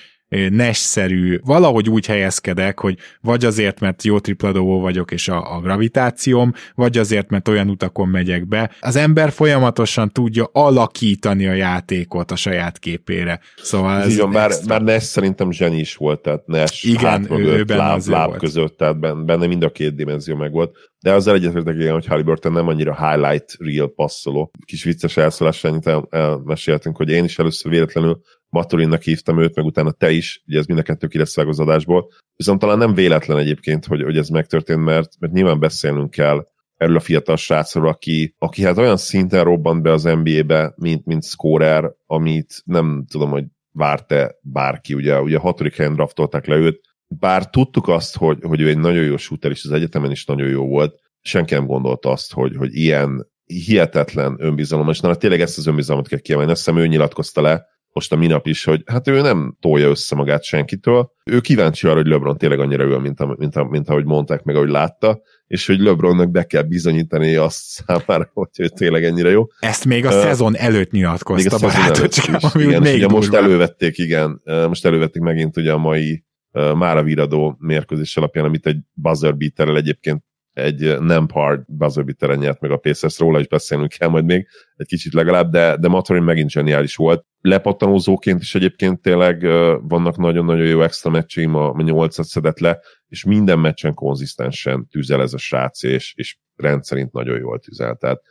nesszerű, 0.49 1.39
valahogy 1.43 1.89
úgy 1.89 2.05
helyezkedek, 2.05 2.79
hogy 2.79 2.97
vagy 3.21 3.45
azért, 3.45 3.79
mert 3.79 4.03
jó 4.03 4.19
tripladóvó 4.19 4.79
vagyok, 4.79 5.11
és 5.11 5.27
a, 5.27 5.55
a 5.55 5.59
gravitációm, 5.59 6.53
vagy 6.75 6.97
azért, 6.97 7.29
mert 7.29 7.47
olyan 7.47 7.69
utakon 7.69 8.07
megyek 8.07 8.47
be. 8.47 8.71
Az 8.79 8.95
ember 8.95 9.31
folyamatosan 9.31 10.11
tudja 10.11 10.49
alakítani 10.51 11.47
a 11.47 11.53
játékot 11.53 12.31
a 12.31 12.35
saját 12.35 12.79
képére. 12.79 13.39
Szóval 13.55 14.01
ez, 14.01 14.13
Igen, 14.13 14.31
bár, 14.31 14.51
bár 14.67 14.81
Ness 14.81 15.03
szerintem 15.03 15.51
zseni 15.51 15.79
is 15.79 15.95
volt, 15.95 16.21
tehát 16.21 16.45
Ness 16.45 16.83
Igen, 16.83 17.31
ő, 17.31 17.43
ő 17.43 17.63
láb, 17.67 18.01
láb 18.05 18.37
között, 18.37 18.77
tehát 18.77 19.25
benne 19.25 19.47
mind 19.47 19.63
a 19.63 19.71
két 19.71 19.95
dimenzió 19.95 20.35
meg 20.35 20.51
volt. 20.51 20.75
De 21.07 21.13
azzal 21.13 21.35
egyetértek 21.35 21.75
igen, 21.75 21.93
hogy 21.93 22.05
Halliburton 22.05 22.51
nem 22.51 22.67
annyira 22.67 23.09
highlight 23.09 23.55
real 23.59 23.93
passzoló. 23.93 24.51
Kis 24.65 24.83
vicces 24.83 25.17
elszólás, 25.17 25.63
annyit 25.63 25.87
el, 25.87 26.07
elmeséltünk, 26.09 26.97
hogy 26.97 27.09
én 27.09 27.23
is 27.23 27.39
először 27.39 27.71
véletlenül 27.71 28.21
Maturinnak 28.49 29.01
hívtam 29.01 29.39
őt, 29.39 29.55
meg 29.55 29.65
utána 29.65 29.91
te 29.91 30.11
is, 30.11 30.43
ugye 30.47 30.59
ez 30.59 30.65
mind 30.65 30.79
a 30.79 30.83
kettő 30.83 31.07
ki 31.07 31.17
lesz 31.17 31.37
az 31.37 31.59
adásból. 31.59 32.11
Viszont 32.35 32.59
talán 32.59 32.77
nem 32.77 32.93
véletlen 32.93 33.37
egyébként, 33.37 33.85
hogy, 33.85 34.03
hogy 34.03 34.17
ez 34.17 34.29
megtörtént, 34.29 34.83
mert, 34.83 35.09
mert 35.19 35.33
nyilván 35.33 35.59
beszélnünk 35.59 36.09
kell 36.09 36.47
erről 36.77 36.95
a 36.95 36.99
fiatal 36.99 37.35
srácról, 37.35 37.87
aki, 37.87 38.35
aki 38.37 38.63
hát 38.63 38.77
olyan 38.77 38.97
szinten 38.97 39.43
robbant 39.43 39.81
be 39.81 39.91
az 39.91 40.03
NBA-be, 40.03 40.73
mint, 40.75 41.05
mint 41.05 41.23
scorer, 41.23 41.91
amit 42.05 42.61
nem 42.65 43.05
tudom, 43.09 43.29
hogy 43.29 43.45
várt-e 43.71 44.35
bárki, 44.41 44.93
ugye, 44.93 45.21
ugye 45.21 45.37
a 45.37 45.41
hatodik 45.41 45.75
helyen 45.75 45.93
draftolták 45.93 46.45
le 46.45 46.55
őt, 46.55 46.86
bár 47.07 47.49
tudtuk 47.49 47.87
azt, 47.87 48.17
hogy, 48.17 48.37
hogy 48.41 48.61
ő 48.61 48.67
egy 48.67 48.77
nagyon 48.77 49.03
jó 49.03 49.17
shooter, 49.17 49.51
és 49.51 49.63
az 49.65 49.71
egyetemen 49.71 50.11
is 50.11 50.25
nagyon 50.25 50.47
jó 50.47 50.67
volt, 50.67 50.99
senki 51.21 51.53
nem 51.53 51.65
gondolta 51.65 52.11
azt, 52.11 52.33
hogy, 52.33 52.55
hogy 52.55 52.75
ilyen 52.75 53.27
hihetetlen 53.45 54.35
önbizalom, 54.39 54.89
és 54.89 54.99
na, 54.99 55.15
tényleg 55.15 55.41
ezt 55.41 55.57
az 55.57 55.67
önbizalmat 55.67 56.07
kell 56.07 56.19
kiemelni. 56.19 56.51
Azt 56.51 56.65
hiszem 56.65 56.81
ő 56.81 56.87
nyilatkozta 56.87 57.41
le 57.41 57.65
most 57.97 58.11
a 58.11 58.15
minap 58.15 58.47
is, 58.47 58.63
hogy 58.63 58.83
hát 58.85 59.07
ő 59.07 59.21
nem 59.21 59.57
tolja 59.59 59.89
össze 59.89 60.15
magát 60.15 60.43
senkitől. 60.43 61.11
Ő 61.25 61.39
kíváncsi 61.39 61.87
arra, 61.87 61.95
hogy 61.95 62.07
LeBron 62.07 62.37
tényleg 62.37 62.59
annyira 62.59 62.87
jó, 62.87 62.97
mint, 62.97 63.19
a, 63.19 63.35
mint, 63.37 63.55
a, 63.55 63.63
mint 63.63 63.89
ahogy 63.89 64.05
mondták 64.05 64.43
meg, 64.43 64.55
ahogy 64.55 64.69
látta, 64.69 65.21
és 65.47 65.67
hogy 65.67 65.79
LeBronnak 65.79 66.31
be 66.31 66.43
kell 66.43 66.61
bizonyítani 66.61 67.35
azt 67.35 67.59
számára, 67.59 68.29
hogy 68.33 68.47
ő 68.57 68.67
tényleg 68.67 69.03
ennyire 69.03 69.29
jó. 69.29 69.45
Ezt 69.59 69.85
még 69.85 70.05
a 70.05 70.09
uh, 70.09 70.21
szezon 70.21 70.55
előtt 70.55 70.91
nyilatkozta, 70.91 71.55
még 71.55 71.63
a 71.63 71.67
barátocskám, 71.67 72.39
ami 72.53 72.63
igen, 72.63 72.81
még 72.81 72.95
ugye 72.95 73.07
most 73.07 73.33
elővették, 73.33 73.97
igen, 73.97 74.41
most 74.45 74.85
elővették 74.85 75.21
megint 75.21 75.57
ugye 75.57 75.71
a 75.71 75.77
mai 75.77 76.25
Mára 76.51 77.03
Viradó 77.03 77.55
mérkőzés 77.59 78.17
alapján, 78.17 78.45
amit 78.45 78.65
egy 78.65 78.79
buzzer 78.93 79.35
beaterrel 79.35 79.77
egyébként 79.77 80.23
egy 80.57 80.99
nem 80.99 81.25
par 81.25 81.63
buzzer 81.67 82.03
beateren 82.03 82.37
nyert 82.37 82.59
meg 82.59 82.71
a 82.71 82.77
Pacers, 82.77 83.19
róla 83.19 83.39
is 83.39 83.47
beszélnünk 83.47 83.91
kell 83.91 84.09
majd 84.09 84.25
még 84.25 84.47
egy 84.75 84.87
kicsit 84.87 85.13
legalább, 85.13 85.51
de, 85.51 85.77
de 85.77 85.87
Maturin 85.87 86.23
megint 86.23 86.49
zseniális 86.49 86.95
volt. 86.95 87.25
Lepattanózóként 87.41 88.41
is 88.41 88.55
egyébként 88.55 89.01
tényleg 89.01 89.41
vannak 89.81 90.17
nagyon-nagyon 90.17 90.65
jó 90.65 90.81
extra 90.81 91.09
meccseim, 91.09 91.55
a 91.55 91.81
nyolcat 91.81 92.25
szedett 92.25 92.59
le, 92.59 92.79
és 93.07 93.23
minden 93.23 93.59
meccsen 93.59 93.93
konzisztensen 93.93 94.87
tüzel 94.87 95.21
ez 95.21 95.33
a 95.33 95.37
srác, 95.37 95.83
és, 95.83 96.13
és 96.15 96.37
rendszerint 96.55 97.11
nagyon 97.11 97.37
jól 97.37 97.59
tüzel. 97.59 97.95
Tehát 97.95 98.21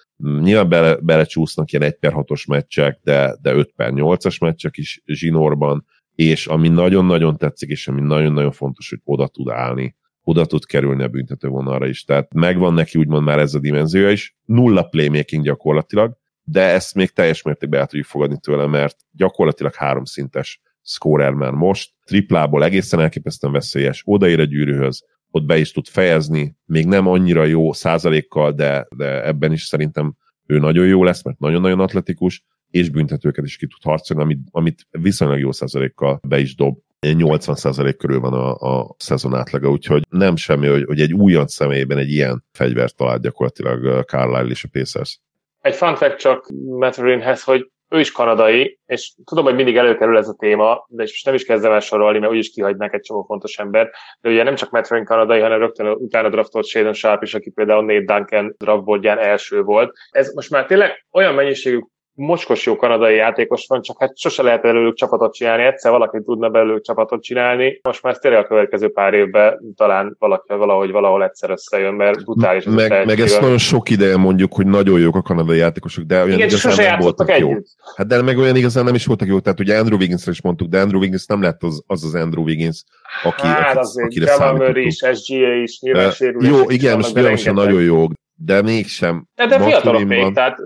nyilván 0.40 0.68
bele, 0.68 0.96
belecsúsznak 0.96 1.72
ilyen 1.72 1.84
1 1.84 1.98
per 1.98 2.12
6-os 2.14 2.48
meccsek, 2.48 2.98
de, 3.02 3.36
de 3.40 3.52
5 3.52 3.72
per 3.76 3.92
8-as 3.94 4.40
meccsek 4.40 4.76
is 4.76 5.02
zsinórban, 5.04 5.84
és 6.16 6.46
ami 6.46 6.68
nagyon-nagyon 6.68 7.36
tetszik, 7.36 7.70
és 7.70 7.88
ami 7.88 8.00
nagyon-nagyon 8.00 8.52
fontos, 8.52 8.88
hogy 8.88 9.00
oda 9.04 9.28
tud 9.28 9.48
állni 9.48 9.96
oda 10.28 10.46
tud 10.46 10.66
kerülni 10.66 11.02
a 11.02 11.08
büntető 11.08 11.48
vonalra 11.48 11.86
is. 11.86 12.04
Tehát 12.04 12.34
megvan 12.34 12.74
neki 12.74 12.98
úgymond 12.98 13.24
már 13.24 13.38
ez 13.38 13.54
a 13.54 13.58
dimenziója 13.58 14.10
is. 14.10 14.36
Nulla 14.44 14.82
playmaking 14.82 15.44
gyakorlatilag, 15.44 16.16
de 16.42 16.60
ezt 16.60 16.94
még 16.94 17.10
teljes 17.10 17.42
mértékben 17.42 17.80
el 17.80 17.86
tudjuk 17.86 18.06
fogadni 18.06 18.38
tőle, 18.40 18.66
mert 18.66 18.96
gyakorlatilag 19.12 19.74
háromszintes 19.74 20.60
scorer 20.82 21.32
már 21.32 21.50
most. 21.50 21.92
Triplából 22.04 22.64
egészen 22.64 23.00
elképesztően 23.00 23.52
veszélyes, 23.52 24.02
odaér 24.04 24.40
a 24.40 24.44
gyűrűhöz, 24.44 25.04
ott 25.30 25.44
be 25.44 25.58
is 25.58 25.72
tud 25.72 25.86
fejezni, 25.86 26.56
még 26.64 26.86
nem 26.86 27.06
annyira 27.06 27.44
jó 27.44 27.72
százalékkal, 27.72 28.52
de, 28.52 28.86
de 28.96 29.24
ebben 29.24 29.52
is 29.52 29.62
szerintem 29.62 30.16
ő 30.46 30.58
nagyon 30.58 30.86
jó 30.86 31.04
lesz, 31.04 31.22
mert 31.22 31.38
nagyon-nagyon 31.38 31.80
atletikus, 31.80 32.44
és 32.70 32.90
büntetőket 32.90 33.44
is 33.44 33.56
ki 33.56 33.66
tud 33.66 33.82
harcolni, 33.82 34.22
amit, 34.22 34.38
amit 34.50 34.86
viszonylag 34.90 35.38
jó 35.38 35.52
százalékkal 35.52 36.20
be 36.28 36.38
is 36.38 36.54
dob. 36.54 36.78
80% 37.00 37.94
körül 37.98 38.20
van 38.20 38.32
a, 38.32 38.54
a 38.54 38.94
szezon 38.98 39.34
átlaga, 39.34 39.70
úgyhogy 39.70 40.02
nem 40.10 40.36
semmi, 40.36 40.66
hogy, 40.66 40.84
hogy 40.84 41.00
egy 41.00 41.12
újonc 41.12 41.52
személyében 41.52 41.98
egy 41.98 42.10
ilyen 42.10 42.44
fegyvert 42.52 42.96
talált 42.96 43.22
gyakorlatilag 43.22 43.84
uh, 43.84 44.00
Carlisle 44.02 44.50
és 44.50 44.64
a 44.64 44.68
Pacers. 44.72 45.20
Egy 45.60 45.74
fun 45.74 45.96
fact 45.96 46.18
csak 46.18 46.48
Matherinhez, 46.64 47.42
hogy 47.42 47.70
ő 47.88 48.00
is 48.00 48.12
kanadai, 48.12 48.78
és 48.86 49.14
tudom, 49.24 49.44
hogy 49.44 49.54
mindig 49.54 49.76
előkerül 49.76 50.16
ez 50.16 50.28
a 50.28 50.36
téma, 50.38 50.86
de 50.88 51.02
és 51.02 51.10
most 51.10 51.24
nem 51.24 51.34
is 51.34 51.44
kezdem 51.44 51.72
el 51.72 51.80
sorolni, 51.80 52.18
mert 52.18 52.32
úgyis 52.32 52.50
kihagynak 52.50 52.94
egy 52.94 53.00
csomó 53.00 53.22
fontos 53.22 53.58
ember. 53.58 53.90
De 54.20 54.30
ugye 54.30 54.42
nem 54.42 54.54
csak 54.54 54.70
Matherin 54.70 55.04
kanadai, 55.04 55.40
hanem 55.40 55.58
rögtön 55.58 55.86
utána 55.86 56.28
draftolt 56.28 56.66
Shadon 56.66 56.92
Sharp 56.92 57.22
is, 57.22 57.34
aki 57.34 57.50
például 57.50 57.84
Nate 57.84 58.14
Duncan 58.14 58.54
draftboardján 58.58 59.18
első 59.18 59.62
volt. 59.62 59.96
Ez 60.10 60.34
most 60.34 60.50
már 60.50 60.66
tényleg 60.66 61.06
olyan 61.12 61.34
mennyiségű 61.34 61.78
mocskos 62.16 62.66
jó 62.66 62.76
kanadai 62.76 63.14
játékos 63.14 63.64
van, 63.68 63.82
csak 63.82 63.96
hát 64.00 64.18
sose 64.18 64.42
lehet 64.42 64.62
belőlük 64.62 64.94
csapatot 64.94 65.34
csinálni, 65.34 65.62
egyszer 65.62 65.90
valaki 65.90 66.22
tudna 66.24 66.48
belőlük 66.48 66.84
csapatot 66.84 67.22
csinálni, 67.22 67.80
most 67.82 68.02
már 68.02 68.18
tényleg 68.18 68.40
a 68.40 68.46
következő 68.46 68.88
pár 68.88 69.14
évben 69.14 69.60
talán 69.76 70.16
valaki 70.18 70.54
valahogy 70.54 70.90
valahol 70.90 71.24
egyszer 71.24 71.50
összejön, 71.50 71.94
mert 71.94 72.24
brutális 72.24 72.66
az 72.66 72.74
meg, 72.74 73.06
meg 73.06 73.20
ezt 73.20 73.40
nagyon 73.40 73.58
sok 73.58 73.90
ideje 73.90 74.16
mondjuk, 74.16 74.54
hogy 74.54 74.66
nagyon 74.66 75.00
jók 75.00 75.16
a 75.16 75.22
kanadai 75.22 75.58
játékosok, 75.58 76.04
de 76.04 76.14
olyan 76.22 76.36
Igen, 76.36 76.48
igazán 76.48 76.86
nem 76.86 76.98
voltak 76.98 77.38
jó. 77.38 77.50
Hát 77.96 78.06
de 78.06 78.22
meg 78.22 78.38
olyan 78.38 78.56
igazán 78.56 78.84
nem 78.84 78.94
is 78.94 79.06
voltak 79.06 79.28
jó, 79.28 79.38
tehát 79.38 79.60
ugye 79.60 79.78
Andrew 79.78 79.98
wiggins 79.98 80.26
is 80.26 80.42
mondtuk, 80.42 80.68
de 80.68 80.80
Andrew 80.80 81.00
Wiggins 81.00 81.26
nem 81.26 81.42
lett 81.42 81.62
az 81.62 81.84
az, 81.86 82.04
az 82.04 82.14
Andrew 82.14 82.44
Wiggins, 82.44 82.84
aki, 83.22 83.46
hát 83.46 83.68
aki, 83.68 83.78
azért, 83.78 84.06
akire 84.06 84.26
számítottunk. 84.26 84.86
is, 84.86 84.96
SGA 84.96 85.54
is, 85.54 85.80
nyilván 85.80 86.12
uh, 86.20 86.48
Jó, 86.48 86.70
igen, 86.70 86.96
most 86.96 87.52
nagyon 87.52 87.82
jó, 87.82 88.06
de 88.36 88.62
mégsem. 88.62 89.28
De, 89.34 89.46
de 89.46 89.60
fiatalok 89.60 90.04
még, 90.04 90.32
tehát 90.32 90.58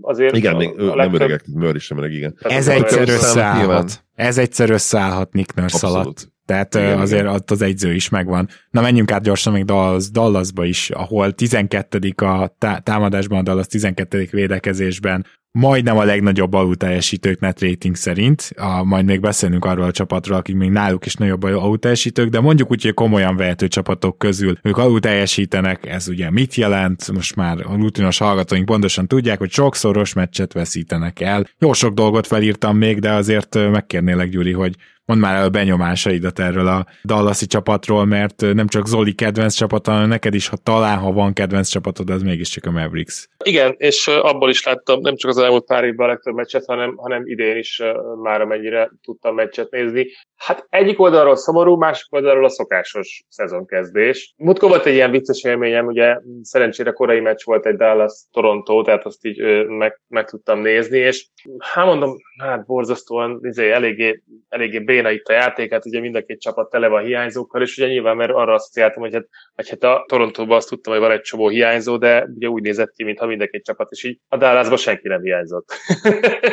azért... 0.00 0.36
Igen, 0.36 0.56
még 0.56 0.68
legtöbb... 0.68 0.96
nem 0.96 1.14
öregek, 1.14 1.46
Murray 1.46 1.78
sem 1.78 1.98
öreg, 1.98 2.12
igen. 2.12 2.38
Ez 2.42 2.68
egyszer 2.68 3.08
összeállhat. 3.08 4.04
Ez 4.14 4.38
egyszer 4.38 4.70
összeállhat 4.70 5.32
Nick 5.32 5.54
Nurse 5.54 5.86
alatt. 5.86 6.34
Tehát 6.46 6.74
igen, 6.74 6.98
azért 6.98 7.22
igen. 7.22 7.34
ott 7.34 7.50
az 7.50 7.62
egyző 7.62 7.94
is 7.94 8.08
megvan. 8.08 8.48
Na 8.70 8.80
menjünk 8.80 9.12
át 9.12 9.22
gyorsan 9.22 9.52
még 9.52 9.64
Dallas, 9.64 10.10
Dallasba 10.10 10.64
is, 10.64 10.90
ahol 10.90 11.32
12. 11.32 12.14
a 12.16 12.56
támadásban, 12.82 13.38
a 13.38 13.42
Dallas 13.42 13.66
12. 13.66 14.28
védekezésben, 14.30 15.26
majdnem 15.58 15.96
a 15.96 16.04
legnagyobb 16.04 16.52
alulteljesítők 16.52 17.40
net 17.40 17.60
rating 17.60 17.94
szerint, 17.94 18.50
a, 18.56 18.84
majd 18.84 19.04
még 19.04 19.20
beszélünk 19.20 19.64
arról 19.64 19.84
a 19.84 19.90
csapatról, 19.90 20.36
akik 20.36 20.56
még 20.56 20.70
náluk 20.70 21.06
is 21.06 21.14
nagyobb 21.14 21.42
alulteljesítők, 21.42 22.28
de 22.28 22.40
mondjuk 22.40 22.70
úgy, 22.70 22.82
hogy 22.82 22.94
komolyan 22.94 23.36
vehető 23.36 23.68
csapatok 23.68 24.18
közül 24.18 24.58
ők 24.62 24.76
alulteljesítenek, 24.76 25.86
ez 25.86 26.08
ugye 26.08 26.30
mit 26.30 26.54
jelent, 26.54 27.12
most 27.12 27.36
már 27.36 27.58
a 27.66 27.74
rutinos 27.74 28.18
hallgatóink 28.18 28.64
pontosan 28.64 29.06
tudják, 29.06 29.38
hogy 29.38 29.50
sokszoros 29.50 30.12
meccset 30.12 30.52
veszítenek 30.52 31.20
el. 31.20 31.46
Jó 31.58 31.72
sok 31.72 31.94
dolgot 31.94 32.26
felírtam 32.26 32.76
még, 32.76 32.98
de 32.98 33.12
azért 33.12 33.54
megkérnélek 33.70 34.28
Gyuri, 34.28 34.52
hogy 34.52 34.74
mondd 35.06 35.20
már 35.20 35.36
el 35.36 35.44
a 35.44 35.50
benyomásaidat 35.50 36.38
erről 36.38 36.66
a 36.66 36.86
Dallasi 37.04 37.46
csapatról, 37.46 38.04
mert 38.04 38.40
nem 38.40 38.66
csak 38.66 38.86
Zoli 38.86 39.14
kedvenc 39.14 39.54
csapata, 39.54 39.90
hanem 39.90 40.08
neked 40.08 40.34
is, 40.34 40.48
ha 40.48 40.56
talán, 40.56 40.98
ha 40.98 41.12
van 41.12 41.32
kedvenc 41.32 41.68
csapatod, 41.68 42.10
az 42.10 42.22
mégiscsak 42.22 42.64
a 42.64 42.70
Mavericks. 42.70 43.28
Igen, 43.44 43.74
és 43.76 44.06
abból 44.06 44.50
is 44.50 44.64
láttam 44.64 45.00
nem 45.00 45.16
csak 45.16 45.30
az 45.30 45.38
elmúlt 45.38 45.64
pár 45.64 45.84
évben 45.84 46.06
a 46.06 46.10
legtöbb 46.10 46.34
meccset, 46.34 46.64
hanem, 46.64 46.96
hanem 46.96 47.22
idén 47.26 47.56
is 47.56 47.82
már 48.22 48.40
amennyire 48.40 48.90
tudtam 49.02 49.34
meccset 49.34 49.70
nézni. 49.70 50.06
Hát 50.36 50.66
egyik 50.70 51.00
oldalról 51.00 51.36
szomorú, 51.36 51.76
másik 51.76 52.12
oldalról 52.12 52.44
a 52.44 52.48
szokásos 52.48 53.24
szezonkezdés. 53.28 54.34
Mutkó 54.36 54.68
volt 54.68 54.86
egy 54.86 54.94
ilyen 54.94 55.10
vicces 55.10 55.42
élményem, 55.42 55.86
ugye 55.86 56.16
szerencsére 56.42 56.90
korai 56.90 57.20
meccs 57.20 57.44
volt 57.44 57.66
egy 57.66 57.76
Dallas-Toronto, 57.76 58.82
tehát 58.82 59.04
azt 59.04 59.24
így 59.24 59.66
meg, 59.66 60.00
meg 60.08 60.28
tudtam 60.28 60.60
nézni, 60.60 60.98
és 60.98 61.26
hát 61.58 61.84
mondom, 61.84 62.16
hát 62.38 62.66
borzasztóan 62.66 63.38
izé, 63.42 63.70
eléggé, 63.70 64.22
eléggé 64.48 64.78
béna 64.96 65.10
itt 65.10 65.26
a 65.26 65.32
játék, 65.32 65.72
hát 65.72 65.86
ugye 65.86 66.00
mind 66.00 66.14
a 66.14 66.22
két 66.22 66.40
csapat 66.40 66.70
tele 66.70 66.88
van 66.88 67.04
hiányzókkal, 67.04 67.62
és 67.62 67.76
ugye 67.76 67.86
nyilván, 67.86 68.16
mert 68.16 68.32
arra 68.32 68.54
asszociáltam, 68.54 69.02
hogy 69.02 69.14
hát, 69.14 69.26
hogy 69.54 69.68
hát 69.68 69.82
a 69.82 70.04
Torontóban 70.08 70.56
azt 70.56 70.68
tudtam, 70.68 70.92
hogy 70.92 71.02
van 71.02 71.10
egy 71.10 71.20
csomó 71.20 71.48
hiányzó, 71.48 71.96
de 71.96 72.28
ugye 72.34 72.46
úgy 72.46 72.62
nézett 72.62 72.92
ki, 72.96 73.04
mintha 73.04 73.26
mind 73.26 73.40
a 73.40 73.46
két 73.46 73.64
csapat, 73.64 73.90
és 73.90 74.04
így 74.04 74.18
a 74.28 74.36
Dallasban 74.36 74.76
senki 74.76 75.08
nem 75.08 75.22
hiányzott. 75.22 75.72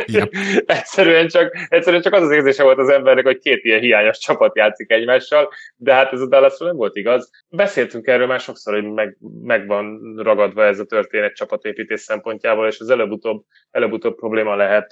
Yep. 0.06 0.32
egyszerűen, 0.66 1.28
csak, 1.28 1.56
egyszerűen 1.68 2.02
csak 2.02 2.14
az 2.14 2.22
az 2.22 2.32
érzése 2.32 2.64
volt 2.64 2.78
az 2.78 2.90
embernek, 2.90 3.26
hogy 3.26 3.40
két 3.40 3.64
ilyen 3.64 3.80
hiányos 3.80 4.18
csapat 4.18 4.56
játszik 4.56 4.92
egymással, 4.92 5.50
de 5.76 5.94
hát 5.94 6.14
ez 6.14 6.20
a 6.20 6.28
Dallas 6.28 6.58
nem 6.58 6.76
volt 6.76 6.96
igaz. 6.96 7.30
Beszéltünk 7.56 8.08
erről 8.08 8.28
már 8.28 8.40
sokszor, 8.40 8.74
hogy 8.74 8.92
meg, 8.92 9.18
meg 9.42 9.68
van 9.68 10.16
ragadva 10.18 10.66
ez 10.66 10.80
a 10.80 10.86
történet 10.86 11.36
csapatépítés 11.36 12.00
szempontjából, 12.00 12.68
és 12.68 12.80
az 12.80 12.90
előbb-utóbb, 12.90 13.44
előbb-utóbb 13.72 14.16
probléma 14.16 14.56
lehet 14.56 14.92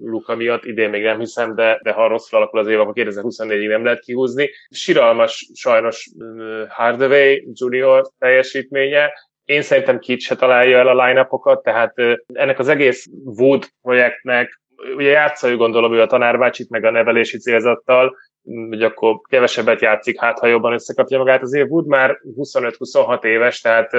Luka 0.00 0.36
miatt, 0.36 0.64
idén 0.64 0.90
még 0.90 1.02
nem 1.02 1.18
hiszem, 1.18 1.54
de, 1.54 1.80
de 1.82 1.92
ha 1.92 2.08
rosszul 2.08 2.38
alakul 2.38 2.60
az 2.60 2.66
év, 2.66 2.80
akkor 2.80 2.92
2024-ig 2.96 3.68
nem 3.68 3.84
lehet 3.84 4.00
kihúzni. 4.00 4.50
Siralmas 4.70 5.50
sajnos 5.54 6.10
Hardaway 6.68 7.42
Junior 7.52 8.10
teljesítménye, 8.18 9.12
én 9.44 9.62
szerintem 9.62 9.98
Kit 9.98 10.20
se 10.20 10.36
találja 10.36 10.78
el 10.78 10.98
a 10.98 11.06
line 11.06 11.28
tehát 11.62 11.94
ennek 12.32 12.58
az 12.58 12.68
egész 12.68 13.06
Wood 13.24 13.68
projektnek, 13.82 14.60
ugye 14.96 15.10
játszai 15.10 15.56
gondolom 15.56 15.94
ő 15.94 16.00
a 16.00 16.06
tanárbácsit, 16.06 16.70
meg 16.70 16.84
a 16.84 16.90
nevelési 16.90 17.38
célzattal, 17.38 18.16
hogy 18.68 18.82
akkor 18.82 19.20
kevesebbet 19.28 19.80
játszik, 19.80 20.20
hát 20.20 20.38
ha 20.38 20.46
jobban 20.46 20.72
összekapja 20.72 21.18
magát. 21.18 21.42
Azért 21.42 21.70
Wood 21.70 21.86
már 21.86 22.18
25-26 22.36 23.24
éves, 23.24 23.60
tehát 23.60 23.90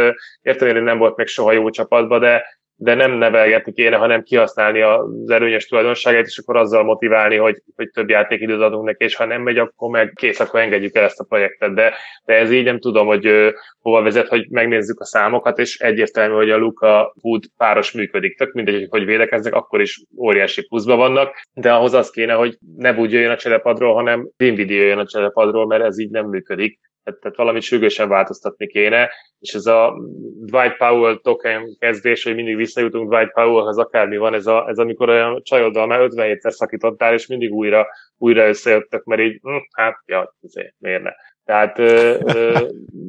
értem, 0.41 0.71
hogy 0.71 0.83
nem 0.83 0.97
volt 0.97 1.15
még 1.15 1.27
soha 1.27 1.51
jó 1.51 1.69
csapatban, 1.69 2.19
de 2.19 2.43
de 2.75 2.93
nem 2.93 3.11
nevelgetni 3.11 3.73
kéne, 3.73 3.95
hanem 3.95 4.23
kihasználni 4.23 4.81
az 4.81 5.29
erőnyös 5.29 5.65
tulajdonságait, 5.65 6.25
és 6.25 6.37
akkor 6.37 6.55
azzal 6.55 6.83
motiválni, 6.83 7.35
hogy, 7.35 7.61
hogy 7.75 7.89
több 7.89 8.09
játékidőt 8.09 8.61
adunk 8.61 8.85
neki, 8.85 9.03
és 9.03 9.15
ha 9.15 9.25
nem 9.25 9.41
megy, 9.41 9.57
akkor 9.57 9.89
meg 9.89 10.11
kész, 10.15 10.39
akkor 10.39 10.59
engedjük 10.59 10.95
el 10.95 11.03
ezt 11.03 11.19
a 11.19 11.25
projektet. 11.29 11.73
De, 11.73 11.93
de 12.25 12.33
ez 12.33 12.51
így 12.51 12.63
nem 12.63 12.79
tudom, 12.79 13.07
hogy 13.07 13.27
uh, 13.27 13.51
hova 13.81 14.01
vezet, 14.01 14.27
hogy 14.27 14.49
megnézzük 14.49 14.99
a 14.99 15.05
számokat, 15.05 15.59
és 15.59 15.79
egyértelmű, 15.79 16.35
hogy 16.35 16.49
a 16.49 16.57
Luka 16.57 17.13
Wood 17.21 17.43
páros 17.57 17.91
működik. 17.91 18.37
Tök 18.37 18.53
mindegy, 18.53 18.87
hogy 18.89 19.05
védekeznek, 19.05 19.53
akkor 19.53 19.81
is 19.81 20.03
óriási 20.17 20.67
pluszban 20.67 20.97
vannak, 20.97 21.41
de 21.53 21.73
ahhoz 21.73 21.93
az 21.93 22.09
kéne, 22.09 22.33
hogy 22.33 22.57
ne 22.77 22.91
Wood 22.91 23.11
jöjjön 23.11 23.31
a 23.31 23.37
cserepadról, 23.37 23.93
hanem 23.93 24.29
Dinwiddie 24.37 24.77
jöjjön 24.77 24.97
a 24.97 25.05
cserepadról, 25.05 25.67
mert 25.67 25.83
ez 25.83 25.99
így 25.99 26.09
nem 26.09 26.25
működik 26.25 26.79
tehát, 27.03 27.19
tehát 27.19 27.37
valamit 27.37 27.61
sürgősen 27.61 28.09
változtatni 28.09 28.67
kéne, 28.67 29.09
és 29.39 29.53
ez 29.53 29.65
a 29.65 29.93
Dwight 30.45 30.77
Powell 30.77 31.19
token 31.21 31.75
kezdés, 31.79 32.23
hogy 32.23 32.35
mindig 32.35 32.55
visszajutunk 32.55 33.13
Dwight 33.13 33.33
Powellhoz, 33.33 33.77
akármi 33.77 34.17
van, 34.17 34.33
ez, 34.33 34.47
a, 34.47 34.67
ez 34.67 34.77
amikor 34.77 35.09
olyan 35.09 35.41
csajoddal 35.43 35.87
már 35.87 36.07
57-szer 36.09 36.49
szakítottál, 36.49 37.13
és 37.13 37.27
mindig 37.27 37.51
újra, 37.51 37.87
újra 38.17 38.47
összejöttek, 38.47 39.03
mert 39.03 39.21
így, 39.21 39.39
hm, 39.41 39.57
hát, 39.71 39.95
ja, 40.05 40.35
azért, 40.41 40.73
miért 40.77 41.03
ne. 41.03 41.11
Tehát 41.45 41.79
ö, 41.79 42.15
ö, 42.25 42.59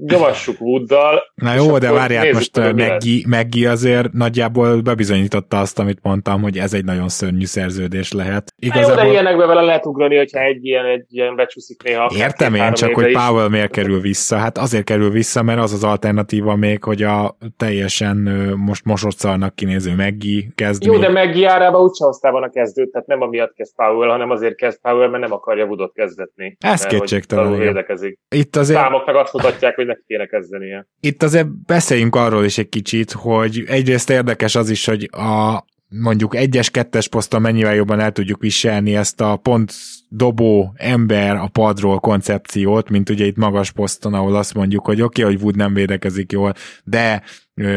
nyomassuk 0.06 0.60
Wooddal. 0.60 1.22
Na 1.34 1.54
jó, 1.54 1.78
de 1.78 1.92
várjál, 1.92 2.32
most 2.32 2.74
Meggi, 2.74 3.24
Meggi 3.28 3.66
azért 3.66 4.12
nagyjából 4.12 4.80
bebizonyította 4.80 5.60
azt, 5.60 5.78
amit 5.78 5.98
mondtam, 6.02 6.42
hogy 6.42 6.58
ez 6.58 6.74
egy 6.74 6.84
nagyon 6.84 7.08
szörnyű 7.08 7.44
szerződés 7.44 8.12
lehet. 8.12 8.52
Igazából... 8.58 8.94
Na 8.94 9.00
jó, 9.00 9.06
de 9.06 9.12
ilyenekbe 9.12 9.46
vele 9.46 9.60
lehet 9.60 9.86
ugrani, 9.86 10.16
hogyha 10.16 10.40
egy 10.40 10.64
ilyen, 10.64 10.84
egy 10.84 11.04
ilyen 11.08 11.36
becsúszik 11.36 11.82
néha. 11.82 12.10
Értem 12.16 12.54
én 12.54 12.72
csak, 12.72 12.94
hogy 12.94 13.12
Powell 13.12 13.48
miért 13.48 13.70
kerül 13.70 14.00
vissza. 14.00 14.36
Hát 14.36 14.58
azért 14.58 14.84
kerül 14.84 15.10
vissza, 15.10 15.42
mert 15.42 15.60
az 15.60 15.72
az 15.72 15.84
alternatíva 15.84 16.56
még, 16.56 16.84
hogy 16.84 17.02
a 17.02 17.36
teljesen 17.56 18.16
most 18.56 18.84
mosodszalnak 18.84 19.54
kinéző 19.54 19.94
Meggi 19.94 20.52
kezd. 20.54 20.84
Jó, 20.84 20.92
még... 20.92 21.00
de 21.00 21.08
Meggi 21.08 21.44
árában 21.44 21.82
úgyse 21.82 22.04
hoztában 22.04 22.42
a 22.42 22.50
kezdőt, 22.50 22.90
tehát 22.90 23.06
nem 23.06 23.20
amiatt 23.20 23.54
kezd 23.54 23.74
Powell, 23.74 24.08
hanem 24.08 24.30
azért 24.30 24.56
kezd 24.56 24.80
Powell, 24.80 25.08
mert 25.08 25.22
nem 25.22 25.32
akarja 25.32 25.64
Woodot 25.64 25.92
kezdetni. 25.92 26.56
Ez 26.60 26.86
kétségtelen. 26.86 27.86
Itt 28.28 28.56
azért... 28.56 28.78
Számok 28.78 29.06
meg 29.06 29.14
azt 29.14 29.32
mutatják, 29.32 29.74
hogy 29.74 29.86
neki 29.86 30.02
kéne 30.06 30.26
kezdenie. 30.26 30.86
Itt 31.00 31.22
azért 31.22 31.64
beszéljünk 31.66 32.14
arról 32.16 32.44
is 32.44 32.58
egy 32.58 32.68
kicsit, 32.68 33.12
hogy 33.12 33.64
egyrészt 33.66 34.10
érdekes 34.10 34.54
az 34.54 34.70
is, 34.70 34.84
hogy 34.84 35.08
a 35.12 35.64
mondjuk 35.88 36.36
egyes, 36.36 36.70
kettes 36.70 37.08
poszton 37.08 37.40
mennyivel 37.40 37.74
jobban 37.74 38.00
el 38.00 38.12
tudjuk 38.12 38.40
viselni 38.40 38.96
ezt 38.96 39.20
a 39.20 39.36
pont 39.36 39.72
dobó 40.08 40.74
ember 40.76 41.36
a 41.36 41.48
padról 41.52 41.98
koncepciót, 41.98 42.88
mint 42.90 43.10
ugye 43.10 43.24
itt 43.24 43.36
magas 43.36 43.70
poszton, 43.72 44.14
ahol 44.14 44.36
azt 44.36 44.54
mondjuk, 44.54 44.86
hogy 44.86 45.02
oké, 45.02 45.22
okay, 45.22 45.34
hogy 45.34 45.42
Wood 45.42 45.56
nem 45.56 45.74
védekezik 45.74 46.32
jól, 46.32 46.52
de 46.84 47.22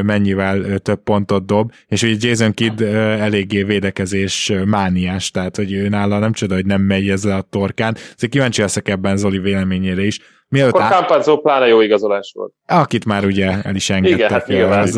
mennyivel 0.04 0.80
több 0.80 1.04
pontot 1.04 1.46
dob, 1.46 1.72
és 1.88 2.04
ugye 2.04 2.28
Jason 2.28 2.54
Kidd 2.54 2.84
eléggé 2.84 3.64
védekezés 3.64 4.54
mániás, 4.66 5.32
tehát 5.32 5.56
hogy 5.56 5.74
ő 5.74 5.90
nála 5.90 6.20
nem 6.20 6.32
csoda, 6.32 6.54
hogy 6.54 6.66
nem 6.66 6.82
megy 6.82 7.10
ezzel 7.10 7.38
a 7.38 7.42
torkán. 7.42 7.96
Szóval 7.96 8.30
kíváncsi 8.30 8.62
leszek 8.62 8.88
ebben 8.88 9.18
Zoli 9.18 9.40
véleményére 9.40 10.02
is. 10.02 10.20
Mielőtt 10.50 10.74
Akkor 10.74 10.86
át... 10.86 10.92
Campazzo 10.92 11.38
pláne 11.38 11.68
jó 11.68 11.82
igazolás 11.82 12.32
volt. 12.36 12.54
Akit 12.66 13.06
már 13.06 13.26
ugye 13.26 13.62
el 13.62 13.76
is 13.76 13.90
engedtek. 13.90 14.18
Igen, 14.18 14.32
hát 14.32 14.48
nyilván. 14.48 14.90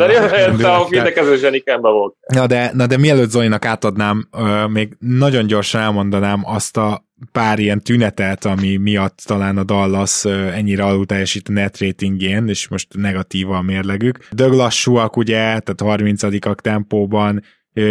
De 0.58 0.68
a 0.68 0.88
védekező 0.89 1.38
zsenikemben 1.38 1.91
volt. 1.91 2.16
Na 2.34 2.47
de, 2.47 2.72
na 2.74 2.88
de 2.88 2.97
mielőtt 2.97 3.30
Zolinak 3.30 3.66
átadnám, 3.66 4.28
uh, 4.32 4.68
még 4.68 4.95
nagyon 5.00 5.47
gyorsan 5.47 5.82
elmondanám 5.82 6.41
azt 6.45 6.78
a 6.78 7.08
pár 7.32 7.60
ilyen 7.60 7.82
tünetet, 7.82 8.45
ami 8.45 8.78
miatt 8.78 9.22
talán 9.26 9.58
a 9.58 9.64
Dallas 9.64 10.26
ennyire 10.26 10.84
alul 10.84 11.06
teljesít 11.06 11.50
a 11.50 11.52
net 11.52 11.80
ratingén, 11.80 12.47
és 12.47 12.68
most 12.68 12.88
negatíva 12.93 13.58
a 13.58 13.62
mérlegük. 13.62 14.18
Dög 14.32 14.54
lassúak 14.54 15.18
ugye, 15.18 15.36
tehát 15.36 15.82
30 15.82 16.22
tempóban, 16.62 17.43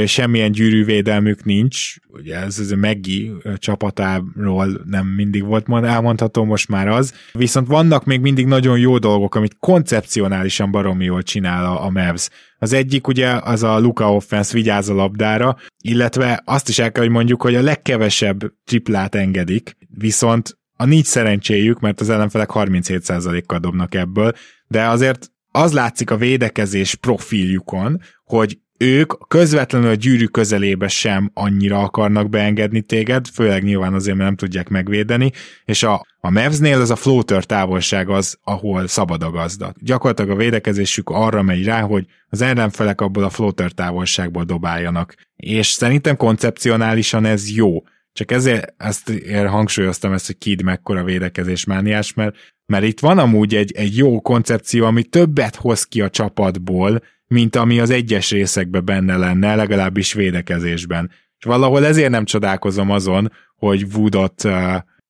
semmilyen 0.06 0.50
gyűrűvédelmük 0.50 1.44
nincs, 1.44 1.94
ugye 2.08 2.36
ez 2.36 2.58
az 2.58 2.72
a 2.72 2.76
Meggi 2.76 3.32
csapatáról 3.56 4.80
nem 4.84 5.06
mindig 5.06 5.44
volt 5.44 5.68
elmondható, 5.84 6.44
most 6.44 6.68
már 6.68 6.88
az, 6.88 7.14
viszont 7.32 7.66
vannak 7.66 8.04
még 8.04 8.20
mindig 8.20 8.46
nagyon 8.46 8.78
jó 8.78 8.98
dolgok, 8.98 9.34
amit 9.34 9.56
koncepcionálisan 9.58 10.70
baromi 10.70 11.04
jól 11.04 11.22
csinál 11.22 11.64
a, 11.64 11.84
a 11.84 11.90
Mavs. 11.90 12.28
Az 12.58 12.72
egyik 12.72 13.06
ugye 13.06 13.28
az 13.30 13.62
a 13.62 13.78
Luka 13.78 14.14
offense 14.14 14.52
vigyáz 14.52 14.88
a 14.88 14.94
labdára, 14.94 15.56
illetve 15.82 16.42
azt 16.44 16.68
is 16.68 16.78
el 16.78 16.92
kell, 16.92 17.02
hogy 17.02 17.12
mondjuk, 17.12 17.42
hogy 17.42 17.54
a 17.54 17.62
legkevesebb 17.62 18.52
triplát 18.64 19.14
engedik, 19.14 19.76
viszont 19.98 20.58
a 20.76 20.84
nincs 20.84 21.06
szerencséjük, 21.06 21.80
mert 21.80 22.00
az 22.00 22.10
ellenfelek 22.10 22.50
37%-kal 22.52 23.58
dobnak 23.58 23.94
ebből, 23.94 24.32
de 24.68 24.86
azért 24.86 25.30
az 25.50 25.72
látszik 25.72 26.10
a 26.10 26.16
védekezés 26.16 26.94
profiljukon, 26.94 28.00
hogy 28.24 28.58
ők 28.78 29.28
közvetlenül 29.28 29.88
a 29.88 29.94
gyűrű 29.94 30.24
közelébe 30.24 30.88
sem 30.88 31.30
annyira 31.34 31.82
akarnak 31.82 32.28
beengedni 32.28 32.80
téged, 32.80 33.26
főleg 33.26 33.62
nyilván 33.62 33.94
azért, 33.94 34.16
mert 34.16 34.28
nem 34.28 34.38
tudják 34.38 34.68
megvédeni, 34.68 35.32
és 35.64 35.82
a, 35.82 36.06
a 36.20 36.30
Mavsnél 36.30 36.80
ez 36.80 36.90
a 36.90 36.96
floater 36.96 37.44
távolság 37.44 38.08
az, 38.08 38.38
ahol 38.42 38.86
szabad 38.86 39.22
a 39.22 39.30
gazda. 39.30 39.74
Gyakorlatilag 39.80 40.30
a 40.30 40.36
védekezésük 40.36 41.08
arra 41.08 41.42
megy 41.42 41.64
rá, 41.64 41.80
hogy 41.80 42.06
az 42.28 42.40
ellenfelek 42.40 43.00
abból 43.00 43.24
a 43.24 43.30
floater 43.30 43.70
távolságból 43.70 44.44
dobáljanak. 44.44 45.14
És 45.36 45.66
szerintem 45.66 46.16
koncepcionálisan 46.16 47.24
ez 47.24 47.50
jó. 47.50 47.82
Csak 48.12 48.30
ezért 48.30 48.74
ezt 48.76 49.12
hangsúlyoztam 49.46 50.12
ezt, 50.12 50.26
hogy 50.26 50.38
Kid 50.38 50.62
mekkora 50.62 51.04
védekezés 51.04 51.64
mániás, 51.64 52.14
mert, 52.14 52.36
mert 52.66 52.84
itt 52.84 53.00
van 53.00 53.18
amúgy 53.18 53.54
egy, 53.54 53.72
egy 53.76 53.96
jó 53.96 54.20
koncepció, 54.20 54.84
ami 54.84 55.02
többet 55.02 55.56
hoz 55.56 55.84
ki 55.84 56.00
a 56.00 56.10
csapatból, 56.10 57.02
mint 57.28 57.56
ami 57.56 57.80
az 57.80 57.90
egyes 57.90 58.30
részekben 58.30 58.84
benne 58.84 59.16
lenne, 59.16 59.54
legalábbis 59.54 60.12
védekezésben. 60.12 61.10
És 61.38 61.44
valahol 61.44 61.86
ezért 61.86 62.10
nem 62.10 62.24
csodálkozom 62.24 62.90
azon, 62.90 63.32
hogy 63.56 63.86
Woodot 63.94 64.42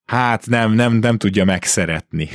hát 0.05 0.47
nem, 0.47 0.73
nem, 0.73 0.93
nem 0.93 1.19
tudja 1.19 1.45
megszeretni. 1.45 2.29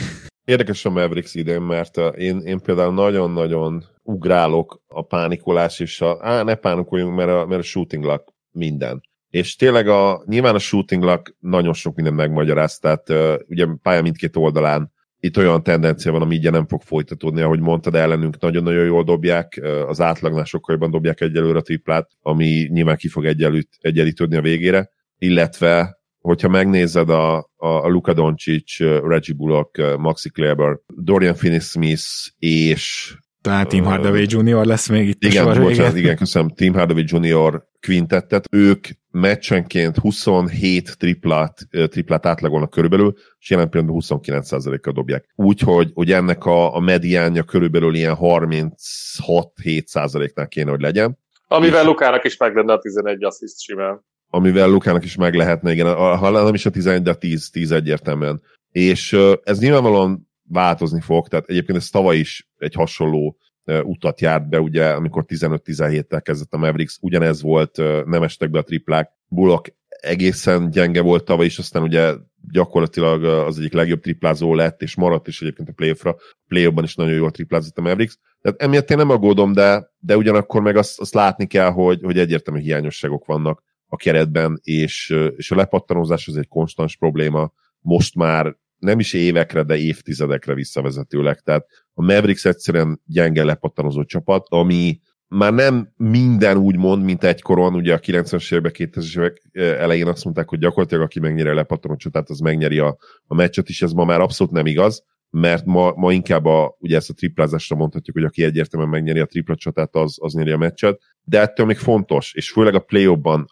Érdekes 0.46 0.86
a 0.86 0.90
Mavericks 0.90 1.36
idén, 1.36 1.62
mert 1.62 1.98
én, 1.98 2.40
én 2.40 2.60
például 2.60 2.94
nagyon-nagyon 2.94 3.84
ugrálok 4.02 4.82
a 4.88 5.02
pánikolás 5.02 5.80
és 5.80 6.02
a, 6.02 6.18
á, 6.22 6.44
ne 6.44 6.56
pánikoljunk, 6.56 7.16
mert 7.16 7.30
a, 7.30 7.46
mert 7.46 7.62
a 7.62 7.64
shooting 7.64 8.04
luck 8.04 8.34
minden. 8.52 9.02
És 9.30 9.56
tényleg 9.56 9.88
a, 9.88 10.24
nyilván 10.26 10.56
a 10.56 10.60
shooting 10.60 11.04
luck 11.04 11.36
nagyon 11.40 11.74
sok 11.74 11.96
minden 11.96 12.14
megmagyaráz, 12.14 12.80
tehát 12.80 13.10
uh, 13.10 13.34
ugye 13.48 13.68
pálya 13.82 14.02
mindkét 14.02 14.36
oldalán 14.36 14.92
itt 15.24 15.38
olyan 15.38 15.64
tendencia 15.64 16.12
van, 16.12 16.22
ami 16.22 16.36
így 16.36 16.52
nem 16.52 16.68
fog 16.68 16.82
folytatódni, 16.82 17.42
ahogy 17.42 17.60
mondtad, 17.60 17.96
ellenünk 17.96 18.40
nagyon-nagyon 18.40 18.86
jól 18.86 19.04
dobják, 19.04 19.62
az 19.88 20.02
átlagnál 20.02 20.44
sokkal 20.44 20.76
jobban 20.76 20.92
dobják 20.92 21.22
egyelőre 21.22 21.58
a 21.58 21.62
triplát, 21.62 22.10
ami 22.22 22.68
nyilván 22.72 22.96
ki 22.96 23.08
fog 23.08 23.26
egyenlít, 23.26 23.70
egyenlítődni 23.82 24.36
a 24.36 24.42
végére, 24.42 24.90
illetve 25.18 25.98
hogyha 26.20 26.48
megnézed 26.48 27.10
a, 27.10 27.38
a, 27.38 27.68
a 27.68 27.88
Luka 27.88 28.14
Doncic, 28.14 28.80
Reggie 28.80 29.36
Bullock, 29.36 29.98
Maxi 29.98 30.30
Kleber, 30.30 30.78
Dorian 30.88 31.36
Finney-Smith 31.36 32.06
és 32.38 33.16
tehát 33.44 33.68
Tim 33.68 33.84
Hardaway 33.84 34.26
Jr. 34.28 34.66
lesz 34.66 34.88
még 34.88 35.08
itt 35.08 35.24
igen, 35.24 35.48
a 35.48 35.60
bocsánat, 35.60 35.96
igen, 35.96 36.16
köszönöm, 36.16 36.50
Tim 36.50 36.74
Hardaway 36.74 37.04
Jr. 37.06 37.64
quintettet. 37.80 38.46
Ők 38.52 38.88
meccsenként 39.12 39.98
27 39.98 40.98
triplát, 40.98 41.68
triplát 41.70 42.26
átlagolnak 42.26 42.70
körülbelül, 42.70 43.14
és 43.40 43.50
jelen 43.50 43.70
pillanatban 43.70 44.02
29%-kal 44.22 44.94
dobják. 44.94 45.26
Úgyhogy 45.36 45.92
hogy 45.94 46.12
ennek 46.12 46.46
a, 46.46 46.76
a 46.76 46.80
mediánja 46.80 47.44
körülbelül 47.44 47.96
ilyen 47.96 48.18
36-7%-nál 48.20 50.48
kéne, 50.48 50.70
hogy 50.70 50.82
legyen. 50.82 51.18
Amivel 51.48 51.82
és, 51.82 51.88
Lukának 51.88 52.24
is 52.24 52.38
meg 52.38 52.56
lenne 52.56 52.74
a 52.74 52.80
11 52.80 53.24
assziszt 53.24 53.62
simán. 53.62 54.06
Amivel 54.30 54.70
Lukának 54.70 55.04
is 55.04 55.16
meg 55.16 55.34
lehetne, 55.34 55.72
igen, 55.72 55.96
ha 55.96 56.30
nem 56.30 56.54
is 56.54 56.66
a 56.66 56.70
11, 56.70 57.02
de 57.02 57.10
a 57.10 57.16
10, 57.16 57.50
10 57.50 57.72
egyértelműen. 57.72 58.42
És 58.72 59.18
ez 59.44 59.60
nyilvánvalóan 59.60 60.32
változni 60.54 61.02
fog, 61.02 61.28
tehát 61.28 61.50
egyébként 61.50 61.78
ez 61.78 61.90
tavaly 61.90 62.18
is 62.18 62.50
egy 62.58 62.74
hasonló 62.74 63.38
utat 63.84 64.22
járt 64.22 64.50
be, 64.50 64.60
ugye, 64.60 64.90
amikor 64.90 65.26
15-17-tel 65.28 66.20
kezdett 66.24 66.54
a 66.54 66.58
Mavericks, 66.58 66.98
ugyanez 67.02 67.42
volt, 67.42 67.78
nem 68.06 68.24
estek 68.24 68.50
be 68.50 68.60
a 68.60 68.64
triplák, 68.64 69.12
Bullock 69.28 69.74
egészen 70.04 70.70
gyenge 70.70 71.02
volt 71.02 71.24
tavaly 71.24 71.46
is, 71.46 71.58
aztán 71.58 71.84
ugye 71.84 72.14
gyakorlatilag 72.52 73.24
az 73.24 73.58
egyik 73.60 73.74
legjobb 73.74 74.02
triplázó 74.02 74.56
lett, 74.56 74.82
és 74.82 74.96
maradt 74.96 75.28
is 75.28 75.42
egyébként 75.42 75.70
a 75.70 75.74
playoffra, 75.74 76.16
playoffban 76.48 76.84
is 76.84 76.96
nagyon 76.96 77.14
jól 77.14 77.32
triplázott 77.32 77.78
a 77.78 77.82
Mavericks. 77.82 78.18
Tehát 78.42 78.62
emiatt 78.62 78.90
én 78.90 78.98
nem 78.98 79.10
aggódom, 79.10 79.54
de, 79.54 79.92
de 80.00 80.18
ugyanakkor 80.18 80.62
meg 80.62 80.76
azt, 80.76 81.00
azt 81.00 81.14
látni 81.14 81.48
kell, 81.48 81.70
hogy, 81.70 82.00
hogy 82.04 82.18
egyértelmű 82.18 82.60
hiányosságok 82.60 83.26
vannak 83.26 83.64
a 83.88 83.96
keretben, 83.96 84.60
és, 84.64 85.16
és 85.36 85.52
a 85.52 85.56
lepattanózás 85.56 86.28
az 86.28 86.38
egy 86.38 86.48
konstans 86.48 86.98
probléma. 86.98 87.52
Most 87.80 88.16
már 88.16 88.56
nem 88.84 89.00
is 89.00 89.14
évekre, 89.14 89.64
de 89.64 89.78
évtizedekre 89.78 90.54
visszavezetőleg. 90.54 91.40
Tehát 91.40 91.66
a 91.94 92.02
Mavericks 92.02 92.46
egyszerűen 92.46 93.02
gyenge 93.06 93.44
lepattanozó 93.44 94.04
csapat, 94.04 94.46
ami 94.50 95.00
már 95.28 95.54
nem 95.54 95.94
minden 95.98 96.58
úgy 96.58 96.78
mond, 96.78 97.04
mint 97.04 97.24
egykoron, 97.24 97.76
ugye 97.76 97.94
a 97.94 98.00
90-es 98.00 98.54
évek, 98.54 98.76
2000-es 98.78 99.18
évek 99.18 99.42
elején 99.54 100.08
azt 100.08 100.24
mondták, 100.24 100.50
hogy 100.50 100.60
gyakorlatilag 100.60 101.04
aki 101.04 101.20
megnyeri 101.20 101.50
a 101.50 101.54
lepattanó 101.54 101.96
csatát, 101.96 102.30
az 102.30 102.40
megnyeri 102.40 102.80
a, 102.80 102.98
a 103.28 103.36
meccset 103.36 103.70
is, 103.70 103.82
ez 103.82 103.92
ma 103.92 104.04
már 104.04 104.22
abszolút 104.22 104.54
nem 104.54 104.66
igaz, 104.66 105.04
mert 105.30 105.66
ma, 105.66 105.94
ma 105.96 106.12
inkább 106.12 106.46
a, 106.46 106.76
ugye 106.80 106.96
ezt 106.96 107.10
a 107.10 107.14
triplázásra 107.14 107.76
mondhatjuk, 107.76 108.16
hogy 108.16 108.26
aki 108.26 108.44
egyértelműen 108.44 108.92
megnyeri 108.92 109.20
a 109.20 109.26
tripla 109.26 109.56
csatát, 109.56 109.96
az, 109.96 110.18
az 110.20 110.34
nyeri 110.34 110.52
a 110.52 110.58
meccset, 110.58 111.00
de 111.24 111.40
ettől 111.40 111.66
még 111.66 111.78
fontos, 111.78 112.34
és 112.34 112.52
főleg 112.52 112.76
a 112.76 112.80
play 112.80 113.06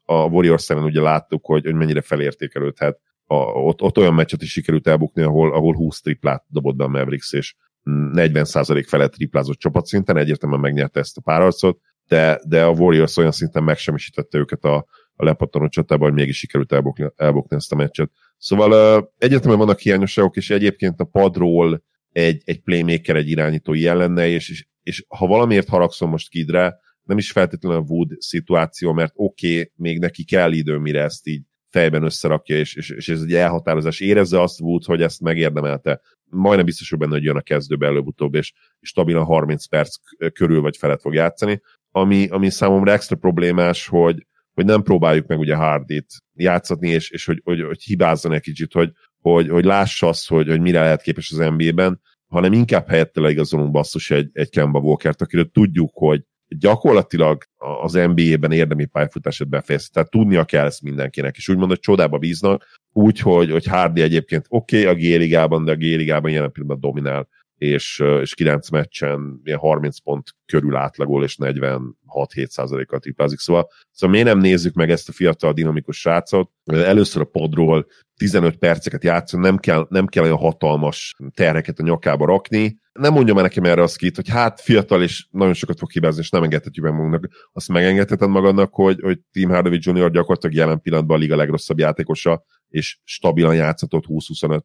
a 0.06 0.14
Warriors 0.14 0.62
szemben 0.62 0.86
ugye 0.86 1.02
láttuk, 1.02 1.46
hogy, 1.46 1.66
hogy 1.66 1.76
mennyire 1.76 2.02
felértékelődhet 2.02 3.00
a, 3.32 3.46
ott, 3.46 3.82
ott 3.82 3.98
olyan 3.98 4.14
meccset 4.14 4.42
is 4.42 4.52
sikerült 4.52 4.88
elbukni, 4.88 5.22
ahol, 5.22 5.54
ahol 5.54 5.76
20 5.76 6.02
triplát 6.02 6.46
dobott 6.48 6.76
be 6.76 6.84
a 6.84 6.88
Mavericks, 6.88 7.34
és 7.34 7.56
40% 7.86 8.86
felett 8.88 9.12
triplázott 9.12 9.58
csapatszinten, 9.58 10.18
egyértelműen 10.18 10.62
megnyerte 10.62 11.00
ezt 11.00 11.18
a 11.18 11.22
párharcot, 11.22 11.80
de, 12.08 12.42
de 12.48 12.64
a 12.64 12.72
Warriors 12.72 13.18
olyan 13.18 13.32
szinten 13.32 13.64
megsemmisítette 13.64 14.38
őket 14.38 14.64
a, 14.64 14.86
a 15.16 15.26
lepattanó 15.26 15.68
csatában, 15.68 16.08
hogy 16.08 16.18
mégis 16.18 16.38
sikerült 16.38 16.72
elbukni, 16.72 17.12
elbukni 17.16 17.56
ezt 17.56 17.72
a 17.72 17.76
meccset. 17.76 18.12
Szóval 18.38 18.98
uh, 18.98 19.08
egyértelműen 19.18 19.60
vannak 19.60 19.80
hiányosságok, 19.80 20.36
és 20.36 20.50
egyébként 20.50 21.00
a 21.00 21.04
padról 21.04 21.84
egy, 22.12 22.42
egy 22.46 22.62
playmaker, 22.62 23.16
egy 23.16 23.30
irányító 23.30 23.74
ilyen 23.74 23.98
lenne, 23.98 24.28
és, 24.28 24.50
és, 24.50 24.68
és 24.84 25.06
ha 25.08 25.28
valamiért 25.28 25.68
haragszom 25.68 26.10
most 26.10 26.30
Kidre, 26.30 26.80
nem 27.04 27.18
is 27.18 27.32
feltétlenül 27.32 27.78
a 27.78 27.86
Wood 27.88 28.12
szituáció, 28.18 28.94
mert 28.94 29.14
oké, 29.16 29.52
okay, 29.54 29.72
még 29.76 30.00
neki 30.00 30.24
kell 30.24 30.52
idő, 30.52 30.78
mire 30.78 31.04
ezt 31.04 31.28
így 31.28 31.44
fejben 31.72 32.04
összerakja, 32.04 32.58
és, 32.58 32.76
és, 32.76 32.90
és 32.90 33.10
ez 33.10 33.22
egy 33.22 33.34
elhatározás. 33.34 34.00
Érezze 34.00 34.42
azt 34.42 34.62
Wood, 34.62 34.84
hogy 34.84 35.02
ezt 35.02 35.22
megérdemelte. 35.22 36.02
Majdnem 36.30 36.66
biztos 36.66 36.90
hogy 36.90 37.00
benne, 37.00 37.12
hogy 37.12 37.24
jön 37.24 37.36
a 37.36 37.42
kezdőbe 37.42 37.86
előbb-utóbb, 37.86 38.36
és, 38.36 38.54
és 38.80 38.90
stabilan 38.90 39.24
30 39.24 39.66
perc 39.66 39.96
körül 40.34 40.62
vagy 40.62 40.78
felett 40.78 41.02
fog 41.02 41.14
játszani. 41.14 41.62
Ami, 41.92 42.28
ami 42.28 42.50
számomra 42.50 42.92
extra 42.92 43.16
problémás, 43.16 43.88
hogy, 43.88 44.26
hogy 44.54 44.66
nem 44.66 44.82
próbáljuk 44.82 45.28
meg 45.28 45.40
ugye 45.40 45.56
Hardit 45.56 46.14
játszatni, 46.34 46.90
és, 46.90 47.10
és 47.10 47.26
hogy, 47.26 47.42
hogy, 47.44 47.62
hogy 47.62 47.84
hibázzon 47.84 48.34
egy 48.34 48.42
kicsit, 48.42 48.74
hogy, 48.74 48.92
hogy, 49.20 49.50
hogy 49.50 49.66
lássa 49.66 50.08
azt, 50.08 50.28
hogy, 50.28 50.48
hogy 50.48 50.62
mire 50.62 50.80
lehet 50.80 51.02
képes 51.02 51.32
az 51.32 51.38
NBA-ben, 51.38 52.02
hanem 52.28 52.54
inkább 52.54 52.88
helyette 52.88 53.22
leigazolunk 53.22 53.72
basszus 53.72 54.12
egy, 54.12 54.30
egy 54.34 54.50
Kemba 54.50 54.80
Walkert, 54.80 55.22
akiről 55.22 55.52
tudjuk, 55.52 55.92
hogy 55.94 56.24
gyakorlatilag 56.60 57.44
az 57.82 57.94
NBA-ben 57.94 58.52
érdemi 58.52 58.86
pályafutását 58.86 59.50
befejezni. 59.50 59.90
Tehát 59.94 60.10
tudnia 60.10 60.44
kell 60.44 60.66
ezt 60.66 60.82
mindenkinek, 60.82 61.38
és 61.38 61.50
úgymond, 61.50 61.70
hogy 61.70 61.80
csodába 61.80 62.18
bíznak, 62.18 62.80
úgy, 62.92 63.20
hogy, 63.20 63.52
hogy 63.52 63.66
Hardy 63.66 64.02
egyébként 64.02 64.46
oké 64.50 64.88
okay, 64.88 64.92
a 64.92 64.96
G-ligában, 64.96 65.66
de 65.66 65.72
a 65.72 65.76
G-ligában 65.76 66.32
jelen 66.32 66.52
pillanatban 66.52 66.92
dominál 66.92 67.28
és, 67.62 68.04
és 68.22 68.34
9 68.34 68.70
meccsen 68.70 69.42
ilyen 69.44 69.58
30 69.58 70.00
pont 70.00 70.36
körül 70.52 70.76
átlagol, 70.76 71.24
és 71.24 71.38
46-7 71.40 72.84
kal 72.88 73.00
triplázik. 73.00 73.40
Szóval, 73.40 73.70
szóval 73.92 74.16
miért 74.16 74.34
nem 74.34 74.40
nézzük 74.40 74.74
meg 74.74 74.90
ezt 74.90 75.10
a 75.10 75.12
fiatal 75.12 75.54
dinamikus 75.54 76.00
srácot? 76.00 76.50
Először 76.66 77.22
a 77.22 77.26
podról 77.26 77.88
15 78.16 78.58
perceket 78.58 79.04
játszon, 79.04 79.40
nem 79.40 79.58
kell, 79.58 79.88
nem 79.90 80.08
kell 80.08 80.24
olyan 80.24 80.38
hatalmas 80.38 81.16
terheket 81.34 81.80
a 81.80 81.84
nyakába 81.84 82.26
rakni. 82.26 82.80
Nem 82.92 83.14
mondja 83.14 83.34
már 83.34 83.44
nekem 83.44 83.64
erre 83.64 83.82
a 83.82 83.88
skit, 83.88 84.16
hogy 84.16 84.30
hát 84.30 84.62
fiatal 84.62 85.04
és 85.04 85.28
nagyon 85.30 85.54
sokat 85.54 85.80
fog 85.80 85.92
hibázni, 85.92 86.22
és 86.22 86.30
nem 86.30 86.44
engedhetjük 86.44 86.86
meg 86.86 86.94
magunknak. 86.94 87.50
Azt 87.54 87.68
megengedheted 87.68 88.30
magadnak, 88.30 88.74
hogy, 88.74 89.00
hogy 89.02 89.20
Tim 89.32 89.50
Hardaway 89.50 89.78
Jr. 89.82 90.12
gyakorlatilag 90.12 90.56
jelen 90.56 90.82
pillanatban 90.82 91.18
a 91.18 91.20
liga 91.20 91.36
legrosszabb 91.36 91.80
játékosa, 91.80 92.44
és 92.72 93.00
stabilan 93.04 93.56
játszatott 93.56 94.04
20-25-28 94.08 94.62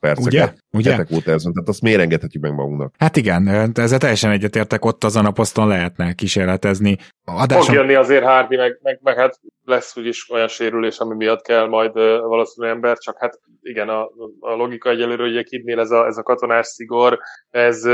perceket 0.00 0.26
Ugye? 0.26 0.52
Ugye? 0.70 0.90
hetek 0.90 1.10
óta 1.10 1.30
ezen, 1.30 1.52
tehát 1.52 1.68
azt 1.68 1.80
miért 1.80 2.00
engedhetjük 2.00 2.42
meg 2.42 2.54
magunknak? 2.54 2.94
Hát 2.98 3.16
igen, 3.16 3.48
ezzel 3.74 3.98
teljesen 3.98 4.30
egyetértek, 4.30 4.84
ott 4.84 4.93
azon 5.00 5.26
a 5.26 5.30
poszton 5.30 5.68
lehetne 5.68 6.12
kísérletezni. 6.12 6.96
Adáson... 7.24 7.64
Fog 7.64 7.74
jönni 7.74 7.94
azért 7.94 8.24
Hardy, 8.24 8.56
meg, 8.56 8.78
meg, 8.82 8.98
meg 9.02 9.16
hát 9.16 9.40
lesz 9.64 9.96
úgyis 9.96 10.30
olyan 10.30 10.48
sérülés, 10.48 10.98
ami 10.98 11.14
miatt 11.14 11.42
kell 11.42 11.66
majd 11.66 11.92
valószínűleg 12.22 12.74
ember, 12.74 12.98
csak 12.98 13.18
hát 13.18 13.40
igen, 13.62 13.88
a, 13.88 14.10
a 14.40 14.54
logika 14.54 14.90
egyelőre, 14.90 15.22
hogy 15.22 15.36
egy 15.36 15.48
kidnél 15.48 15.80
ez 15.80 15.90
a, 15.90 16.06
ez 16.06 16.16
a 16.16 16.22
katonás 16.22 16.66
szigor, 16.66 17.18
ez 17.50 17.88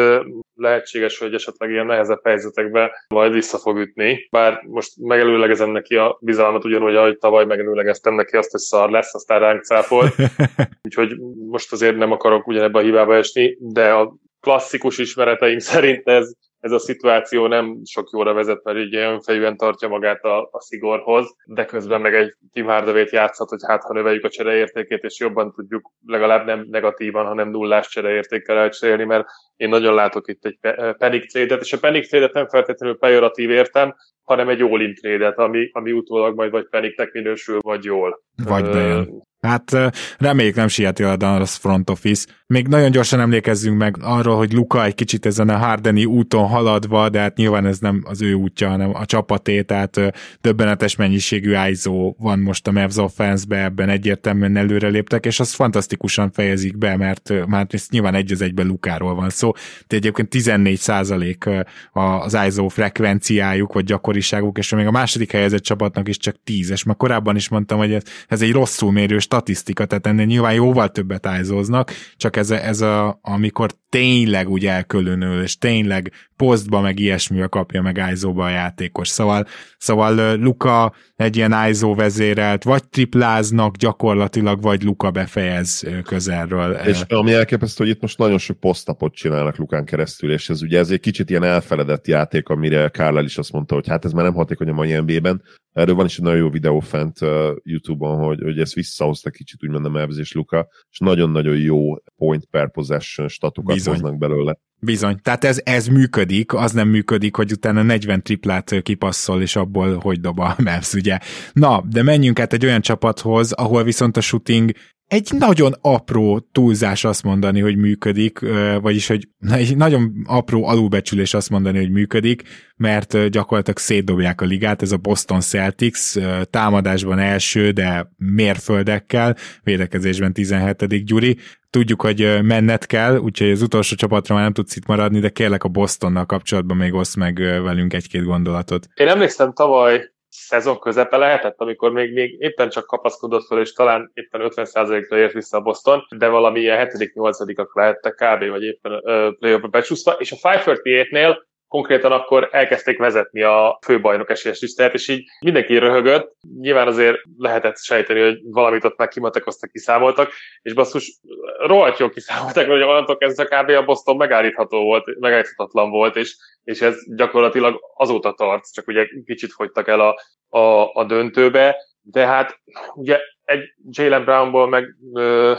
lehetséges, 0.54 1.18
hogy 1.18 1.34
esetleg 1.34 1.70
ilyen 1.70 1.86
nehezebb 1.86 2.20
helyzetekbe 2.24 3.04
majd 3.08 3.32
vissza 3.32 3.58
fog 3.58 3.78
ütni. 3.78 4.28
Bár 4.30 4.62
most 4.66 4.92
megelőlegezem 4.96 5.70
neki 5.70 5.96
a 5.96 6.18
bizalmat, 6.20 6.64
ugyanúgy, 6.64 6.94
ahogy 6.94 7.18
tavaly 7.18 7.44
megelőlegeztem 7.44 8.14
neki 8.14 8.36
azt, 8.36 8.50
hogy 8.50 8.60
szar 8.60 8.90
lesz, 8.90 9.14
aztán 9.14 9.40
ránk 9.40 9.64
cáfolt. 9.64 10.14
Úgyhogy 10.88 11.16
most 11.48 11.72
azért 11.72 11.96
nem 11.96 12.12
akarok 12.12 12.46
ugyanebbe 12.46 12.78
a 12.78 12.82
hibába 12.82 13.16
esni, 13.16 13.56
de 13.60 13.92
a 13.92 14.14
klasszikus 14.40 14.98
ismereteink 14.98 15.60
szerint 15.60 16.08
ez 16.08 16.32
ez 16.60 16.72
a 16.72 16.78
szituáció 16.78 17.46
nem 17.46 17.80
sok 17.84 18.08
jóra 18.12 18.32
vezet, 18.32 18.64
mert 18.64 18.78
így 18.78 18.94
önfejűen 18.94 19.56
tartja 19.56 19.88
magát 19.88 20.24
a, 20.24 20.48
a 20.52 20.60
szigorhoz, 20.60 21.36
de 21.44 21.64
közben 21.64 22.00
meg 22.00 22.14
egy 22.14 22.34
Tim 22.52 22.66
hardaway 22.66 23.06
játszhat, 23.10 23.48
hogy 23.48 23.60
hát 23.66 23.82
ha 23.82 23.92
növeljük 23.92 24.24
a 24.24 24.28
csereértékét, 24.28 25.02
és 25.02 25.20
jobban 25.20 25.52
tudjuk 25.52 25.90
legalább 26.06 26.46
nem 26.46 26.66
negatívan, 26.70 27.26
hanem 27.26 27.50
nullás 27.50 27.88
csereértékkel 27.88 28.58
elcserélni, 28.58 29.04
mert 29.04 29.26
én 29.56 29.68
nagyon 29.68 29.94
látok 29.94 30.28
itt 30.28 30.44
egy 30.44 30.58
panic 30.98 31.32
trade 31.32 31.54
és 31.54 31.72
a 31.72 31.78
panic 31.78 32.08
trade 32.08 32.30
nem 32.32 32.48
feltétlenül 32.48 32.98
pejoratív 32.98 33.50
értem, 33.50 33.94
hanem 34.22 34.48
egy 34.48 34.62
all-in 34.62 34.94
trade 34.94 35.28
ami, 35.28 35.70
ami 35.72 35.92
utólag 35.92 36.36
majd 36.36 36.50
vagy 36.50 36.68
paniknek 36.68 37.12
minősül, 37.12 37.58
vagy 37.60 37.84
jól. 37.84 38.22
Vagy 38.44 38.64
bejön. 38.64 39.28
Hát 39.40 39.76
reméljük 40.18 40.54
nem 40.54 40.68
sieti 40.68 41.02
a 41.02 41.16
Dallas 41.16 41.56
front 41.56 41.90
office. 41.90 42.26
Még 42.46 42.68
nagyon 42.68 42.90
gyorsan 42.90 43.20
emlékezzünk 43.20 43.78
meg 43.78 43.96
arról, 44.00 44.36
hogy 44.36 44.52
Luka 44.52 44.84
egy 44.84 44.94
kicsit 44.94 45.26
ezen 45.26 45.48
a 45.48 45.56
Hardeni 45.56 46.04
úton 46.04 46.46
haladva, 46.46 47.08
de 47.08 47.20
hát 47.20 47.36
nyilván 47.36 47.66
ez 47.66 47.78
nem 47.78 48.02
az 48.04 48.22
ő 48.22 48.32
útja, 48.32 48.68
hanem 48.68 48.94
a 48.94 49.04
csapaté, 49.04 49.62
tehát 49.62 50.00
döbbenetes 50.40 50.96
mennyiségű 50.96 51.54
ISO 51.70 52.14
van 52.18 52.38
most 52.38 52.66
a 52.66 52.72
Mavs 52.72 52.96
offense 52.96 53.44
ebben 53.48 53.88
egyértelműen 53.88 54.56
előreléptek, 54.56 55.26
és 55.26 55.40
azt 55.40 55.54
fantasztikusan 55.54 56.30
fejezik 56.30 56.78
be, 56.78 56.96
mert 56.96 57.46
már 57.46 57.66
nyilván 57.90 58.14
egy 58.14 58.32
az 58.32 58.40
egyben 58.42 58.66
Lukáról 58.66 59.14
van 59.14 59.30
szó, 59.30 59.52
de 59.86 59.96
egyébként 59.96 60.28
14 60.28 60.78
százalék 60.78 61.48
az 61.92 62.38
ISO 62.46 62.68
frekvenciájuk, 62.68 63.72
vagy 63.72 63.84
gyakoriságuk, 63.84 64.58
és 64.58 64.74
még 64.74 64.86
a 64.86 64.90
második 64.90 65.32
helyezett 65.32 65.62
csapatnak 65.62 66.08
is 66.08 66.16
csak 66.16 66.36
10, 66.44 66.70
és 66.70 66.84
már 66.84 66.96
korábban 66.96 67.36
is 67.36 67.48
mondtam, 67.48 67.78
hogy 67.78 67.92
ez, 67.92 68.02
ez 68.28 68.42
egy 68.42 68.52
rosszul 68.52 68.92
mérős 68.92 69.28
statisztika, 69.30 69.84
tehát 69.84 70.06
ennél 70.06 70.24
nyilván 70.24 70.52
jóval 70.52 70.88
többet 70.88 71.26
ájzóznak, 71.26 71.90
csak 72.16 72.36
ez 72.36 72.50
a, 72.50 72.64
ez 72.64 72.80
a, 72.80 73.18
amikor 73.22 73.70
tényleg 73.90 74.48
úgy 74.48 74.66
elkülönül, 74.66 75.42
és 75.42 75.58
tényleg 75.58 76.12
posztba 76.36 76.80
meg 76.80 76.98
ilyesmivel 76.98 77.48
kapja 77.48 77.82
meg 77.82 78.02
ISO-ba 78.12 78.44
a 78.44 78.48
játékos. 78.48 79.08
Szóval, 79.08 79.46
szóval 79.78 80.36
Luka 80.36 80.94
egy 81.16 81.36
ilyen 81.36 81.68
ISO 81.68 81.94
vezérelt, 81.94 82.64
vagy 82.64 82.88
tripláznak 82.88 83.76
gyakorlatilag, 83.76 84.62
vagy 84.62 84.82
Luka 84.82 85.10
befejez 85.10 85.84
közelről. 86.04 86.72
És 86.72 87.00
ami 87.08 87.32
elképesztő, 87.32 87.84
hogy 87.84 87.92
itt 87.92 88.00
most 88.00 88.18
nagyon 88.18 88.38
sok 88.38 88.60
posztapot 88.60 89.14
csinálnak 89.14 89.56
Lukán 89.56 89.84
keresztül, 89.84 90.32
és 90.32 90.48
ez 90.48 90.62
ugye 90.62 90.78
ez 90.78 90.90
egy 90.90 91.00
kicsit 91.00 91.30
ilyen 91.30 91.44
elfeledett 91.44 92.06
játék, 92.06 92.48
amire 92.48 92.88
Kárlel 92.88 93.24
is 93.24 93.38
azt 93.38 93.52
mondta, 93.52 93.74
hogy 93.74 93.88
hát 93.88 94.04
ez 94.04 94.12
már 94.12 94.24
nem 94.24 94.34
hatékony 94.34 94.68
a 94.68 94.72
mai 94.72 94.92
NBA-ben. 95.00 95.42
Erről 95.72 95.94
van 95.94 96.06
is 96.06 96.16
egy 96.16 96.24
nagyon 96.24 96.38
jó 96.38 96.50
videó 96.50 96.80
fent 96.80 97.20
uh, 97.20 97.28
YouTube-on, 97.62 98.24
hogy, 98.24 98.40
hogy 98.42 98.58
ezt 98.58 98.74
visszahozta 98.74 99.30
kicsit 99.30 99.64
úgymond 99.64 99.84
a 99.84 99.88
Mavs 99.88 100.18
és 100.18 100.32
Luka, 100.32 100.68
és 100.90 100.98
nagyon-nagyon 100.98 101.56
jó 101.56 101.96
point 102.16 102.44
per 102.50 102.70
possession 102.70 103.28
statokat 103.28 103.76
Bizony. 103.84 104.00
hoznak 104.00 104.18
belőle. 104.18 104.58
Bizony, 104.82 105.18
tehát 105.22 105.44
ez, 105.44 105.60
ez 105.64 105.86
működik, 105.86 106.54
az 106.54 106.72
nem 106.72 106.88
működik, 106.88 107.36
hogy 107.36 107.52
utána 107.52 107.82
40 107.82 108.22
triplát 108.22 108.82
kipasszol, 108.82 109.42
és 109.42 109.56
abból 109.56 109.98
hogy 109.98 110.20
dob 110.20 110.38
a 110.38 110.54
Mavs, 110.64 110.92
ugye. 110.94 111.18
Na, 111.52 111.84
de 111.90 112.02
menjünk 112.02 112.40
át 112.40 112.52
egy 112.52 112.64
olyan 112.64 112.80
csapathoz, 112.80 113.52
ahol 113.52 113.84
viszont 113.84 114.16
a 114.16 114.20
shooting 114.20 114.70
egy 115.10 115.30
nagyon 115.38 115.72
apró 115.80 116.48
túlzás 116.52 117.04
azt 117.04 117.22
mondani, 117.22 117.60
hogy 117.60 117.76
működik, 117.76 118.38
vagyis 118.80 119.06
hogy 119.06 119.28
egy 119.52 119.76
nagyon 119.76 120.12
apró 120.24 120.66
alulbecsülés 120.66 121.34
azt 121.34 121.50
mondani, 121.50 121.78
hogy 121.78 121.90
működik, 121.90 122.42
mert 122.76 123.28
gyakorlatilag 123.28 123.78
szétdobják 123.78 124.40
a 124.40 124.44
ligát, 124.44 124.82
ez 124.82 124.92
a 124.92 124.96
Boston 124.96 125.40
Celtics 125.40 126.14
támadásban 126.50 127.18
első, 127.18 127.70
de 127.70 128.10
mérföldekkel, 128.16 129.36
védekezésben 129.62 130.32
17. 130.32 131.04
Gyuri. 131.04 131.36
Tudjuk, 131.70 132.02
hogy 132.02 132.38
menned 132.42 132.86
kell, 132.86 133.16
úgyhogy 133.16 133.50
az 133.50 133.62
utolsó 133.62 133.96
csapatra 133.96 134.34
már 134.34 134.44
nem 134.44 134.52
tudsz 134.52 134.76
itt 134.76 134.86
maradni, 134.86 135.20
de 135.20 135.28
kérlek 135.28 135.64
a 135.64 135.68
Bostonnal 135.68 136.26
kapcsolatban 136.26 136.76
még 136.76 136.94
oszd 136.94 137.18
meg 137.18 137.38
velünk 137.38 137.92
egy-két 137.92 138.24
gondolatot. 138.24 138.86
Én 138.94 139.08
emlékszem 139.08 139.52
tavaly 139.52 140.12
szezon 140.50 140.78
közepe 140.78 141.16
lehetett, 141.16 141.60
amikor 141.60 141.92
még, 141.92 142.12
még 142.12 142.36
éppen 142.38 142.68
csak 142.68 142.86
kapaszkodott 142.86 143.46
fel, 143.46 143.60
és 143.60 143.72
talán 143.72 144.10
éppen 144.14 144.40
50%-ra 144.44 145.16
ért 145.16 145.32
vissza 145.32 145.56
a 145.56 145.60
Boston, 145.60 146.06
de 146.16 146.28
valami 146.28 146.60
ilyen 146.60 146.88
7.-8-ak 146.88 147.72
lehettek 147.72 148.14
kb. 148.14 148.48
vagy 148.48 148.62
éppen 148.62 148.92
uh, 148.92 149.34
play 149.38 149.56
becsúszva, 149.70 150.12
és 150.12 150.32
a 150.32 150.36
538-nél 150.36 151.36
konkrétan 151.70 152.12
akkor 152.12 152.48
elkezdték 152.52 152.98
vezetni 152.98 153.42
a 153.42 153.78
főbajnok 153.86 154.30
esélyes 154.30 154.60
listát, 154.60 154.94
és 154.94 155.08
így 155.08 155.24
mindenki 155.40 155.78
röhögött. 155.78 156.36
Nyilván 156.60 156.86
azért 156.86 157.18
lehetett 157.36 157.78
sejteni, 157.78 158.20
hogy 158.20 158.38
valamit 158.44 158.84
ott 158.84 158.96
meg 158.96 159.08
kimatekoztak, 159.08 159.70
kiszámoltak, 159.70 160.32
és 160.62 160.72
basszus, 160.72 161.20
rohadt 161.58 161.98
jól 161.98 162.10
kiszámoltak, 162.10 162.66
hogy 162.66 162.82
onnantól 162.82 163.16
kezdve 163.16 163.44
kb. 163.44 163.68
a 163.68 163.84
Boston 163.84 164.16
megállítható 164.16 164.82
volt, 164.82 165.18
megállíthatatlan 165.18 165.90
volt, 165.90 166.16
és, 166.16 166.36
és 166.64 166.80
ez 166.80 167.16
gyakorlatilag 167.16 167.80
azóta 167.94 168.32
tart, 168.32 168.72
csak 168.72 168.86
ugye 168.86 169.06
kicsit 169.24 169.52
fogytak 169.52 169.88
el 169.88 170.00
a, 170.00 170.20
a, 170.58 170.90
a 170.94 171.04
döntőbe, 171.04 171.76
de 172.02 172.26
hát 172.26 172.60
ugye 172.94 173.18
egy 173.44 173.74
Jalen 173.90 174.24
Brownból, 174.24 174.68
meg 174.68 174.96
uh, 175.12 175.58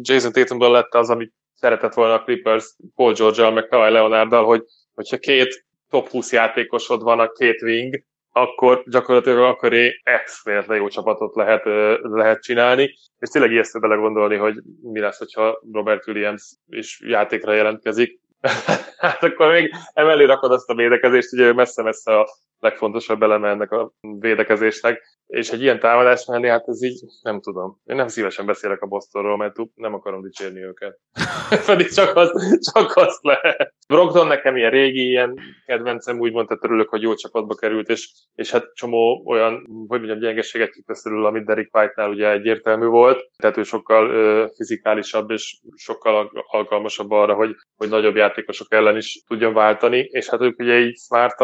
Jason 0.00 0.32
Tatumból 0.32 0.70
lett 0.70 0.94
az, 0.94 1.10
amit 1.10 1.32
szeretett 1.54 1.94
volna 1.94 2.14
a 2.14 2.22
Clippers 2.22 2.76
Paul 2.94 3.12
George-al, 3.12 3.52
meg 3.52 3.66
Kawhi 3.66 3.92
Leonarddal, 3.92 4.44
hogy 4.44 4.64
hogyha 4.94 5.18
két 5.18 5.64
top 5.90 6.08
20 6.08 6.32
játékosod 6.32 7.02
van 7.02 7.20
a 7.20 7.32
két 7.32 7.62
wing, 7.62 8.02
akkor 8.32 8.82
gyakorlatilag 8.86 9.38
akkor 9.38 9.72
extrémre 10.02 10.76
jó 10.76 10.88
csapatot 10.88 11.34
lehet, 11.34 11.62
lehet 12.00 12.42
csinálni, 12.42 12.94
és 13.18 13.28
tényleg 13.28 13.50
ijesztő 13.50 13.78
belegondolni, 13.78 14.36
hogy 14.36 14.54
mi 14.82 15.00
lesz, 15.00 15.18
hogyha 15.18 15.62
Robert 15.72 16.08
Williams 16.08 16.42
is 16.66 17.00
játékra 17.04 17.52
jelentkezik. 17.52 18.20
hát 18.98 19.22
akkor 19.22 19.52
még 19.52 19.74
emellé 19.92 20.24
rakod 20.24 20.52
azt 20.52 20.70
a 20.70 20.74
védekezést, 20.74 21.32
ugye 21.32 21.52
messze-messze 21.52 22.18
a 22.18 22.26
legfontosabb 22.58 23.22
eleme 23.22 23.48
ennek 23.48 23.70
a 23.70 23.92
védekezésnek. 24.00 25.11
És 25.32 25.50
egy 25.50 25.62
ilyen 25.62 25.80
támadás 25.80 26.26
mellé, 26.26 26.48
hát 26.48 26.68
ez 26.68 26.82
így 26.82 27.00
nem 27.22 27.40
tudom. 27.40 27.80
Én 27.84 27.96
nem 27.96 28.08
szívesen 28.08 28.46
beszélek 28.46 28.82
a 28.82 28.86
Bostonról, 28.86 29.36
mert 29.36 29.54
nem 29.74 29.94
akarom 29.94 30.22
dicsérni 30.22 30.62
őket. 30.62 30.98
Pedig 31.66 31.88
csak 31.88 32.16
az, 32.16 32.58
csak 32.72 32.96
az 32.96 33.18
lehet. 33.20 33.74
Brogdon 33.88 34.26
nekem 34.26 34.56
ilyen 34.56 34.70
régi, 34.70 35.08
ilyen 35.08 35.38
kedvencem, 35.66 36.20
úgymond, 36.20 36.46
tehát 36.48 36.64
örülök, 36.64 36.88
hogy 36.88 37.02
jó 37.02 37.14
csapatba 37.14 37.54
került, 37.54 37.88
és, 37.88 38.10
és 38.34 38.50
hát 38.50 38.74
csomó 38.74 39.22
olyan, 39.26 39.52
hogy 39.88 39.98
mondjam, 39.98 40.18
gyengeséget 40.18 40.70
kiközülül, 40.70 41.26
amit 41.26 41.44
Derek 41.44 41.76
White-nál 41.76 42.10
ugye 42.10 42.30
egyértelmű 42.30 42.86
volt, 42.86 43.30
tehát 43.36 43.56
ő 43.56 43.62
sokkal 43.62 44.10
ö, 44.10 44.46
fizikálisabb 44.54 45.30
és 45.30 45.60
sokkal 45.76 46.30
alkalmasabb 46.46 47.10
arra, 47.10 47.34
hogy, 47.34 47.54
hogy 47.76 47.88
nagyobb 47.88 48.16
játékosok 48.16 48.72
ellen 48.72 48.96
is 48.96 49.22
tudjon 49.26 49.54
váltani, 49.54 49.98
és 49.98 50.28
hát 50.28 50.40
ők 50.40 50.58
ugye 50.58 50.78
így 50.78 50.96
smart 50.96 51.34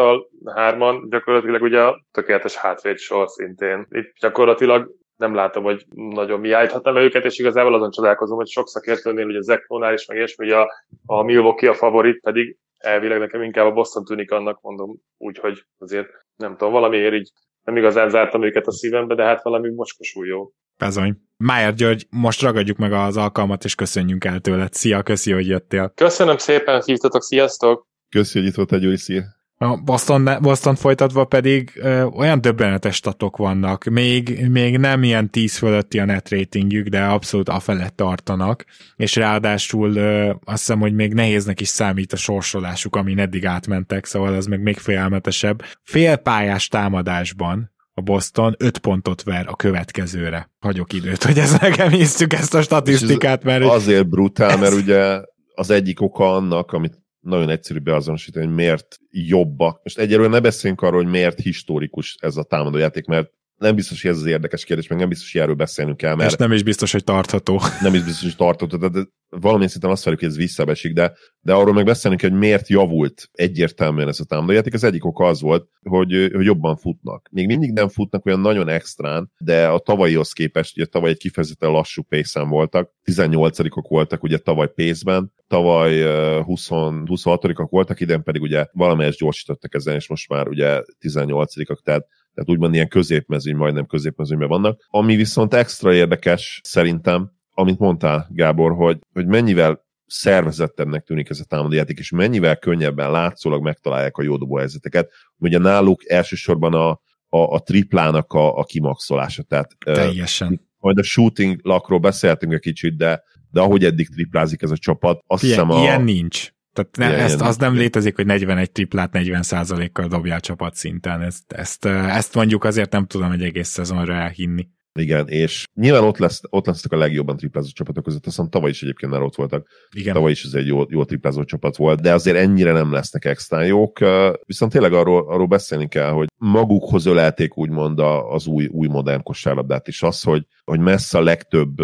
hárman 0.55 1.09
gyakorlatilag 1.09 1.61
ugye 1.61 1.81
a 1.81 2.05
tökéletes 2.11 2.55
hátvéd 2.55 2.97
sor 2.97 3.27
szintén. 3.27 3.78
Itt 3.89 4.13
gyakorlatilag 4.19 4.91
nem 5.15 5.33
látom, 5.33 5.63
hogy 5.63 5.85
nagyon 5.89 6.39
mi 6.39 6.51
állíthatnám 6.51 6.95
őket, 6.95 7.25
és 7.25 7.39
igazából 7.39 7.73
azon 7.73 7.91
csodálkozom, 7.91 8.37
hogy 8.37 8.47
sok 8.47 8.67
szakértőnél, 8.67 9.25
ugye 9.25 9.41
Zekronál 9.41 9.93
is, 9.93 10.05
meg 10.05 10.17
ilyesmi, 10.17 10.51
a, 10.51 10.71
a 11.05 11.23
Milwaukee 11.23 11.69
a 11.69 11.73
favorit, 11.73 12.21
pedig 12.21 12.57
elvileg 12.77 13.19
nekem 13.19 13.41
inkább 13.41 13.65
a 13.65 13.71
Boston 13.71 14.03
tűnik 14.03 14.31
annak, 14.31 14.61
mondom, 14.61 15.01
úgyhogy 15.17 15.63
azért 15.77 16.07
nem 16.35 16.57
tudom, 16.57 16.73
valamiért 16.73 17.13
így 17.13 17.31
nem 17.63 17.77
igazán 17.77 18.09
zártam 18.09 18.43
őket 18.43 18.67
a 18.67 18.71
szívembe, 18.71 19.15
de 19.15 19.23
hát 19.23 19.43
valami 19.43 19.69
mocskosul 19.69 20.27
jó. 20.27 20.51
Bezony. 20.77 21.21
Májer 21.37 21.73
György, 21.73 22.07
most 22.09 22.41
ragadjuk 22.41 22.77
meg 22.77 22.93
az 22.93 23.17
alkalmat, 23.17 23.63
és 23.63 23.75
köszönjünk 23.75 24.23
el 24.23 24.39
tőled. 24.39 24.73
Szia, 24.73 25.03
köszi, 25.03 25.31
hogy 25.31 25.47
jöttél. 25.47 25.91
Köszönöm 25.95 26.37
szépen, 26.37 26.81
hívtatok, 26.85 27.23
sziasztok! 27.23 27.87
Köszi, 28.09 28.39
hogy 28.39 28.47
itt 28.47 28.55
volt 28.55 28.71
egy 28.71 28.79
Gyuri, 28.79 28.97
szia! 28.97 29.38
A 29.61 29.77
Boston, 29.77 30.29
Boston 30.41 30.75
folytatva 30.75 31.25
pedig 31.25 31.71
ö, 31.75 32.03
olyan 32.03 32.41
döbbenetes 32.41 32.95
statok 32.95 33.37
vannak, 33.37 33.83
még, 33.83 34.47
még 34.49 34.77
nem 34.77 35.03
ilyen 35.03 35.29
10 35.29 35.57
fölötti 35.57 35.99
a 35.99 36.05
net 36.05 36.29
ratingjük, 36.29 36.87
de 36.87 37.03
abszolút 37.03 37.49
afelett 37.49 37.95
tartanak, 37.95 38.65
és 38.95 39.15
ráadásul 39.15 39.95
ö, 39.95 40.29
azt 40.29 40.59
hiszem, 40.59 40.79
hogy 40.79 40.93
még 40.93 41.13
nehéznek 41.13 41.61
is 41.61 41.67
számít 41.67 42.13
a 42.13 42.17
sorsolásuk, 42.17 42.95
amin 42.95 43.19
eddig 43.19 43.45
átmentek, 43.45 44.05
szóval 44.05 44.35
ez 44.35 44.45
meg 44.45 44.61
még 44.61 44.77
félelmetesebb. 44.77 45.63
Félpályás 45.83 46.67
támadásban 46.67 47.71
a 47.93 48.01
Boston 48.01 48.55
5 48.57 48.77
pontot 48.77 49.23
ver 49.23 49.45
a 49.47 49.55
következőre. 49.55 50.49
Hagyok 50.59 50.93
időt, 50.93 51.23
hogy 51.23 51.37
ez 51.37 51.57
nekem 51.61 51.89
hisztük 51.89 52.33
ezt 52.33 52.53
a 52.53 52.61
statisztikát, 52.61 53.43
mert... 53.43 53.63
Azért 53.63 54.09
brutál, 54.09 54.49
ez... 54.49 54.59
mert 54.59 54.73
ugye 54.73 55.21
az 55.53 55.69
egyik 55.69 56.01
oka 56.01 56.35
annak, 56.35 56.71
amit 56.71 57.07
nagyon 57.29 57.49
egyszerű 57.49 57.79
beazonosítani, 57.79 58.45
hogy 58.45 58.55
miért 58.55 58.99
jobbak. 59.09 59.79
Most 59.83 59.97
egyelőre 59.97 60.29
ne 60.29 60.39
beszéljünk 60.39 60.81
arról, 60.81 61.01
hogy 61.01 61.11
miért 61.11 61.39
historikus 61.39 62.17
ez 62.19 62.37
a 62.37 62.43
támadójáték, 62.43 63.05
mert 63.05 63.31
nem 63.59 63.75
biztos, 63.75 64.01
hogy 64.01 64.11
ez 64.11 64.17
az 64.17 64.25
érdekes 64.25 64.63
kérdés, 64.63 64.87
meg 64.87 64.99
nem 64.99 65.09
biztos, 65.09 65.31
hogy 65.31 65.41
erről 65.41 65.55
beszélnünk 65.55 65.97
kell. 65.97 66.15
Mert 66.15 66.31
és 66.31 66.37
nem 66.37 66.51
is 66.51 66.63
biztos, 66.63 66.91
hogy 66.91 67.03
tartható. 67.03 67.61
Nem 67.81 67.93
is 67.93 68.03
biztos, 68.03 68.23
hogy 68.23 68.35
tartható, 68.35 68.77
de, 68.77 69.07
valamilyen 69.29 69.69
szinten 69.69 69.89
azt 69.89 70.03
várjuk, 70.03 70.23
hogy 70.23 70.31
ez 70.31 70.37
visszabesik, 70.37 70.93
de, 70.93 71.13
de 71.39 71.53
arról 71.53 71.73
meg 71.73 71.85
beszélünk, 71.85 72.21
hogy 72.21 72.33
miért 72.33 72.67
javult 72.67 73.29
egyértelműen 73.31 74.07
ez 74.07 74.19
a 74.19 74.25
támadójáték. 74.25 74.73
Az 74.73 74.83
egyik 74.83 75.05
oka 75.05 75.25
az 75.25 75.41
volt, 75.41 75.67
hogy, 75.81 76.31
hogy 76.33 76.45
jobban 76.45 76.77
futnak. 76.77 77.29
Még 77.31 77.45
mindig 77.45 77.71
nem 77.71 77.89
futnak 77.89 78.25
olyan 78.25 78.39
nagyon 78.39 78.69
extrán, 78.69 79.31
de 79.37 79.67
a 79.67 79.79
tavalyihoz 79.79 80.31
képest, 80.31 80.77
ugye 80.77 80.85
tavaly 80.85 81.09
egy 81.09 81.17
kifejezetten 81.17 81.71
lassú 81.71 82.01
pace 82.01 82.41
voltak, 82.41 82.91
18-ok 83.05 83.85
voltak 83.89 84.23
ugye 84.23 84.37
tavaly 84.37 84.71
pace 84.75 85.23
tavaly 85.47 86.03
20, 86.41 86.67
26-ak 86.69 87.67
voltak, 87.69 87.99
idén 87.99 88.23
pedig 88.23 88.41
ugye 88.41 88.65
valamelyest 88.71 89.19
gyorsítottak 89.19 89.75
ezen, 89.75 89.95
és 89.95 90.09
most 90.09 90.29
már 90.29 90.47
ugye 90.47 90.81
18-ak, 90.99 91.77
tehát 91.83 92.07
tehát 92.39 92.53
úgymond 92.57 92.73
ilyen 92.73 92.87
középmezőny, 92.87 93.55
majdnem 93.55 93.85
középmezőnyben 93.85 94.47
vannak. 94.47 94.85
Ami 94.87 95.15
viszont 95.15 95.53
extra 95.53 95.93
érdekes 95.93 96.61
szerintem, 96.63 97.31
amit 97.51 97.79
mondtál, 97.79 98.27
Gábor, 98.31 98.75
hogy, 98.75 98.99
hogy 99.13 99.25
mennyivel 99.25 99.85
szervezettebbnek 100.05 101.03
tűnik 101.03 101.29
ez 101.29 101.39
a 101.39 101.43
támadójáték, 101.43 101.97
és 101.97 102.11
mennyivel 102.11 102.57
könnyebben 102.57 103.11
látszólag 103.11 103.63
megtalálják 103.63 104.17
a 104.17 104.23
jó 104.23 104.57
helyzeteket. 104.57 105.11
Ugye 105.37 105.57
náluk 105.57 106.09
elsősorban 106.09 106.73
a, 106.73 106.89
a, 107.29 107.53
a 107.53 107.59
triplának 107.59 108.33
a, 108.33 108.57
a 108.57 108.63
kimaxolása. 108.63 109.43
Tehát, 109.43 109.77
Teljesen. 109.85 110.47
Uh, 110.47 110.59
majd 110.77 110.97
a 110.97 111.03
shooting 111.03 111.59
lakról 111.63 111.99
beszéltünk 111.99 112.53
egy 112.53 112.59
kicsit, 112.59 112.97
de, 112.97 113.23
de 113.51 113.61
ahogy 113.61 113.85
eddig 113.85 114.09
triplázik 114.09 114.61
ez 114.61 114.71
a 114.71 114.77
csapat, 114.77 115.23
azt 115.27 115.43
ilyen, 115.43 115.55
hiszem 115.55 115.77
a... 115.77 115.81
Ilyen 115.81 116.03
nincs. 116.03 116.51
Tehát 116.73 116.97
ne, 116.97 117.07
ilyen, 117.07 117.19
ezt, 117.19 117.41
az 117.41 117.57
nem 117.57 117.75
létezik, 117.75 118.15
hogy 118.15 118.25
41 118.25 118.71
triplát 118.71 119.11
40 119.11 119.91
kal 119.91 120.07
dobja 120.07 120.39
a 120.57 120.71
szinten. 120.73 121.21
Ezt, 121.21 121.51
ezt, 121.51 121.85
ezt 121.85 122.35
mondjuk 122.35 122.63
azért 122.63 122.91
nem 122.91 123.05
tudom 123.05 123.31
egy 123.31 123.43
egész 123.43 123.69
szezonra 123.69 124.13
elhinni. 124.13 124.67
Igen, 124.99 125.27
és 125.27 125.63
nyilván 125.73 126.03
ott, 126.03 126.17
lesz, 126.17 126.41
ott 126.49 126.65
lesznek 126.65 126.91
a 126.91 126.97
legjobban 126.97 127.37
triplázó 127.37 127.67
csapatok 127.73 128.03
között, 128.03 128.25
azt 128.25 128.35
hiszem 128.35 128.49
tavaly 128.49 128.69
is 128.69 128.81
egyébként 128.81 129.11
már 129.11 129.21
ott 129.21 129.35
voltak. 129.35 129.67
Igen. 129.95 130.13
Tavaly 130.13 130.31
is 130.31 130.43
ez 130.43 130.53
egy 130.53 130.67
jó, 130.67 130.83
jó 130.89 131.03
triplázó 131.03 131.43
csapat 131.43 131.75
volt, 131.75 132.01
de 132.01 132.13
azért 132.13 132.37
ennyire 132.37 132.71
nem 132.71 132.91
lesznek 132.91 133.25
extra 133.25 133.61
jók. 133.61 133.99
Viszont 134.45 134.71
tényleg 134.71 134.93
arról, 134.93 135.31
arról 135.31 135.47
beszélni 135.47 135.87
kell, 135.87 136.11
hogy 136.11 136.27
magukhoz 136.35 137.05
ölelték 137.05 137.57
úgymond 137.57 137.99
az 138.29 138.47
új, 138.47 138.65
új 138.65 138.87
modern 138.87 139.23
kosárlabdát, 139.23 139.87
és 139.87 140.03
az, 140.03 140.23
hogy, 140.23 140.45
hogy 140.63 140.79
messze 140.79 141.17
a 141.17 141.23
legtöbb 141.23 141.81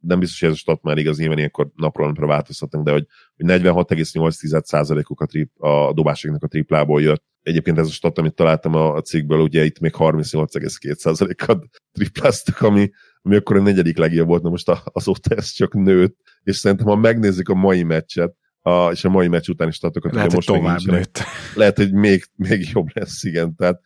nem 0.00 0.18
biztos, 0.18 0.40
hogy 0.40 0.48
ez 0.48 0.54
a 0.54 0.58
stat 0.58 0.82
már 0.82 0.98
igaz, 0.98 1.18
nyilván 1.18 1.36
ilyenkor 1.36 1.70
napról 1.76 2.06
napra 2.06 2.26
változtatnak, 2.26 2.84
de 2.84 2.90
hogy, 2.90 3.06
hogy 3.36 3.60
46,8%-uk 3.62 5.20
a, 5.20 5.26
trip, 5.26 5.62
a 5.62 5.92
dobásoknak 5.92 6.42
a 6.42 6.46
triplából 6.46 7.02
jött. 7.02 7.24
Egyébként 7.42 7.78
ez 7.78 7.86
a 7.86 7.90
stat, 7.90 8.18
amit 8.18 8.34
találtam 8.34 8.74
a, 8.74 8.94
a 8.94 9.00
cikkből, 9.00 9.40
ugye 9.40 9.64
itt 9.64 9.78
még 9.78 9.94
38,2%-at 9.98 11.64
tripláztak, 11.96 12.60
ami, 12.60 12.90
ami 13.22 13.36
akkor 13.36 13.56
a 13.56 13.60
negyedik 13.60 13.96
legjobb 13.96 14.28
volt, 14.28 14.42
na 14.42 14.50
most 14.50 14.72
azóta 14.84 15.34
ez 15.34 15.50
csak 15.50 15.74
nőtt, 15.74 16.16
és 16.42 16.56
szerintem 16.56 16.86
ha 16.86 16.96
megnézzük 16.96 17.48
a 17.48 17.54
mai 17.54 17.82
meccset, 17.82 18.34
a, 18.62 18.90
és 18.90 19.04
a 19.04 19.08
mai 19.08 19.28
meccs 19.28 19.48
után 19.48 19.68
is 19.68 19.74
statokat, 19.74 20.14
lehet, 20.14 20.32
most 20.32 20.46
tovább 20.46 20.80
nőtt. 20.84 21.22
Lehet, 21.54 21.76
hogy 21.76 21.92
még, 21.92 22.24
még 22.36 22.68
jobb 22.72 22.88
lesz, 22.92 23.24
igen. 23.24 23.54
Tehát 23.54 23.80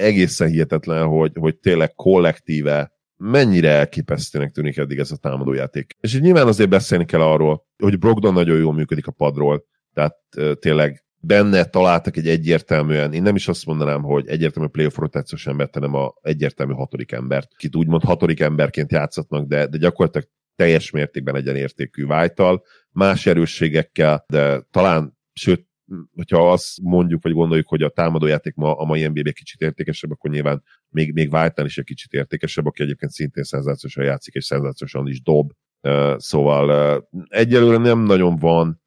egészen 0.00 0.48
hihetetlen, 0.48 1.06
hogy, 1.06 1.32
hogy 1.34 1.56
tényleg 1.56 1.94
kollektíve 1.94 2.92
mennyire 3.20 3.68
elképesztőnek 3.68 4.52
tűnik 4.52 4.76
eddig 4.76 4.98
ez 4.98 5.10
a 5.10 5.16
támadójáték. 5.16 5.96
És 6.00 6.14
így 6.14 6.20
nyilván 6.20 6.46
azért 6.46 6.68
beszélni 6.68 7.04
kell 7.04 7.20
arról, 7.20 7.66
hogy 7.78 7.98
Brogdon 7.98 8.32
nagyon 8.32 8.58
jól 8.58 8.72
működik 8.72 9.06
a 9.06 9.12
padról, 9.12 9.64
tehát 9.94 10.16
tényleg 10.58 11.04
benne 11.22 11.64
találtak 11.64 12.16
egy 12.16 12.28
egyértelműen, 12.28 13.12
én 13.12 13.22
nem 13.22 13.34
is 13.34 13.48
azt 13.48 13.66
mondanám, 13.66 14.02
hogy 14.02 14.28
egyértelmű 14.28 14.68
playoff 14.68 14.96
rotációs 14.96 15.46
embert, 15.46 15.74
hanem 15.74 15.94
a 15.94 16.14
egyértelmű 16.22 16.72
hatodik 16.72 17.12
embert, 17.12 17.48
akit 17.52 17.76
úgymond 17.76 18.02
hatodik 18.02 18.40
emberként 18.40 18.92
játszatnak, 18.92 19.46
de, 19.46 19.66
de 19.66 19.78
gyakorlatilag 19.78 20.28
teljes 20.56 20.90
mértékben 20.90 21.36
egyenértékű 21.36 22.06
vájtal, 22.06 22.62
más 22.90 23.26
erősségekkel, 23.26 24.24
de 24.28 24.60
talán, 24.70 25.18
sőt, 25.32 25.66
hogyha 26.14 26.52
azt 26.52 26.80
mondjuk, 26.82 27.22
vagy 27.22 27.32
gondoljuk, 27.32 27.68
hogy 27.68 27.82
a 27.82 27.88
támadójáték 27.88 28.54
ma 28.54 28.76
a 28.76 28.84
mai 28.84 29.06
NBA 29.06 29.30
kicsit 29.32 29.60
értékesebb, 29.60 30.10
akkor 30.10 30.30
nyilván 30.30 30.62
még, 30.90 31.12
még 31.12 31.32
White-nál 31.32 31.66
is 31.66 31.78
egy 31.78 31.84
kicsit 31.84 32.12
értékesebb, 32.12 32.66
aki 32.66 32.82
egyébként 32.82 33.12
szintén 33.12 33.44
szenzációsan 33.44 34.04
játszik, 34.04 34.34
és 34.34 34.44
szenzációsan 34.44 35.08
is 35.08 35.22
dob. 35.22 35.52
Szóval 36.16 37.08
egyelőre 37.28 37.76
nem 37.76 37.98
nagyon 37.98 38.36
van 38.36 38.80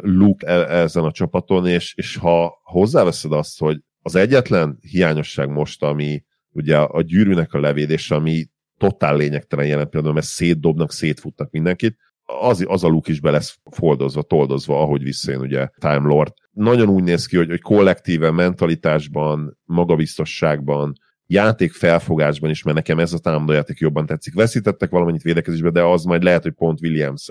look 0.00 0.42
e, 0.42 0.52
ezen 0.52 1.04
a 1.04 1.12
csapaton, 1.12 1.66
és, 1.66 1.94
és 1.94 2.16
ha 2.16 2.60
hozzáveszed 2.62 3.32
azt, 3.32 3.58
hogy 3.58 3.80
az 4.02 4.14
egyetlen 4.14 4.78
hiányosság 4.80 5.48
most, 5.48 5.82
ami 5.82 6.24
ugye 6.50 6.78
a 6.78 7.02
gyűrűnek 7.02 7.52
a 7.52 7.60
levédése, 7.60 8.14
ami 8.14 8.46
totál 8.78 9.16
lényegtelen 9.16 9.66
jelen 9.66 9.88
pillanatban, 9.88 10.14
mert 10.14 10.26
szétdobnak, 10.26 10.92
szétfutnak 10.92 11.50
mindenkit, 11.50 11.96
az, 12.24 12.64
az 12.68 12.84
a 12.84 12.88
luk 12.88 13.08
is 13.08 13.20
be 13.20 13.30
lesz 13.30 13.58
foldozva, 13.70 14.22
toldozva, 14.22 14.80
ahogy 14.80 15.02
visszajön 15.02 15.40
ugye 15.40 15.68
Time 15.78 16.08
Lord. 16.08 16.32
Nagyon 16.50 16.88
úgy 16.88 17.02
néz 17.02 17.26
ki, 17.26 17.36
hogy, 17.36 17.48
hogy 17.48 17.60
kollektíven, 17.60 18.34
mentalitásban, 18.34 19.58
magabiztosságban, 19.64 20.92
játék 21.26 21.72
felfogásban 21.72 22.50
is, 22.50 22.62
mert 22.62 22.76
nekem 22.76 22.98
ez 22.98 23.12
a 23.12 23.18
támadójáték 23.18 23.78
jobban 23.78 24.06
tetszik. 24.06 24.34
Veszítettek 24.34 24.90
valamennyit 24.90 25.22
védekezésbe, 25.22 25.70
de 25.70 25.82
az 25.82 26.04
majd 26.04 26.22
lehet, 26.22 26.42
hogy 26.42 26.52
pont 26.52 26.80
williams 26.80 27.28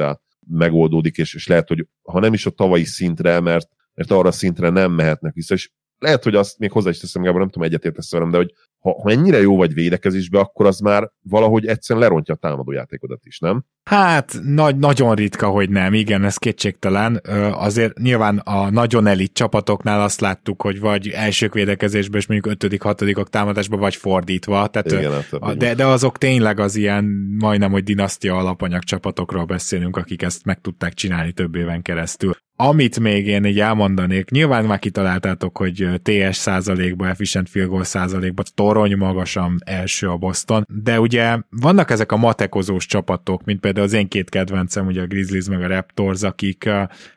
megoldódik, 0.47 1.17
és, 1.17 1.33
és 1.33 1.47
lehet, 1.47 1.67
hogy 1.67 1.87
ha 2.01 2.19
nem 2.19 2.33
is 2.33 2.45
a 2.45 2.49
tavalyi 2.49 2.83
szintre, 2.83 3.39
mert, 3.39 3.69
mert 3.93 4.11
arra 4.11 4.31
szintre 4.31 4.69
nem 4.69 4.91
mehetnek 4.91 5.33
vissza, 5.33 5.53
és 5.53 5.71
lehet, 6.03 6.23
hogy 6.23 6.35
azt 6.35 6.59
még 6.59 6.71
hozzá 6.71 6.89
is 6.89 6.99
teszem, 6.99 7.21
Gábor, 7.21 7.39
nem 7.39 7.49
tudom, 7.49 7.67
egyetértesz 7.67 8.11
velem, 8.11 8.31
de 8.31 8.37
hogy 8.37 8.53
ha, 8.83 9.01
ha 9.01 9.09
ennyire 9.09 9.41
jó 9.41 9.57
vagy 9.57 9.73
védekezésbe, 9.73 10.39
akkor 10.39 10.65
az 10.65 10.79
már 10.79 11.11
valahogy 11.21 11.65
egyszerűen 11.65 12.05
lerontja 12.05 12.33
a 12.33 12.37
támadójátékodat 12.37 13.19
is, 13.23 13.39
nem? 13.39 13.65
Hát 13.83 14.39
nagy, 14.43 14.77
nagyon 14.77 15.15
ritka, 15.15 15.47
hogy 15.47 15.69
nem, 15.69 15.93
igen, 15.93 16.23
ez 16.23 16.37
kétségtelen. 16.37 17.21
Azért 17.53 17.97
nyilván 17.97 18.37
a 18.37 18.69
nagyon 18.69 19.07
elit 19.07 19.33
csapatoknál 19.33 20.01
azt 20.01 20.21
láttuk, 20.21 20.61
hogy 20.61 20.79
vagy 20.79 21.07
elsők 21.07 21.53
védekezésben, 21.53 22.19
és 22.19 22.27
mondjuk 22.27 22.53
ötödik, 22.53 22.81
hatodikok 22.81 23.29
támadásban, 23.29 23.79
vagy 23.79 23.95
fordítva. 23.95 24.67
Tehát, 24.67 24.91
igen, 24.91 25.11
hát, 25.41 25.57
de, 25.57 25.75
de 25.75 25.85
azok 25.85 26.17
tényleg 26.17 26.59
az 26.59 26.75
ilyen 26.75 27.03
majdnem, 27.39 27.71
hogy 27.71 27.83
dinasztia 27.83 28.37
alapanyag 28.37 28.83
csapatokról 28.83 29.45
beszélünk, 29.45 29.97
akik 29.97 30.21
ezt 30.21 30.45
meg 30.45 30.61
tudták 30.61 30.93
csinálni 30.93 31.31
több 31.31 31.55
éven 31.55 31.81
keresztül. 31.81 32.35
Amit 32.67 32.99
még 32.99 33.27
én 33.27 33.45
így 33.45 33.59
elmondanék, 33.59 34.29
nyilván 34.29 34.65
már 34.65 34.79
kitaláltátok, 34.79 35.57
hogy 35.57 35.89
TS 36.01 36.35
százalékban, 36.35 37.07
efficient 37.07 37.49
field 37.49 37.69
goal 37.69 37.83
százalékban 37.83 38.45
torony 38.55 38.97
magasan 38.97 39.57
első 39.65 40.09
a 40.09 40.17
Boston, 40.17 40.65
de 40.83 40.99
ugye 40.99 41.37
vannak 41.49 41.91
ezek 41.91 42.11
a 42.11 42.17
matekozós 42.17 42.85
csapatok, 42.85 43.43
mint 43.43 43.59
például 43.59 43.85
az 43.85 43.93
én 43.93 44.07
két 44.07 44.29
kedvencem, 44.29 44.85
ugye 44.85 45.01
a 45.01 45.05
Grizzlies 45.05 45.45
meg 45.45 45.63
a 45.63 45.67
Raptors, 45.67 46.21
akik, 46.21 46.69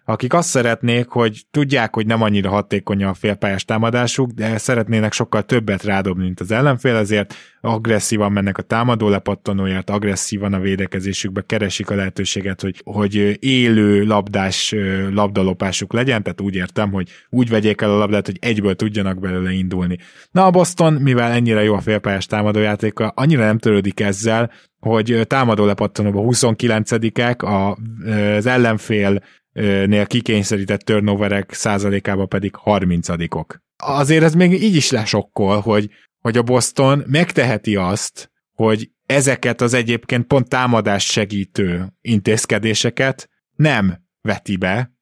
akik 0.04 0.32
azt 0.34 0.48
szeretnék, 0.48 1.08
hogy 1.08 1.42
tudják, 1.50 1.94
hogy 1.94 2.06
nem 2.06 2.22
annyira 2.22 2.50
hatékony 2.50 3.04
a 3.04 3.14
félpályás 3.14 3.64
támadásuk, 3.64 4.30
de 4.30 4.58
szeretnének 4.58 5.12
sokkal 5.12 5.42
többet 5.42 5.82
rádobni, 5.84 6.24
mint 6.24 6.40
az 6.40 6.50
ellenfél, 6.50 6.96
ezért 6.96 7.34
agresszívan 7.66 8.32
mennek 8.32 8.58
a 8.58 8.62
támadó 8.62 9.08
lepattanóját, 9.08 9.90
agresszívan 9.90 10.52
a 10.52 10.58
védekezésükbe 10.58 11.42
keresik 11.46 11.90
a 11.90 11.94
lehetőséget, 11.94 12.60
hogy, 12.60 12.80
hogy 12.84 13.36
élő 13.44 14.04
labdás 14.04 14.74
labdalopásuk 15.12 15.92
legyen, 15.92 16.22
tehát 16.22 16.40
úgy 16.40 16.54
értem, 16.54 16.92
hogy 16.92 17.08
úgy 17.30 17.48
vegyék 17.48 17.80
el 17.80 17.90
a 17.90 17.96
labdát, 17.96 18.26
hogy 18.26 18.38
egyből 18.40 18.74
tudjanak 18.74 19.20
belőle 19.20 19.52
indulni. 19.52 19.98
Na 20.30 20.44
a 20.44 20.50
Boston, 20.50 20.92
mivel 20.92 21.32
ennyire 21.32 21.62
jó 21.62 21.74
a 21.74 21.80
félpályás 21.80 22.26
támadójátéka, 22.26 23.12
annyira 23.16 23.44
nem 23.44 23.58
törődik 23.58 24.00
ezzel, 24.00 24.50
hogy 24.80 25.20
támadó 25.26 25.64
lepattanóban 25.64 26.26
29-ek, 26.28 27.44
az 28.36 28.46
ellenfél 28.46 29.22
nél 29.86 30.06
kikényszerített 30.06 30.80
turnoverek 30.80 31.52
százalékában 31.52 32.28
pedig 32.28 32.54
30-ok. 32.64 33.44
Azért 33.76 34.22
ez 34.22 34.34
még 34.34 34.62
így 34.62 34.74
is 34.74 34.90
lesokkol, 34.90 35.60
hogy, 35.60 35.90
hogy 36.26 36.36
a 36.36 36.42
Boston 36.42 37.04
megteheti 37.06 37.76
azt, 37.76 38.30
hogy 38.52 38.90
ezeket 39.06 39.60
az 39.60 39.74
egyébként 39.74 40.26
pont 40.26 40.48
támadás 40.48 41.04
segítő 41.04 41.92
intézkedéseket 42.00 43.28
nem 43.56 43.98
veti 44.20 44.56
be, 44.56 44.92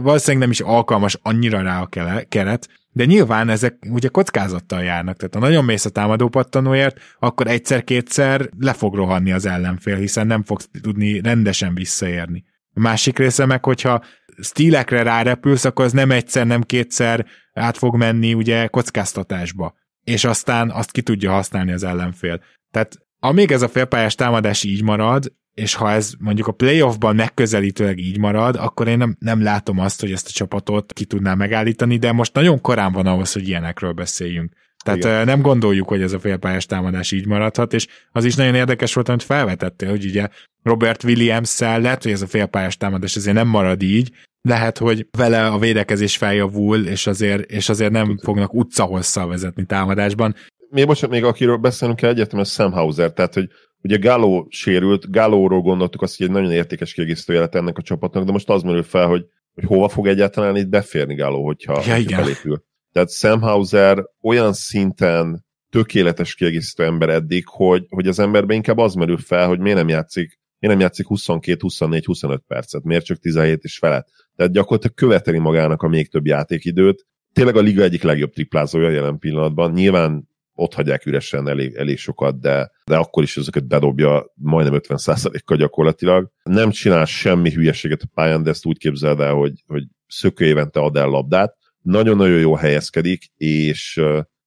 valószínűleg 0.00 0.38
nem 0.38 0.50
is 0.50 0.60
alkalmas 0.60 1.18
annyira 1.22 1.62
rá 1.62 1.80
a 1.80 1.88
keret, 2.28 2.68
de 2.92 3.04
nyilván 3.04 3.48
ezek 3.48 3.86
ugye 3.90 4.08
kockázattal 4.08 4.82
járnak, 4.82 5.16
tehát 5.16 5.34
ha 5.34 5.40
nagyon 5.40 5.64
mész 5.64 5.84
a 5.84 5.90
támadó 5.90 6.28
pattanóért, 6.28 7.00
akkor 7.18 7.46
egyszer-kétszer 7.46 8.48
le 8.58 8.72
fog 8.72 8.94
rohanni 8.94 9.32
az 9.32 9.46
ellenfél, 9.46 9.96
hiszen 9.96 10.26
nem 10.26 10.42
fogsz 10.42 10.68
tudni 10.82 11.20
rendesen 11.20 11.74
visszaérni. 11.74 12.44
A 12.74 12.80
másik 12.80 13.18
része 13.18 13.46
meg, 13.46 13.64
hogyha 13.64 14.04
stílekre 14.42 15.02
rárepülsz, 15.02 15.64
akkor 15.64 15.84
az 15.84 15.92
nem 15.92 16.10
egyszer, 16.10 16.46
nem 16.46 16.62
kétszer 16.62 17.26
át 17.52 17.78
fog 17.78 17.96
menni 17.96 18.34
ugye 18.34 18.66
kockáztatásba, 18.66 19.74
és 20.08 20.24
aztán 20.24 20.70
azt 20.70 20.90
ki 20.90 21.02
tudja 21.02 21.30
használni 21.30 21.72
az 21.72 21.84
ellenfél. 21.84 22.40
Tehát 22.70 22.98
amíg 23.20 23.50
ez 23.50 23.62
a 23.62 23.68
félpályás 23.68 24.14
támadás 24.14 24.64
így 24.64 24.82
marad, 24.82 25.32
és 25.54 25.74
ha 25.74 25.90
ez 25.90 26.12
mondjuk 26.18 26.46
a 26.46 26.52
playoffban 26.52 27.16
megközelítőleg 27.16 27.98
így 27.98 28.18
marad, 28.18 28.56
akkor 28.56 28.88
én 28.88 28.98
nem, 28.98 29.16
nem 29.18 29.42
látom 29.42 29.78
azt, 29.78 30.00
hogy 30.00 30.12
ezt 30.12 30.26
a 30.26 30.30
csapatot 30.30 30.92
ki 30.92 31.04
tudná 31.04 31.34
megállítani, 31.34 31.96
de 31.96 32.12
most 32.12 32.34
nagyon 32.34 32.60
korán 32.60 32.92
van 32.92 33.06
ahhoz, 33.06 33.32
hogy 33.32 33.48
ilyenekről 33.48 33.92
beszéljünk. 33.92 34.52
Tehát 34.84 34.98
Igen. 34.98 35.24
nem 35.24 35.40
gondoljuk, 35.40 35.88
hogy 35.88 36.02
ez 36.02 36.12
a 36.12 36.20
félpályás 36.20 36.66
támadás 36.66 37.12
így 37.12 37.26
maradhat, 37.26 37.72
és 37.72 37.86
az 38.12 38.24
is 38.24 38.34
nagyon 38.34 38.54
érdekes 38.54 38.94
volt, 38.94 39.08
amit 39.08 39.22
felvetettél, 39.22 39.88
hogy 39.88 40.04
ugye 40.04 40.28
Robert 40.62 41.04
Williams-szel 41.04 41.80
lehet, 41.80 42.02
hogy 42.02 42.12
ez 42.12 42.22
a 42.22 42.26
félpályás 42.26 42.76
támadás 42.76 43.16
azért 43.16 43.36
nem 43.36 43.48
marad 43.48 43.82
így, 43.82 44.10
lehet, 44.48 44.78
hogy 44.78 45.06
vele 45.18 45.46
a 45.46 45.58
védekezés 45.58 46.16
feljavul, 46.16 46.86
és 46.86 47.06
azért, 47.06 47.50
és 47.50 47.68
azért 47.68 47.92
nem 47.92 48.18
fognak 48.22 48.54
utcahosszal 48.54 49.28
vezetni 49.28 49.64
támadásban. 49.64 50.34
Még 50.70 50.86
most 50.86 51.08
még 51.08 51.24
akiről 51.24 51.56
beszélünk 51.56 51.98
kell 51.98 52.10
egyértelműen 52.10 52.48
Sam 52.48 52.72
Hauser, 52.72 53.12
tehát 53.12 53.34
hogy 53.34 53.48
Ugye 53.82 53.96
Gáló 53.96 54.46
sérült, 54.50 55.10
Gálóról 55.10 55.60
gondoltuk 55.60 56.02
azt, 56.02 56.16
hogy 56.16 56.26
egy 56.26 56.32
nagyon 56.32 56.52
értékes 56.52 56.92
kiegészítő 56.92 57.38
lett 57.38 57.54
ennek 57.54 57.78
a 57.78 57.82
csapatnak, 57.82 58.24
de 58.24 58.32
most 58.32 58.48
az 58.48 58.62
merül 58.62 58.82
fel, 58.82 59.06
hogy, 59.06 59.24
hogy 59.54 59.64
hova 59.64 59.88
fog 59.88 60.06
egyáltalán 60.06 60.56
itt 60.56 60.68
beférni 60.68 61.14
Gáló, 61.14 61.44
hogyha, 61.44 61.82
ja, 61.86 61.94
hogyha 61.94 62.22
felépül. 62.22 62.64
Tehát 62.92 63.10
Sam 63.10 63.40
Hauser 63.40 64.04
olyan 64.22 64.52
szinten 64.52 65.44
tökéletes 65.70 66.34
kiegészítő 66.34 66.84
ember 66.84 67.08
eddig, 67.08 67.44
hogy, 67.46 67.86
hogy 67.88 68.06
az 68.06 68.18
emberben 68.18 68.56
inkább 68.56 68.78
az 68.78 68.94
merül 68.94 69.18
fel, 69.18 69.48
hogy 69.48 69.58
miért 69.58 69.78
nem 69.78 69.88
játszik, 69.88 70.40
miért 70.58 70.76
nem 70.76 70.86
játszik 70.86 71.06
22, 71.06 71.58
24, 71.60 72.04
25 72.04 72.42
percet, 72.46 72.82
miért 72.82 73.04
csak 73.04 73.18
17 73.18 73.64
és 73.64 73.78
felett. 73.78 74.08
Tehát 74.38 74.52
gyakorlatilag 74.52 74.96
követeli 74.96 75.38
magának 75.38 75.82
a 75.82 75.88
még 75.88 76.10
több 76.10 76.26
játékidőt. 76.26 77.06
Tényleg 77.32 77.56
a 77.56 77.60
liga 77.60 77.82
egyik 77.82 78.02
legjobb 78.02 78.32
triplázója 78.32 78.90
jelen 78.90 79.18
pillanatban. 79.18 79.72
Nyilván 79.72 80.28
ott 80.54 80.74
hagyják 80.74 81.06
üresen 81.06 81.48
elég, 81.48 81.74
elég 81.74 81.98
sokat, 81.98 82.40
de, 82.40 82.70
de 82.84 82.96
akkor 82.96 83.22
is 83.22 83.36
ezeket 83.36 83.66
bedobja 83.66 84.32
majdnem 84.34 84.80
50%-kal 84.82 85.56
gyakorlatilag. 85.56 86.30
Nem 86.42 86.70
csinál 86.70 87.04
semmi 87.04 87.50
hülyeséget 87.50 88.02
a 88.02 88.08
pályán, 88.14 88.42
de 88.42 88.50
ezt 88.50 88.66
úgy 88.66 88.78
képzeld 88.78 89.20
el, 89.20 89.34
hogy, 89.34 89.62
hogy 89.66 89.84
szökő 90.06 90.44
évente 90.44 90.80
ad 90.80 90.96
el 90.96 91.08
labdát. 91.08 91.56
Nagyon-nagyon 91.82 92.38
jó 92.38 92.54
helyezkedik, 92.54 93.24
és 93.36 94.00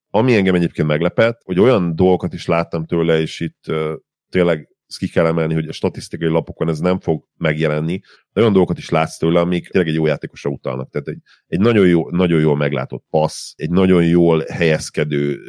ami 0.10 0.36
engem 0.36 0.56
egyébként 0.56 0.88
meglepett, 0.88 1.42
hogy 1.44 1.60
olyan 1.60 1.96
dolgokat 1.96 2.34
is 2.34 2.46
láttam 2.46 2.86
tőle, 2.86 3.20
és 3.20 3.40
itt 3.40 3.64
tényleg 4.30 4.71
ezt 4.92 5.00
ki 5.00 5.10
kell 5.10 5.26
emelni, 5.26 5.54
hogy 5.54 5.68
a 5.68 5.72
statisztikai 5.72 6.28
lapokon 6.28 6.70
ez 6.70 6.80
nem 6.80 7.00
fog 7.00 7.28
megjelenni, 7.38 8.00
de 8.34 8.42
olyan 8.42 8.52
dolgokat 8.52 8.78
is 8.78 8.90
látsz 8.90 9.18
tőle, 9.18 9.40
amik 9.40 9.70
tényleg 9.70 9.90
egy 9.90 9.98
jó 9.98 10.06
játékosra 10.06 10.50
utalnak. 10.50 10.90
Tehát 10.92 11.08
egy, 11.08 11.20
egy 11.48 11.60
nagyon, 11.60 11.88
jó, 11.88 12.10
nagyon 12.10 12.40
jól 12.40 12.56
meglátott 12.56 13.06
passz, 13.10 13.54
egy 13.56 13.70
nagyon 13.70 14.06
jól 14.06 14.44
helyezkedő 14.50 15.40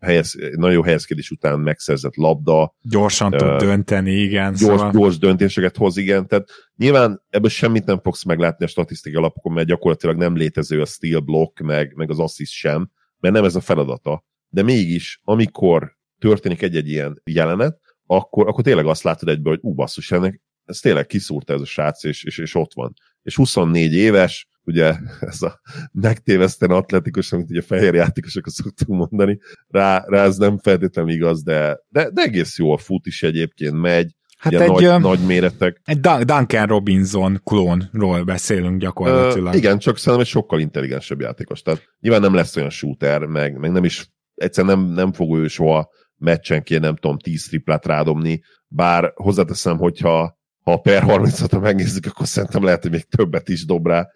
helyez, 0.00 0.34
nagyon 0.56 0.74
jó 0.74 0.82
helyezkedés 0.82 1.30
után 1.30 1.60
megszerzett 1.60 2.16
labda. 2.16 2.74
Gyorsan 2.82 3.34
uh, 3.34 3.38
tud 3.38 3.68
dönteni, 3.68 4.12
igen. 4.12 4.52
Gyors, 4.52 4.60
szóval... 4.60 4.90
gyors 4.90 5.18
döntéseket 5.18 5.76
hoz, 5.76 5.96
igen. 5.96 6.26
Tehát 6.26 6.48
nyilván 6.76 7.22
ebből 7.28 7.50
semmit 7.50 7.84
nem 7.84 8.00
fogsz 8.02 8.24
meglátni 8.24 8.64
a 8.64 8.68
statisztikai 8.68 9.18
alapokon, 9.18 9.52
mert 9.52 9.66
gyakorlatilag 9.66 10.16
nem 10.16 10.36
létező 10.36 10.80
a 10.80 10.86
steel 10.86 11.20
block, 11.20 11.60
meg, 11.60 11.92
meg 11.94 12.10
az 12.10 12.18
assist 12.18 12.52
sem, 12.52 12.90
mert 13.20 13.34
nem 13.34 13.44
ez 13.44 13.56
a 13.56 13.60
feladata. 13.60 14.24
De 14.48 14.62
mégis, 14.62 15.20
amikor 15.22 15.96
történik 16.18 16.62
egy-egy 16.62 16.88
ilyen 16.88 17.22
jelenet, 17.24 17.78
akkor, 18.06 18.48
akkor 18.48 18.64
tényleg 18.64 18.86
azt 18.86 19.02
látod 19.02 19.28
egyből, 19.28 19.52
hogy 19.52 19.70
ú, 19.70 19.74
basszus, 19.74 20.10
ennek, 20.10 20.40
ez 20.64 20.78
tényleg 20.78 21.06
kiszúrta 21.06 21.52
ez 21.52 21.60
a 21.60 21.64
srác, 21.64 22.04
és, 22.04 22.24
és, 22.24 22.38
és 22.38 22.54
ott 22.54 22.74
van. 22.74 22.94
És 23.22 23.36
24 23.36 23.92
éves, 23.94 24.48
ugye 24.64 24.94
ez 25.20 25.42
a 25.42 25.60
megtéveszteni 25.92 26.72
atletikus, 26.72 27.32
amit 27.32 27.50
ugye 27.50 27.62
fehér 27.62 27.94
játékosok 27.94 28.48
szoktunk 28.48 29.10
mondani, 29.10 29.38
rá, 29.68 30.04
rá 30.06 30.24
ez 30.24 30.36
nem 30.36 30.58
feltétlenül 30.58 31.12
igaz, 31.12 31.42
de, 31.42 31.78
de, 31.88 32.10
de 32.10 32.22
egész 32.22 32.58
jó 32.58 32.72
a 32.72 32.78
fut 32.78 33.06
is 33.06 33.22
egyébként 33.22 33.80
megy, 33.80 34.14
Hát 34.36 34.52
egy, 34.52 34.68
nagy, 34.68 34.84
ö, 34.84 34.98
nagy 34.98 35.26
méretek. 35.26 35.80
Egy 35.84 36.00
Duncan 36.00 36.66
Robinson 36.66 37.40
klónról 37.44 38.24
beszélünk 38.24 38.80
gyakorlatilag. 38.80 39.52
Uh, 39.52 39.56
igen, 39.56 39.78
csak 39.78 39.96
szerintem 39.96 40.20
egy 40.20 40.32
sokkal 40.32 40.60
intelligensebb 40.60 41.20
játékos. 41.20 41.62
Tehát 41.62 41.82
nyilván 42.00 42.20
nem 42.20 42.34
lesz 42.34 42.56
olyan 42.56 42.70
shooter, 42.70 43.24
meg, 43.24 43.58
meg 43.58 43.70
nem 43.70 43.84
is, 43.84 44.06
egyszerűen 44.34 44.78
nem, 44.78 44.88
nem 44.88 45.12
fog 45.12 45.38
ő 45.38 45.46
soha 45.46 45.90
meccsenként, 46.18 46.80
nem 46.80 46.96
tudom, 46.96 47.18
10 47.18 47.48
triplát 47.48 47.86
rádobni, 47.86 48.42
bár 48.68 49.12
hozzáteszem, 49.14 49.78
hogyha 49.78 50.38
ha 50.60 50.76
per 50.76 51.02
36-ra 51.06 51.60
megnézzük, 51.60 52.06
akkor 52.06 52.26
szerintem 52.26 52.64
lehet, 52.64 52.82
hogy 52.82 52.90
még 52.90 53.08
többet 53.08 53.48
is 53.48 53.64
dob 53.64 53.86
rá, 53.86 54.06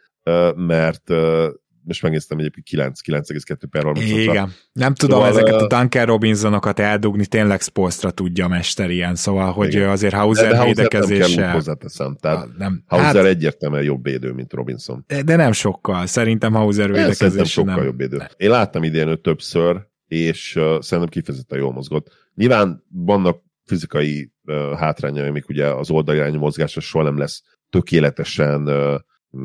mert 0.54 1.12
most 1.84 2.02
megnéztem 2.02 2.38
egyébként 2.38 2.66
9, 2.66 3.00
9,2 3.06 3.56
per 3.70 3.82
30 3.82 4.10
Igen. 4.10 4.52
Nem 4.72 4.94
tudom 4.94 5.18
szóval, 5.18 5.32
ezeket 5.32 5.60
a 5.60 5.66
Duncan 5.66 6.04
Robinsonokat 6.04 6.78
eldugni, 6.78 7.26
tényleg 7.26 7.60
Spolstra 7.60 8.10
tudja 8.10 8.44
a 8.44 8.48
mester 8.48 8.90
ilyen, 8.90 9.14
szóval, 9.14 9.52
hogy 9.52 9.74
igen. 9.74 9.88
azért 9.88 10.14
Hauser 10.14 10.52
de, 10.52 10.64
védekezése... 10.64 11.40
Nem 11.40 11.52
hozzáteszem, 11.52 12.16
tehát 12.20 12.48
nem, 12.58 12.82
Hauser 12.86 13.14
hát, 13.14 13.24
egyértelműen 13.24 13.82
jobb 13.82 14.04
védő, 14.04 14.32
mint 14.32 14.52
Robinson. 14.52 15.04
De, 15.24 15.36
nem 15.36 15.52
sokkal, 15.52 16.06
szerintem 16.06 16.52
Hauser 16.52 16.86
védekezése 16.86 17.14
Szerintem 17.14 17.44
sokkal 17.44 17.74
nem. 17.74 17.84
jobb 17.84 17.96
védő. 17.96 18.22
Én 18.36 18.50
láttam 18.50 18.82
idén 18.82 19.08
őt 19.08 19.22
többször, 19.22 19.88
és 20.10 20.56
uh, 20.56 20.80
szerintem 20.80 21.08
kifejezetten 21.08 21.58
jól 21.58 21.72
mozgott. 21.72 22.08
Nyilván 22.34 22.84
vannak 22.88 23.42
fizikai 23.64 24.32
uh, 24.44 24.72
hátrányai, 24.78 25.28
amik 25.28 25.48
ugye 25.48 25.66
az 25.66 25.90
oldalirányú 25.90 26.38
mozgása 26.38 26.80
soha 26.80 27.04
nem 27.04 27.18
lesz 27.18 27.42
tökéletesen 27.70 28.68
uh, 28.68 29.00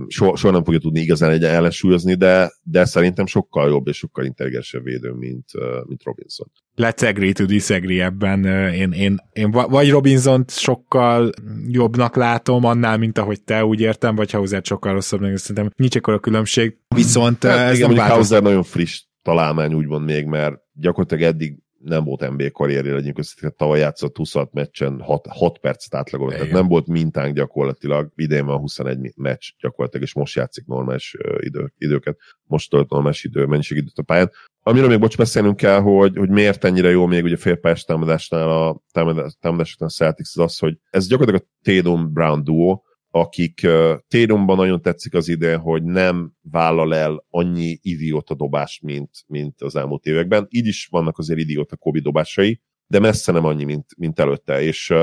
soha, 0.07 0.35
soha 0.35 0.53
nem 0.53 0.63
fogja 0.63 0.79
tudni 0.79 0.99
igazán 0.99 1.31
egy 1.31 1.43
ellensúlyozni, 1.43 2.13
de, 2.13 2.51
de 2.63 2.85
szerintem 2.85 3.25
sokkal 3.25 3.69
jobb 3.69 3.87
és 3.87 3.97
sokkal 3.97 4.25
intelligensebb 4.25 4.83
védő, 4.83 5.11
mint, 5.11 5.45
mint 5.87 6.03
Robinson. 6.03 6.51
Let's 6.75 7.09
agree 7.09 7.33
to 7.33 7.45
disagree 7.45 8.03
ebben. 8.03 8.45
Én, 8.73 8.91
én, 8.91 9.17
én 9.33 9.51
vagy 9.51 9.89
robinson 9.89 10.45
sokkal 10.47 11.29
jobbnak 11.67 12.15
látom 12.15 12.63
annál, 12.63 12.97
mint 12.97 13.17
ahogy 13.17 13.43
te 13.43 13.65
úgy 13.65 13.79
értem, 13.79 14.15
vagy 14.15 14.31
Hauser 14.31 14.61
sokkal 14.63 14.93
rosszabbnak, 14.93 15.37
szerintem 15.37 15.71
nincs 15.75 15.95
ekkor 15.95 16.13
a 16.13 16.19
különbség. 16.19 16.77
Viszont 16.95 17.43
hát, 17.43 17.69
ez 17.69 17.77
igen, 17.77 17.93
nem 17.93 18.09
Hauser 18.09 18.41
nagyon 18.41 18.63
friss 18.63 19.03
találmány 19.25 19.73
úgymond 19.73 20.05
még, 20.05 20.25
mert 20.25 20.55
gyakorlatilag 20.73 21.23
eddig 21.23 21.59
nem 21.77 22.03
volt 22.03 22.29
NBA 22.29 22.51
karrierje, 22.51 22.93
legyünk 22.93 23.17
össze, 23.17 23.49
tavaly 23.49 23.79
játszott 23.79 24.17
26 24.17 24.53
meccsen 24.53 25.01
6, 25.01 25.27
6 25.29 25.57
percet 25.57 25.95
átlagolt, 25.95 26.33
tehát 26.33 26.51
nem 26.51 26.67
volt 26.67 26.87
mintánk 26.87 27.35
gyakorlatilag, 27.35 28.11
idén 28.15 28.45
van 28.45 28.57
21 28.57 29.11
meccs 29.15 29.43
gyakorlatilag, 29.59 30.05
és 30.05 30.13
most 30.13 30.35
játszik 30.35 30.65
normális 30.65 31.15
idő, 31.39 31.73
időket, 31.77 32.17
most 32.43 32.69
tölt 32.69 32.89
normális 32.89 33.23
idő, 33.23 33.45
mennyiség 33.45 33.77
időt 33.77 33.97
a 33.97 34.03
pályán. 34.03 34.31
Amiről 34.59 34.87
még 34.87 34.99
bocs 34.99 35.17
beszélnünk 35.17 35.55
kell, 35.55 35.79
hogy, 35.79 36.17
hogy 36.17 36.29
miért 36.29 36.63
ennyire 36.63 36.89
jó 36.89 37.05
még 37.05 37.23
ugye 37.23 37.37
félpályás 37.37 37.83
támadásnál 37.83 38.49
a 38.49 38.81
támadás, 38.91 39.37
támadásoknál 39.39 39.89
a 39.89 39.91
Celtics 39.91 40.37
az 40.37 40.43
az, 40.43 40.57
hogy 40.57 40.77
ez 40.89 41.07
gyakorlatilag 41.07 41.47
a 41.47 41.71
Tatum 41.71 42.13
Brown 42.13 42.43
duo, 42.43 42.81
akik 43.15 43.67
Térumban 44.07 44.55
nagyon 44.55 44.81
tetszik 44.81 45.13
az 45.13 45.27
ide, 45.27 45.55
hogy 45.55 45.83
nem 45.83 46.33
vállal 46.41 46.95
el 46.95 47.25
annyi 47.29 47.77
idióta 47.81 48.35
dobást, 48.35 48.81
mint, 48.81 49.09
mint 49.27 49.61
az 49.61 49.75
elmúlt 49.75 50.05
években. 50.05 50.47
Így 50.49 50.67
is 50.67 50.87
vannak 50.91 51.17
azért 51.17 51.39
idióta 51.39 51.75
Kobe 51.75 51.99
dobásai, 51.99 52.61
de 52.87 52.99
messze 52.99 53.31
nem 53.31 53.45
annyi, 53.45 53.63
mint, 53.63 53.85
mint 53.97 54.19
előtte. 54.19 54.61
És, 54.61 54.93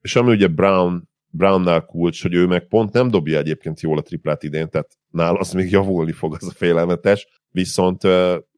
és 0.00 0.16
ami 0.16 0.30
ugye 0.30 0.46
Brown, 0.46 1.08
Brownnál 1.28 1.84
kulcs, 1.84 2.22
hogy 2.22 2.34
ő 2.34 2.46
meg 2.46 2.68
pont 2.68 2.92
nem 2.92 3.10
dobja 3.10 3.38
egyébként 3.38 3.80
jól 3.80 3.98
a 3.98 4.02
triplát 4.02 4.42
idén, 4.42 4.68
tehát 4.68 4.98
nála 5.10 5.38
az 5.38 5.52
még 5.52 5.70
javulni 5.70 6.12
fog 6.12 6.34
az 6.34 6.46
a 6.48 6.50
félelmetes, 6.50 7.26
viszont 7.50 8.02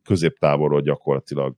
középtávolról 0.03 0.81
gyakorlatilag 0.81 1.57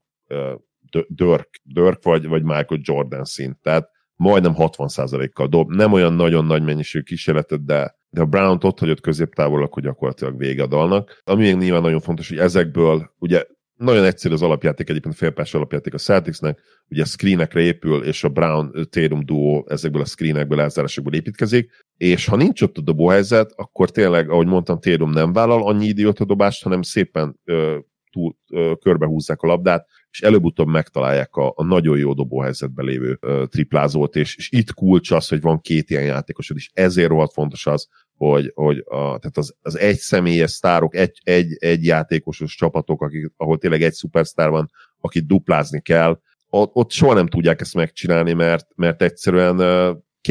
Dirk, 1.08 1.60
Dirk 1.62 2.02
vagy, 2.02 2.26
vagy 2.26 2.42
Michael 2.42 2.80
Jordan 2.82 3.24
szint. 3.24 3.58
Tehát 3.62 3.90
majdnem 4.16 4.54
60%-kal 4.56 5.46
dob. 5.46 5.70
Nem 5.70 5.92
olyan 5.92 6.12
nagyon 6.12 6.44
nagy 6.44 6.62
mennyiség 6.62 7.04
kísérletet, 7.04 7.64
de, 7.64 7.96
de 8.08 8.20
a 8.20 8.26
Brown-t 8.26 8.64
ott 8.64 8.78
hagyott 8.78 9.00
középtávol, 9.00 9.62
akkor 9.62 9.82
gyakorlatilag 9.82 10.38
vége 10.38 10.62
a 10.62 10.66
dalnak. 10.66 11.20
Ami 11.24 11.42
még 11.42 11.56
nyilván 11.56 11.82
nagyon 11.82 12.00
fontos, 12.00 12.28
hogy 12.28 12.38
ezekből, 12.38 13.14
ugye 13.18 13.44
nagyon 13.76 14.04
egyszerű 14.04 14.34
az 14.34 14.42
alapjáték, 14.42 14.88
egyébként 14.88 15.14
a 15.14 15.18
félpás 15.18 15.54
alapjáték 15.54 15.94
a 15.94 15.98
Celticsnek, 15.98 16.60
ugye 16.88 17.02
a 17.02 17.06
screenekre 17.06 17.60
épül, 17.60 18.04
és 18.04 18.24
a 18.24 18.28
Brown 18.28 18.88
Térum 18.90 19.24
duo 19.24 19.64
ezekből 19.66 20.02
a 20.02 20.04
screenekből, 20.04 20.60
elzárásokból 20.60 21.14
építkezik, 21.14 21.70
és 21.96 22.26
ha 22.26 22.36
nincs 22.36 22.62
ott 22.62 22.78
a 22.78 22.80
dobóhelyzet, 22.80 23.52
akkor 23.56 23.90
tényleg, 23.90 24.30
ahogy 24.30 24.46
mondtam, 24.46 24.80
Térum 24.80 25.10
nem 25.10 25.32
vállal 25.32 25.66
annyi 25.66 25.86
idióta 25.86 26.24
dobást, 26.24 26.62
hanem 26.62 26.82
szépen 26.82 27.40
ö, 27.44 27.78
túl, 28.12 28.36
ö, 28.50 28.72
körbehúzzák 28.80 29.42
a 29.42 29.46
labdát, 29.46 29.86
és 30.16 30.22
előbb-utóbb 30.22 30.68
megtalálják 30.68 31.34
a, 31.34 31.52
a 31.56 31.64
nagyon 31.64 31.98
jó 31.98 32.12
dobóhelyzetben 32.12 32.84
lévő 32.84 33.18
ö, 33.20 33.44
triplázót, 33.48 34.16
és, 34.16 34.36
és 34.36 34.50
itt 34.52 34.72
kulcs 34.72 35.10
az, 35.10 35.28
hogy 35.28 35.40
van 35.40 35.60
két 35.60 35.90
ilyen 35.90 36.04
játékosod, 36.04 36.56
és 36.56 36.70
ezért 36.72 37.08
rohadt 37.08 37.32
fontos 37.32 37.66
az, 37.66 37.88
hogy, 38.14 38.52
hogy 38.54 38.78
a, 38.78 38.96
tehát 38.96 39.36
az, 39.36 39.54
az 39.60 39.78
egy 39.78 39.96
személyes 39.96 40.50
sztárok, 40.50 40.94
egy, 40.94 41.20
egy, 41.22 41.56
egy 41.58 41.84
játékosos 41.84 42.54
csapatok, 42.54 43.02
akik, 43.02 43.32
ahol 43.36 43.58
tényleg 43.58 43.82
egy 43.82 43.92
szupersztár 43.92 44.50
van, 44.50 44.70
akit 45.00 45.26
duplázni 45.26 45.80
kell, 45.80 46.20
ott, 46.48 46.90
soha 46.90 47.14
nem 47.14 47.26
tudják 47.26 47.60
ezt 47.60 47.74
megcsinálni, 47.74 48.32
mert, 48.32 48.66
mert 48.74 49.02
egyszerűen 49.02 49.56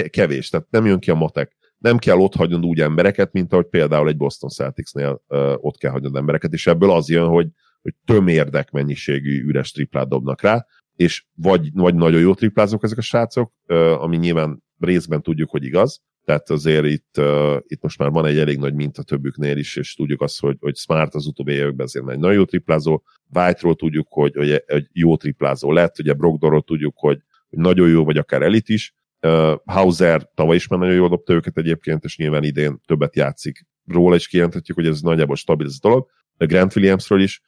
kevés, 0.10 0.50
tehát 0.50 0.68
nem 0.70 0.86
jön 0.86 1.00
ki 1.00 1.12
a 1.12 1.16
matek. 1.16 1.56
Nem 1.78 1.98
kell 1.98 2.18
ott 2.18 2.36
hagynod 2.36 2.66
úgy 2.66 2.82
embereket, 2.82 3.32
mint 3.32 3.54
ahogy 3.54 3.66
például 3.66 4.08
egy 4.08 4.18
Boston 4.18 4.50
Celticsnél 4.50 5.22
ott 5.56 5.78
kell 5.78 5.92
hagynod 5.92 6.16
embereket, 6.16 6.54
és 6.54 6.68
ebből 6.68 6.92
az 6.92 7.10
jön, 7.10 7.28
hogy, 7.28 7.48
hogy 7.86 7.94
tömérdek 8.06 8.72
mennyiségű 8.72 9.44
üres 9.44 9.72
triplát 9.72 10.08
dobnak 10.08 10.42
rá, 10.42 10.66
és 10.96 11.26
vagy, 11.36 11.70
vagy 11.74 11.96
nagyon 11.96 12.20
jó 12.20 12.34
triplázók 12.34 12.84
ezek 12.84 12.98
a 12.98 13.02
srácok, 13.02 13.54
ami 13.98 14.18
nyilván 14.18 14.64
részben 14.80 15.22
tudjuk, 15.22 15.50
hogy 15.50 15.64
igaz, 15.64 16.02
tehát 16.24 16.50
azért 16.50 16.86
itt, 16.86 17.18
uh, 17.18 17.58
itt 17.62 17.82
most 17.82 17.98
már 17.98 18.10
van 18.10 18.26
egy 18.26 18.38
elég 18.38 18.58
nagy 18.58 18.74
minta 18.74 19.04
többüknél 19.04 19.58
is, 19.58 19.76
és 19.76 19.94
tudjuk 19.94 20.22
azt, 20.22 20.40
hogy, 20.40 20.58
hogy 20.60 20.76
Smart 20.76 21.16
az 21.16 21.26
utóbbi 21.26 21.52
években 21.52 21.86
azért 21.86 22.10
egy 22.10 22.20
nagyon 22.20 22.36
jó 22.36 22.46
triplázó, 22.46 23.04
White-ról 23.34 23.76
tudjuk, 23.76 24.08
hogy, 24.10 24.36
hogy 24.36 24.64
egy 24.66 24.88
jó 24.92 25.18
triplázó 25.18 25.72
lett, 25.72 26.00
ugye 26.00 26.14
Brogdonról 26.14 26.62
tudjuk, 26.62 26.94
hogy, 26.98 27.20
hogy 27.50 27.60
nagyon 27.60 27.90
jó, 27.90 28.04
vagy 28.04 28.18
akár 28.18 28.42
elit 28.42 28.70
is, 28.70 28.96
uh, 29.22 29.56
Hauser 29.66 30.30
tavaly 30.34 30.56
is 30.56 30.68
már 30.68 30.80
nagyon 30.80 30.96
jól 30.96 31.10
dobta 31.10 31.34
őket 31.34 31.58
egyébként, 31.58 32.04
és 32.04 32.18
nyilván 32.18 32.44
idén 32.44 32.82
többet 32.86 33.16
játszik. 33.16 33.66
Róla 33.88 34.16
is 34.16 34.28
kijelenthetjük, 34.28 34.78
hogy 34.78 34.88
ez 34.88 35.02
nagyjából 35.02 35.36
stabil 35.36 35.66
ez 35.66 35.76
a 35.82 35.88
dolog. 35.88 36.10
Grant 36.38 36.76
Williamsről 36.76 37.22
is. 37.22 37.42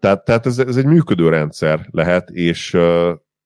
Tehát, 0.00 0.24
tehát 0.24 0.46
ez, 0.46 0.58
ez 0.58 0.76
egy 0.76 0.84
működő 0.84 1.28
rendszer 1.28 1.88
lehet, 1.90 2.30
és, 2.30 2.76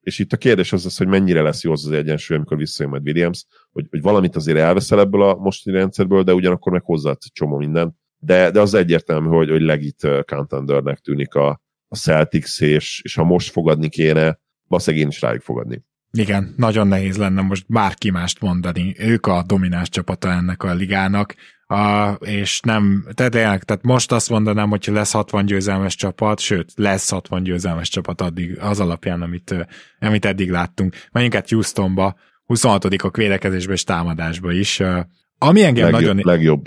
és 0.01 0.18
itt 0.18 0.32
a 0.32 0.37
kérdés 0.37 0.72
az 0.72 0.87
az, 0.87 0.97
hogy 0.97 1.07
mennyire 1.07 1.43
lesz 1.43 1.62
jó 1.62 1.72
az 1.72 1.87
az 1.87 1.93
egyensúly, 1.93 2.37
amikor 2.37 2.57
visszajön 2.57 2.93
majd 2.93 3.07
Williams, 3.07 3.45
hogy, 3.72 3.87
hogy 3.91 4.03
valamit 4.03 4.37
azért 4.37 4.59
elveszel 4.59 5.01
ebből 5.01 5.22
a 5.22 5.34
mostani 5.34 5.76
rendszerből, 5.76 6.22
de 6.22 6.34
ugyanakkor 6.34 6.72
meg 6.72 6.82
hozzáadsz 6.82 7.32
csomó 7.32 7.57
minden. 7.57 7.97
De, 8.18 8.51
de 8.51 8.61
az 8.61 8.74
egyértelmű, 8.74 9.28
hogy, 9.28 9.51
hogy 9.51 9.61
legit 9.61 10.09
contendernek 10.26 10.99
tűnik 10.99 11.34
a, 11.34 11.61
a 11.89 11.97
Celtics, 11.97 12.61
és, 12.61 13.01
és 13.05 13.14
ha 13.14 13.24
most 13.24 13.51
fogadni 13.51 13.89
kéne, 13.89 14.41
valószínűleg 14.68 15.05
én 15.05 15.11
is 15.12 15.20
rájuk 15.20 15.43
fogadni. 15.43 15.84
Igen, 16.11 16.55
nagyon 16.57 16.87
nehéz 16.87 17.17
lenne 17.17 17.43
most 17.43 17.65
bárki 17.69 18.11
mást 18.11 18.41
mondani. 18.41 18.95
Ők 18.99 19.27
a 19.27 19.43
domináns 19.47 19.89
csapata 19.89 20.31
ennek 20.31 20.63
a 20.63 20.75
ligának, 20.75 21.35
a, 21.69 22.13
és 22.21 22.61
nem, 22.61 23.07
tehát, 23.15 23.33
tehát 23.33 23.83
most 23.83 24.13
azt 24.13 24.31
mondanám, 24.31 24.69
hogy 24.69 24.89
lesz 24.93 25.13
60 25.13 25.45
győzelmes 25.45 25.95
csapat, 25.95 26.41
sőt, 26.41 26.73
lesz 26.75 27.11
60 27.11 27.43
győzelmes 27.43 27.89
csapat 27.89 28.21
addig, 28.21 28.59
az 28.59 28.81
alapján, 28.81 29.23
amit, 29.23 29.55
amit 29.99 30.25
eddig 30.25 30.51
láttunk. 30.51 30.97
Menjünk 31.13 31.35
át 31.35 31.49
Houstonba, 31.49 32.17
26-ok 32.49 33.13
védekezésbe 33.17 33.73
és 33.73 33.85
támadásba 33.85 34.53
is. 34.53 34.83
Ami 35.39 35.63
engem 35.63 35.91
legjobb, 35.91 36.15
nagyon... 36.15 36.21
Legjobb. 36.25 36.65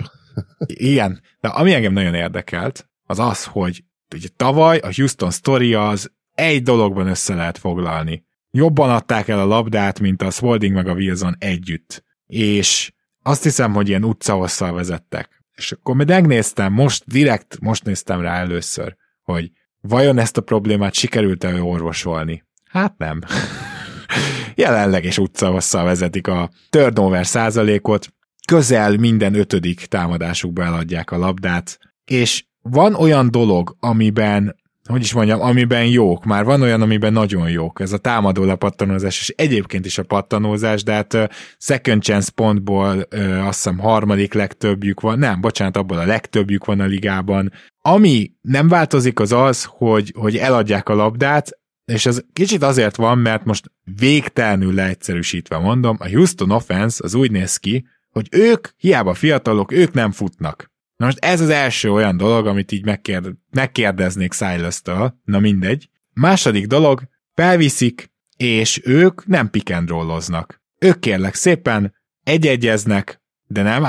Igen, 0.66 1.20
de 1.40 1.48
ami 1.48 1.72
engem 1.72 1.92
nagyon 1.92 2.14
érdekelt, 2.14 2.88
az 3.06 3.18
az, 3.18 3.44
hogy 3.44 3.84
ugye 4.14 4.28
tavaly 4.36 4.78
a 4.78 4.90
Houston 4.96 5.30
story 5.30 5.74
az 5.74 6.12
egy 6.34 6.62
dologban 6.62 7.06
össze 7.06 7.34
lehet 7.34 7.58
foglalni. 7.58 8.24
Jobban 8.50 8.90
adták 8.90 9.28
el 9.28 9.40
a 9.40 9.44
labdát, 9.44 10.00
mint 10.00 10.22
a 10.22 10.30
Spalding 10.30 10.74
meg 10.74 10.88
a 10.88 10.94
Wilson 10.94 11.36
együtt. 11.38 12.04
És 12.26 12.92
azt 13.22 13.42
hiszem, 13.42 13.72
hogy 13.72 13.88
ilyen 13.88 14.04
utcahosszal 14.04 14.72
vezettek. 14.72 15.44
És 15.54 15.72
akkor 15.72 15.94
még 15.94 16.06
megnéztem, 16.06 16.72
most 16.72 17.04
direkt, 17.06 17.60
most 17.60 17.84
néztem 17.84 18.20
rá 18.20 18.38
először, 18.38 18.96
hogy 19.22 19.50
vajon 19.80 20.18
ezt 20.18 20.36
a 20.36 20.40
problémát 20.40 20.94
sikerült-e 20.94 21.62
orvosolni? 21.62 22.44
Hát 22.64 22.98
nem. 22.98 23.20
Jelenleg 24.54 25.04
is 25.04 25.18
utcahosszal 25.18 25.84
vezetik 25.84 26.26
a 26.26 26.50
turnover 26.70 27.26
százalékot, 27.26 28.08
közel 28.46 28.96
minden 28.96 29.34
ötödik 29.34 29.84
támadásukba 29.84 30.62
eladják 30.62 31.10
a 31.10 31.18
labdát, 31.18 31.78
és 32.04 32.44
van 32.62 32.94
olyan 32.94 33.30
dolog, 33.30 33.76
amiben 33.80 34.59
hogy 34.90 35.02
is 35.02 35.12
mondjam, 35.12 35.40
amiben 35.40 35.86
jók, 35.86 36.24
már 36.24 36.44
van 36.44 36.62
olyan, 36.62 36.82
amiben 36.82 37.12
nagyon 37.12 37.50
jók, 37.50 37.80
ez 37.80 37.92
a 37.92 37.98
támadó 37.98 38.44
lepattanózás, 38.44 39.20
és 39.20 39.28
egyébként 39.36 39.86
is 39.86 39.98
a 39.98 40.02
pattanózás, 40.02 40.82
de 40.82 40.92
hát 40.92 41.30
second 41.58 42.02
chance 42.02 42.30
pontból 42.34 43.06
uh, 43.14 43.46
azt 43.46 43.62
hiszem 43.62 43.78
harmadik 43.78 44.34
legtöbbjük 44.34 45.00
van, 45.00 45.18
nem, 45.18 45.40
bocsánat, 45.40 45.76
abból 45.76 45.98
a 45.98 46.06
legtöbbjük 46.06 46.64
van 46.64 46.80
a 46.80 46.84
ligában. 46.84 47.52
Ami 47.82 48.32
nem 48.40 48.68
változik 48.68 49.20
az 49.20 49.32
az, 49.32 49.64
hogy, 49.64 50.12
hogy 50.16 50.36
eladják 50.36 50.88
a 50.88 50.94
labdát, 50.94 51.58
és 51.84 52.06
ez 52.06 52.20
kicsit 52.32 52.62
azért 52.62 52.96
van, 52.96 53.18
mert 53.18 53.44
most 53.44 53.72
végtelenül 53.98 54.74
leegyszerűsítve 54.74 55.58
mondom, 55.58 55.96
a 56.00 56.08
Houston 56.08 56.50
offense 56.50 57.04
az 57.04 57.14
úgy 57.14 57.30
néz 57.30 57.56
ki, 57.56 57.86
hogy 58.10 58.28
ők, 58.30 58.68
hiába 58.76 59.14
fiatalok, 59.14 59.72
ők 59.72 59.92
nem 59.92 60.10
futnak. 60.10 60.70
Na 61.00 61.06
most 61.06 61.24
ez 61.24 61.40
az 61.40 61.48
első 61.48 61.92
olyan 61.92 62.16
dolog, 62.16 62.46
amit 62.46 62.72
így 62.72 62.84
megkérd, 62.84 63.32
megkérdeznék 63.50 64.32
silas 64.32 64.82
na 65.24 65.38
mindegy. 65.38 65.88
Második 66.12 66.66
dolog, 66.66 67.02
felviszik, 67.34 68.12
és 68.36 68.80
ők 68.84 69.26
nem 69.26 69.50
pick 69.50 69.70
and 69.70 69.88
rolloznak. 69.88 70.62
Ők 70.78 70.98
kérlek 70.98 71.34
szépen 71.34 71.94
egyegyeznek, 72.24 73.22
de 73.46 73.62
nem 73.62 73.82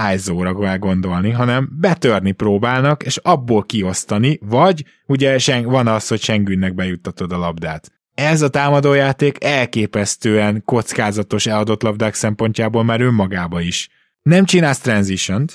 kell 0.59 0.77
gondolni, 0.77 1.29
hanem 1.29 1.69
betörni 1.79 2.31
próbálnak, 2.31 3.03
és 3.03 3.17
abból 3.17 3.63
kiosztani, 3.63 4.39
vagy 4.41 4.85
ugye 5.05 5.37
sen, 5.37 5.63
van 5.63 5.87
az, 5.87 6.07
hogy 6.07 6.21
sengűnnek 6.21 6.75
bejuttatod 6.75 7.31
a 7.31 7.37
labdát. 7.37 7.91
Ez 8.13 8.41
a 8.41 8.49
támadójáték 8.49 9.43
elképesztően 9.43 10.61
kockázatos 10.65 11.45
eladott 11.45 11.81
labdák 11.81 12.13
szempontjából 12.13 12.83
már 12.83 13.01
önmagába 13.01 13.61
is. 13.61 13.89
Nem 14.21 14.45
csinálsz 14.45 14.79
transition 14.79 15.45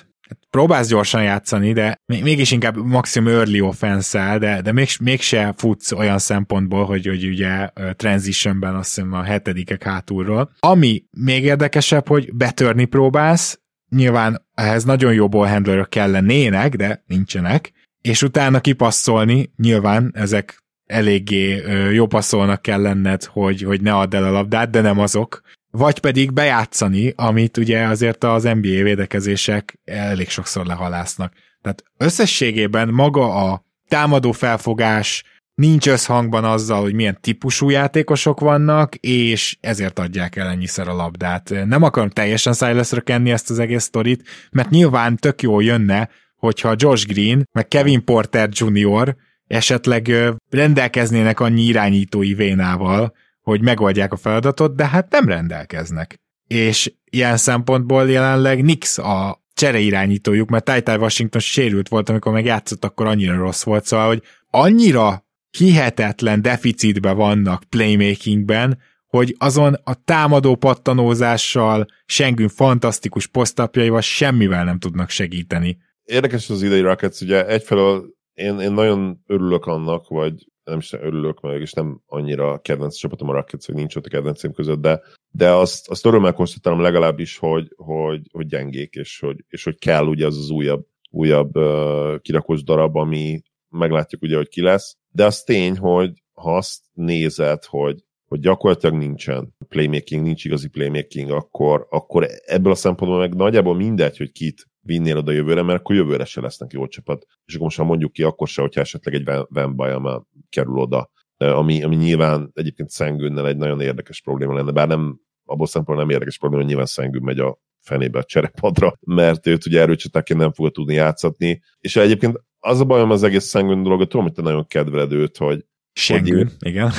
próbálsz 0.51 0.89
gyorsan 0.89 1.23
játszani, 1.23 1.73
de 1.73 2.01
mégis 2.07 2.51
inkább 2.51 2.77
maximum 2.77 3.33
early 3.33 3.61
offense 3.61 4.39
de, 4.39 4.61
de 4.61 4.73
még, 4.73 4.89
mégse 5.01 5.55
futsz 5.57 5.93
olyan 5.93 6.19
szempontból, 6.19 6.85
hogy, 6.85 7.07
hogy 7.07 7.25
ugye 7.25 7.69
transitionben 7.97 8.75
azt 8.75 8.95
hiszem 8.95 9.13
a 9.13 9.23
hetedikek 9.23 9.83
hátulról. 9.83 10.51
Ami 10.59 11.05
még 11.11 11.45
érdekesebb, 11.45 12.09
hogy 12.09 12.35
betörni 12.35 12.85
próbálsz, 12.85 13.61
nyilván 13.89 14.47
ehhez 14.55 14.85
nagyon 14.85 15.13
jó 15.13 15.29
ballhandlerök 15.29 15.89
kellenének, 15.89 16.77
de 16.77 17.03
nincsenek, 17.07 17.73
és 18.01 18.23
utána 18.23 18.61
kipasszolni, 18.61 19.53
nyilván 19.57 20.11
ezek 20.15 20.65
eléggé 20.87 21.63
jó 21.93 22.07
passzolnak 22.07 22.63
kell 22.63 22.81
lenned, 22.81 23.25
hogy, 23.25 23.63
hogy 23.63 23.81
ne 23.81 23.95
add 23.95 24.15
el 24.15 24.25
a 24.25 24.31
labdát, 24.31 24.71
de 24.71 24.81
nem 24.81 24.99
azok, 24.99 25.41
vagy 25.77 25.99
pedig 25.99 26.33
bejátszani, 26.33 27.13
amit 27.17 27.57
ugye 27.57 27.87
azért 27.87 28.25
az 28.25 28.43
NBA 28.43 28.83
védekezések 28.83 29.79
elég 29.85 30.29
sokszor 30.29 30.67
lehalásznak. 30.67 31.33
Tehát 31.63 31.85
összességében 31.97 32.89
maga 32.89 33.51
a 33.51 33.65
támadó 33.89 34.33
felfogás 34.33 35.25
nincs 35.55 35.89
összhangban 35.89 36.45
azzal, 36.45 36.81
hogy 36.81 36.95
milyen 36.95 37.19
típusú 37.21 37.71
játékosok 37.71 38.41
vannak, 38.41 38.95
és 38.95 39.57
ezért 39.61 39.99
adják 39.99 40.37
el 40.37 40.49
ennyiszer 40.49 40.89
a 40.89 40.95
labdát. 40.95 41.53
Nem 41.65 41.83
akarom 41.83 42.11
teljesen 42.11 42.53
Silasra 42.53 43.01
kenni 43.01 43.31
ezt 43.31 43.51
az 43.51 43.59
egész 43.59 43.83
sztorit, 43.83 44.29
mert 44.51 44.71
nyilván 44.71 45.17
tök 45.17 45.43
jó 45.43 45.61
jönne, 45.61 46.09
hogyha 46.37 46.75
Josh 46.77 47.07
Green, 47.07 47.49
meg 47.53 47.69
Kevin 47.69 48.05
Porter 48.05 48.49
Jr. 48.53 49.17
esetleg 49.47 50.13
rendelkeznének 50.51 51.41
annyi 51.41 51.63
irányítói 51.63 52.35
vénával, 52.35 53.15
hogy 53.47 53.63
megoldják 53.63 54.13
a 54.13 54.17
feladatot, 54.17 54.75
de 54.77 54.87
hát 54.87 55.11
nem 55.11 55.29
rendelkeznek. 55.29 56.21
és 56.47 56.93
ilyen 57.11 57.37
szempontból 57.37 58.11
jelenleg 58.11 58.65
Nix 58.65 58.99
a 58.99 59.43
csereirányítójuk, 59.55 60.49
mert 60.49 60.65
Ty 60.65 60.91
Washington 60.91 61.41
sérült 61.41 61.89
volt, 61.89 62.09
amikor 62.09 62.33
meg 62.33 62.45
játszott, 62.45 62.85
akkor 62.85 63.07
annyira 63.07 63.37
rossz 63.37 63.63
volt, 63.63 63.85
szóval, 63.85 64.07
hogy 64.07 64.23
annyira 64.51 65.27
hihetetlen 65.59 66.43
deficitben 66.43 67.17
vannak 67.17 67.65
playmakingben, 67.65 68.79
hogy 69.07 69.35
azon 69.39 69.75
a 69.85 69.95
támadó 70.05 70.55
pattanózással, 70.57 71.87
Sengün 72.07 72.49
fantasztikus 72.49 73.27
posztapjaival 73.27 74.01
semmivel 74.01 74.65
nem 74.65 74.79
tudnak 74.79 75.11
segíteni. 75.11 75.79
Érdekes 76.05 76.51
az 76.51 76.63
idei 76.63 76.81
Rockets, 76.81 77.21
ugye 77.21 77.47
egyfelől 77.47 78.15
én, 78.35 78.61
én 78.61 78.73
nagyon 78.73 79.23
örülök 79.27 79.65
annak, 79.65 80.09
vagy 80.09 80.35
nem 80.67 80.79
is 80.79 80.93
örülök, 80.93 81.41
mert 81.41 81.61
és 81.61 81.73
nem 81.73 82.01
annyira 82.07 82.59
kedvenc 82.59 82.97
csapatom 82.97 83.29
a 83.29 83.33
Rockets, 83.33 83.67
hogy 83.67 83.75
nincs 83.75 83.97
ott 83.97 84.07
a 84.07 84.09
kedvencém 84.09 84.53
között, 84.53 84.81
de, 84.81 85.03
de 85.31 85.51
azt, 85.51 85.89
azt 85.89 86.07
örömmel 86.07 86.33
konstatálom 86.33 86.81
legalábbis, 86.81 87.39
hogy, 87.39 87.73
hogy, 87.77 88.29
hogy 88.33 88.47
gyengék, 88.47 88.95
és 88.95 89.21
hogy, 89.21 89.45
és 89.49 89.65
hogy 89.65 89.79
kell 89.79 90.07
ugye 90.07 90.27
az 90.27 90.37
az 90.39 90.51
újabb, 90.51 90.87
újabb 91.11 91.57
uh, 91.57 92.21
kirakós 92.21 92.63
darab, 92.63 92.97
ami 92.97 93.43
meglátjuk 93.69 94.23
ugye, 94.23 94.37
hogy 94.37 94.49
ki 94.49 94.63
lesz. 94.63 94.97
De 95.11 95.25
az 95.25 95.43
tény, 95.43 95.79
hogy 95.79 96.23
ha 96.33 96.57
azt 96.57 96.81
nézed, 96.93 97.65
hogy, 97.65 98.05
hogy 98.29 98.41
gyakorlatilag 98.41 98.97
nincsen 98.97 99.55
playmaking, 99.69 100.23
nincs 100.23 100.45
igazi 100.45 100.69
playmaking, 100.69 101.31
akkor, 101.31 101.87
akkor 101.91 102.27
ebből 102.45 102.73
a 102.73 102.75
szempontból 102.75 103.19
meg 103.19 103.35
nagyjából 103.35 103.75
mindegy, 103.75 104.17
hogy 104.17 104.33
kit 104.33 104.67
vinnél 104.87 105.17
oda 105.17 105.33
jövőre, 105.33 105.63
mert 105.63 105.79
akkor 105.79 105.97
jövőre 105.97 106.25
se 106.25 106.41
lesznek 106.41 106.73
jó 106.73 106.87
csapat. 106.87 107.27
És 107.45 107.55
akkor 107.55 107.65
most 107.65 107.79
ha 107.79 107.85
mondjuk 107.85 108.13
ki, 108.13 108.23
akkor 108.23 108.49
se, 108.49 108.61
hogyha 108.61 108.81
esetleg 108.81 109.15
egy 109.15 109.45
Van 109.49 109.77
Bayama 109.77 110.27
kerül 110.49 110.77
oda, 110.79 111.11
ami, 111.37 111.83
ami 111.83 111.97
nyilván 111.97 112.51
egyébként 112.55 112.91
Szengőnnel 112.91 113.49
egy 113.49 113.57
nagyon 113.57 113.81
érdekes 113.81 114.21
probléma 114.21 114.55
lenne, 114.55 114.71
bár 114.71 114.89
nem 114.89 115.21
abból 115.45 115.67
szempontból 115.67 116.07
nem 116.07 116.15
érdekes 116.15 116.39
probléma, 116.39 116.63
hogy 116.63 116.71
nyilván 116.71 116.91
Szengőn 116.91 117.23
megy 117.23 117.39
a 117.39 117.59
fenébe 117.81 118.19
a 118.19 118.25
cserepadra, 118.25 118.99
mert 119.01 119.47
őt 119.47 119.67
ugye 119.67 119.81
erőcsatáként 119.81 120.41
nem 120.41 120.53
fogja 120.53 120.71
tudni 120.71 120.95
játszatni. 120.95 121.63
És 121.81 121.97
egyébként 121.97 122.41
az 122.59 122.81
a 122.81 122.85
bajom 122.85 123.11
az 123.11 123.23
egész 123.23 123.45
Szengőn 123.45 123.83
dolog, 123.83 124.07
tudom, 124.07 124.23
hogy 124.23 124.35
te 124.35 124.43
nagyon 124.43 124.67
kedveled 124.67 125.13
őt, 125.13 125.37
hogy 125.37 125.65
Sengőn, 125.93 126.51
igen. 126.59 126.91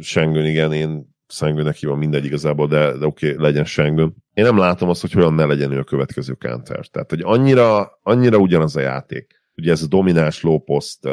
Sengőn, 0.00 0.46
igen, 0.46 0.72
én 0.72 1.13
Sengőnek 1.28 1.74
hívom 1.74 1.98
mindegy 1.98 2.24
igazából, 2.24 2.66
de, 2.66 2.98
de 2.98 3.06
oké, 3.06 3.30
okay, 3.30 3.42
legyen 3.42 3.64
Sengőn. 3.64 4.14
Én 4.32 4.44
nem 4.44 4.58
látom 4.58 4.88
azt, 4.88 5.00
hogy 5.00 5.12
hogyan 5.12 5.34
ne 5.34 5.44
legyen 5.44 5.72
ő 5.72 5.78
a 5.78 5.84
következő 5.84 6.32
counter. 6.32 6.86
Tehát, 6.86 7.10
hogy 7.10 7.20
annyira, 7.22 7.98
annyira 8.02 8.36
ugyanaz 8.36 8.76
a 8.76 8.80
játék. 8.80 9.42
Ugye 9.56 9.70
ez 9.72 9.82
a 9.82 9.86
domináns 9.86 10.42
low 10.42 10.58
post 10.58 11.08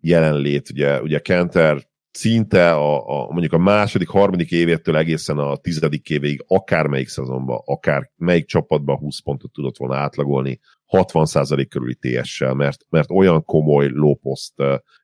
jelenlét, 0.00 0.70
ugye, 0.70 1.00
ugye 1.00 1.18
Kenter 1.18 1.88
szinte 2.10 2.72
a, 2.72 3.08
a, 3.08 3.30
mondjuk 3.30 3.52
a 3.52 3.58
második, 3.58 4.08
harmadik 4.08 4.50
évétől 4.50 4.96
egészen 4.96 5.38
a 5.38 5.56
tizedik 5.56 6.10
évéig, 6.10 6.44
akármelyik 6.46 7.08
szezonban, 7.08 7.60
akár 7.64 8.10
melyik 8.16 8.46
csapatban 8.46 8.96
20 8.96 9.20
pontot 9.20 9.52
tudott 9.52 9.76
volna 9.76 9.96
átlagolni, 9.96 10.60
60% 10.92 11.66
körüli 11.68 11.94
TS-sel, 11.94 12.54
mert, 12.54 12.84
mert 12.88 13.10
olyan 13.10 13.44
komoly 13.44 13.88
low 13.88 14.14
post 14.14 14.54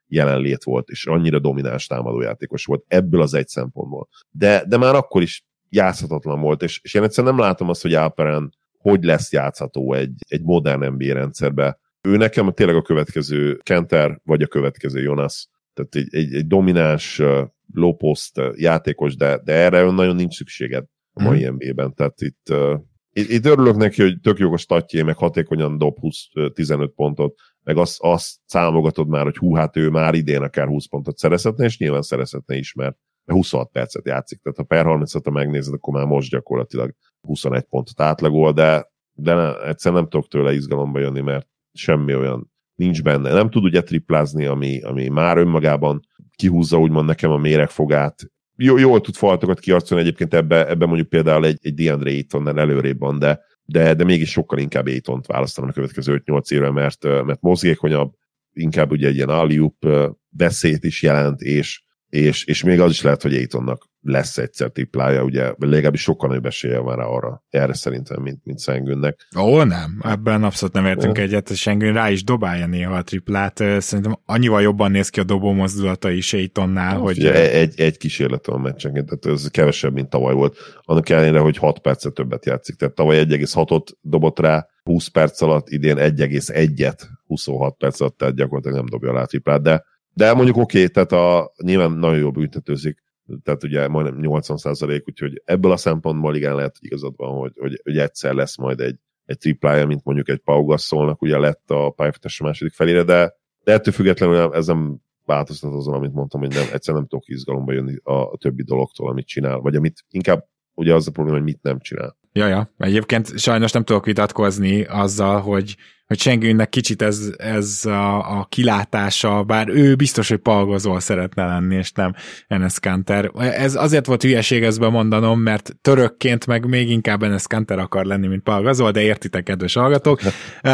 jelenlét 0.09 0.65
volt, 0.65 0.89
és 0.89 1.07
annyira 1.07 1.39
domináns 1.39 1.87
támadójátékos 1.87 2.65
volt 2.65 2.85
ebből 2.89 3.21
az 3.23 3.35
egy 3.35 3.49
szempontból. 3.49 4.09
De, 4.31 4.65
de 4.69 4.77
már 4.77 4.95
akkor 4.95 5.23
is 5.23 5.45
játszhatatlan 5.69 6.41
volt, 6.41 6.63
és, 6.63 6.81
és 6.83 6.95
én 6.95 7.03
egyszerűen 7.03 7.35
nem 7.35 7.45
látom 7.45 7.69
azt, 7.69 7.83
hogy 7.83 7.95
Alperen 7.95 8.51
hogy 8.87 9.05
lesz 9.05 9.33
játszható 9.33 9.93
egy, 9.93 10.15
egy 10.29 10.43
modern 10.43 10.93
NBA 10.93 11.13
rendszerbe. 11.13 11.79
Ő 12.01 12.17
nekem 12.17 12.53
tényleg 12.53 12.77
a 12.77 12.83
következő 12.83 13.57
Kenter, 13.63 14.21
vagy 14.25 14.43
a 14.43 14.47
következő 14.47 15.01
Jonas. 15.01 15.49
Tehát 15.75 15.95
egy, 15.95 16.15
egy, 16.15 16.35
egy 16.35 16.47
domináns 16.47 17.19
uh, 17.19 18.53
játékos, 18.57 19.17
de, 19.17 19.41
de 19.45 19.53
erre 19.53 19.91
nagyon 19.91 20.17
nincs 20.17 20.35
szükséged 20.35 20.85
a 21.13 21.23
mai 21.23 21.45
hmm. 21.45 21.55
NBA-ben. 21.55 21.95
Tehát 21.95 22.21
itt, 22.21 22.51
uh, 22.51 22.81
itt, 23.13 23.29
itt 23.31 23.45
örülök 23.45 23.77
neki, 23.77 24.03
hogy 24.03 24.21
tök 24.21 24.39
jogos 24.39 24.61
statjé, 24.61 25.03
meg 25.03 25.17
hatékonyan 25.17 25.79
dob 25.79 25.97
20-15 26.01 26.91
pontot, 26.95 27.35
meg 27.67 27.77
azt, 27.77 27.97
azt 28.01 28.37
számogatod 28.45 29.09
már, 29.09 29.25
hogy 29.25 29.37
hú, 29.37 29.55
hát 29.55 29.77
ő 29.77 29.91
már 29.91 30.15
idén 30.15 30.43
akár 30.43 30.67
20 30.67 30.87
pontot 30.87 31.19
szerezhetne, 31.19 31.65
és 31.65 31.79
nyilván 31.79 32.03
szerezhetne 32.03 32.57
is, 32.57 32.75
mert 32.75 32.97
26 33.25 33.71
percet 33.71 34.07
játszik, 34.07 34.41
tehát 34.43 34.59
ha 34.59 34.65
per 34.65 34.85
30 34.85 35.13
ha 35.13 35.31
megnézed, 35.31 35.75
akkor 35.75 35.95
már 35.95 36.07
most 36.07 36.31
gyakorlatilag 36.31 36.95
21 37.21 37.63
pontot 37.63 38.01
átlagol, 38.01 38.53
de, 38.53 38.91
de 39.13 39.35
ne, 39.35 39.69
egyszerűen 39.69 40.01
nem 40.01 40.11
tudok 40.11 40.29
tőle 40.29 40.55
izgalomba 40.55 40.99
jönni, 40.99 41.21
mert 41.21 41.49
semmi 41.73 42.15
olyan 42.15 42.53
nincs 42.75 43.03
benne. 43.03 43.33
Nem 43.33 43.51
tud 43.51 43.65
ugye 43.65 43.83
triplázni, 43.83 44.45
ami, 44.45 44.83
ami 44.83 45.09
már 45.09 45.39
önmagában 45.39 46.01
kihúzza 46.37 46.79
úgymond 46.79 47.07
nekem 47.07 47.31
a 47.31 47.37
méregfogát. 47.37 48.31
Jó, 48.57 48.79
jól 48.79 49.01
tud 49.01 49.15
faltokat 49.15 49.61
kiarcolni 49.61 50.03
egyébként 50.03 50.35
ebbe, 50.35 50.69
ebbe 50.69 50.87
mondjuk 50.87 51.09
például 51.09 51.47
egy, 51.47 51.59
egy 51.61 51.75
DeAndre 51.75 52.11
Aytonnel 52.11 52.61
előrébb 52.61 52.99
van, 52.99 53.19
de, 53.19 53.41
de, 53.67 53.95
de 53.95 54.05
mégis 54.05 54.31
sokkal 54.31 54.59
inkább 54.59 54.87
Aytont 54.87 55.27
választanom 55.27 55.71
a 55.71 55.73
következő 55.73 56.23
5-8 56.27 56.51
évre, 56.51 56.71
mert, 56.71 57.03
mert 57.03 57.41
mozgékonyabb, 57.41 58.15
inkább 58.53 58.91
ugye 58.91 59.09
egy 59.09 59.15
ilyen 59.15 59.29
aliup 59.29 59.87
beszéd 60.29 60.85
is 60.85 61.03
jelent, 61.03 61.41
és 61.41 61.83
és, 62.17 62.45
és 62.45 62.63
még 62.63 62.81
az 62.81 62.91
is 62.91 63.03
lehet, 63.03 63.23
hogy 63.23 63.35
Aitonnak 63.35 63.89
lesz 64.07 64.39
egyszer 64.39 64.71
triplája, 64.71 65.23
ugye 65.23 65.53
legalábbis 65.59 66.01
sokkal 66.01 66.29
nagyobb 66.29 66.47
esélye 66.47 66.79
van 66.79 66.97
rá 66.97 67.05
arra, 67.05 67.45
erre 67.51 67.75
szerintem, 67.75 68.23
mint, 68.23 68.41
mint 68.45 68.59
Szengőnnek. 68.59 69.29
Ó, 69.39 69.63
nem, 69.63 70.01
ebben 70.03 70.45
abszolút 70.45 70.75
nem 70.75 70.87
értünk 70.87 71.19
egyet, 71.19 71.55
Sengőn 71.55 71.93
rá 71.93 72.11
is 72.11 72.25
dobálja 72.25 72.67
néha 72.67 72.95
a 72.95 73.03
triplát, 73.03 73.57
szerintem 73.79 74.19
annyival 74.25 74.63
jobban 74.63 74.91
néz 74.91 75.09
ki 75.09 75.21
a 75.21 75.25
dobó 75.25 75.53
mozdulata 75.53 76.11
is 76.11 76.33
Aitonnál, 76.33 76.99
hogy... 76.99 77.19
Ugye, 77.19 77.51
egy, 77.51 77.81
egy 77.81 77.97
kísérlet 77.97 78.47
a 78.47 78.59
meccsenként, 78.59 79.07
tehát 79.07 79.39
ez 79.39 79.49
kevesebb, 79.51 79.93
mint 79.93 80.09
tavaly 80.09 80.35
volt. 80.35 80.57
Annak 80.83 81.09
ellenére, 81.09 81.39
hogy 81.39 81.57
6 81.57 81.79
percet 81.79 82.15
többet 82.15 82.47
játszik, 82.47 82.77
tehát 82.77 82.95
tavaly 82.95 83.25
1,6-ot 83.29 83.87
dobott 84.01 84.39
rá, 84.39 84.67
20 84.83 85.07
perc 85.07 85.41
alatt, 85.41 85.69
idén 85.69 85.97
1,1-et 85.99 86.99
26 87.27 87.77
perc 87.77 88.01
alatt, 88.01 88.17
tehát 88.17 88.35
gyakorlatilag 88.35 88.77
nem 88.77 88.87
dobja 88.87 89.21
a 89.21 89.27
triplát, 89.27 89.63
de 89.63 89.85
de 90.17 90.35
mondjuk 90.35 90.57
oké, 90.57 90.79
okay, 90.79 90.89
tehát 90.89 91.13
a, 91.13 91.53
nyilván 91.63 91.93
nagyon 91.93 92.19
jól 92.19 92.31
büntetőzik, 92.31 93.03
tehát 93.43 93.65
ugye 93.65 93.89
majdnem 93.89 94.21
80 94.21 94.57
százalék, 94.57 95.09
úgyhogy 95.09 95.43
ebből 95.45 95.73
a 95.73 95.77
szempontból 95.77 96.37
igen 96.37 96.55
lehet, 96.55 96.77
hogy 96.79 96.87
igazad 96.87 97.15
van, 97.17 97.39
hogy, 97.39 97.53
hogy, 97.57 97.81
hogy 97.85 97.99
egyszer 97.99 98.35
lesz 98.35 98.57
majd 98.57 98.81
egy, 98.81 98.97
egy 99.25 99.39
triplája, 99.39 99.87
mint 99.87 100.05
mondjuk 100.05 100.29
egy 100.29 100.39
Pau 100.39 100.65
Gasolnak, 100.65 101.23
ugye 101.23 101.39
lett 101.39 101.71
a 101.71 101.91
pályafutás 101.91 102.41
második 102.41 102.73
felére, 102.73 103.03
de, 103.03 103.35
de 103.65 103.73
ettől 103.73 103.95
függetlenül 103.95 104.55
ez 104.55 104.67
nem 104.67 104.99
változtat 105.25 105.75
azon, 105.75 105.95
amit 105.95 106.13
mondtam, 106.13 106.41
hogy 106.41 106.55
nem, 106.55 106.67
egyszerűen 106.73 107.03
nem 107.03 107.07
tudok 107.07 107.29
izgalomba 107.29 107.73
jönni 107.73 107.97
a, 108.03 108.13
a 108.13 108.37
többi 108.37 108.63
dologtól, 108.63 109.09
amit 109.09 109.27
csinál, 109.27 109.59
vagy 109.59 109.77
amit 109.77 110.05
inkább 110.11 110.45
ugye 110.75 110.95
az 110.95 111.09
a 111.09 111.11
probléma, 111.11 111.37
hogy 111.37 111.47
mit 111.47 111.63
nem 111.63 111.79
csinál. 111.79 112.17
Ja, 112.33 112.47
ja. 112.47 112.73
Egyébként 112.79 113.39
sajnos 113.39 113.73
nem 113.73 113.85
tudok 113.85 114.05
vitatkozni 114.05 114.85
azzal, 114.85 115.41
hogy, 115.41 115.77
hogy 116.07 116.19
Sengőnnek 116.19 116.69
kicsit 116.69 117.03
ez, 117.03 117.33
ez 117.37 117.85
a, 117.85 118.39
a 118.39 118.45
kilátása, 118.45 119.43
bár 119.43 119.69
ő 119.69 119.95
biztos, 119.95 120.29
hogy 120.29 120.39
palgozol 120.39 121.01
szeretne 121.01 121.47
lenni, 121.47 121.75
és 121.75 121.93
nem 121.93 122.15
Enes 122.47 122.81
Kanter. 122.81 123.31
Ez 123.35 123.75
azért 123.75 124.07
volt 124.07 124.23
hülyeség 124.23 124.63
ezben 124.63 124.91
mondanom, 124.91 125.41
mert 125.41 125.77
törökként 125.81 126.47
meg 126.47 126.67
még 126.67 126.91
inkább 126.91 127.23
Enes 127.23 127.47
Kanter 127.47 127.79
akar 127.79 128.05
lenni, 128.05 128.27
mint 128.27 128.43
palgazol, 128.43 128.91
de 128.91 129.01
értitek, 129.01 129.43
kedves 129.43 129.75
hallgatók. 129.75 130.21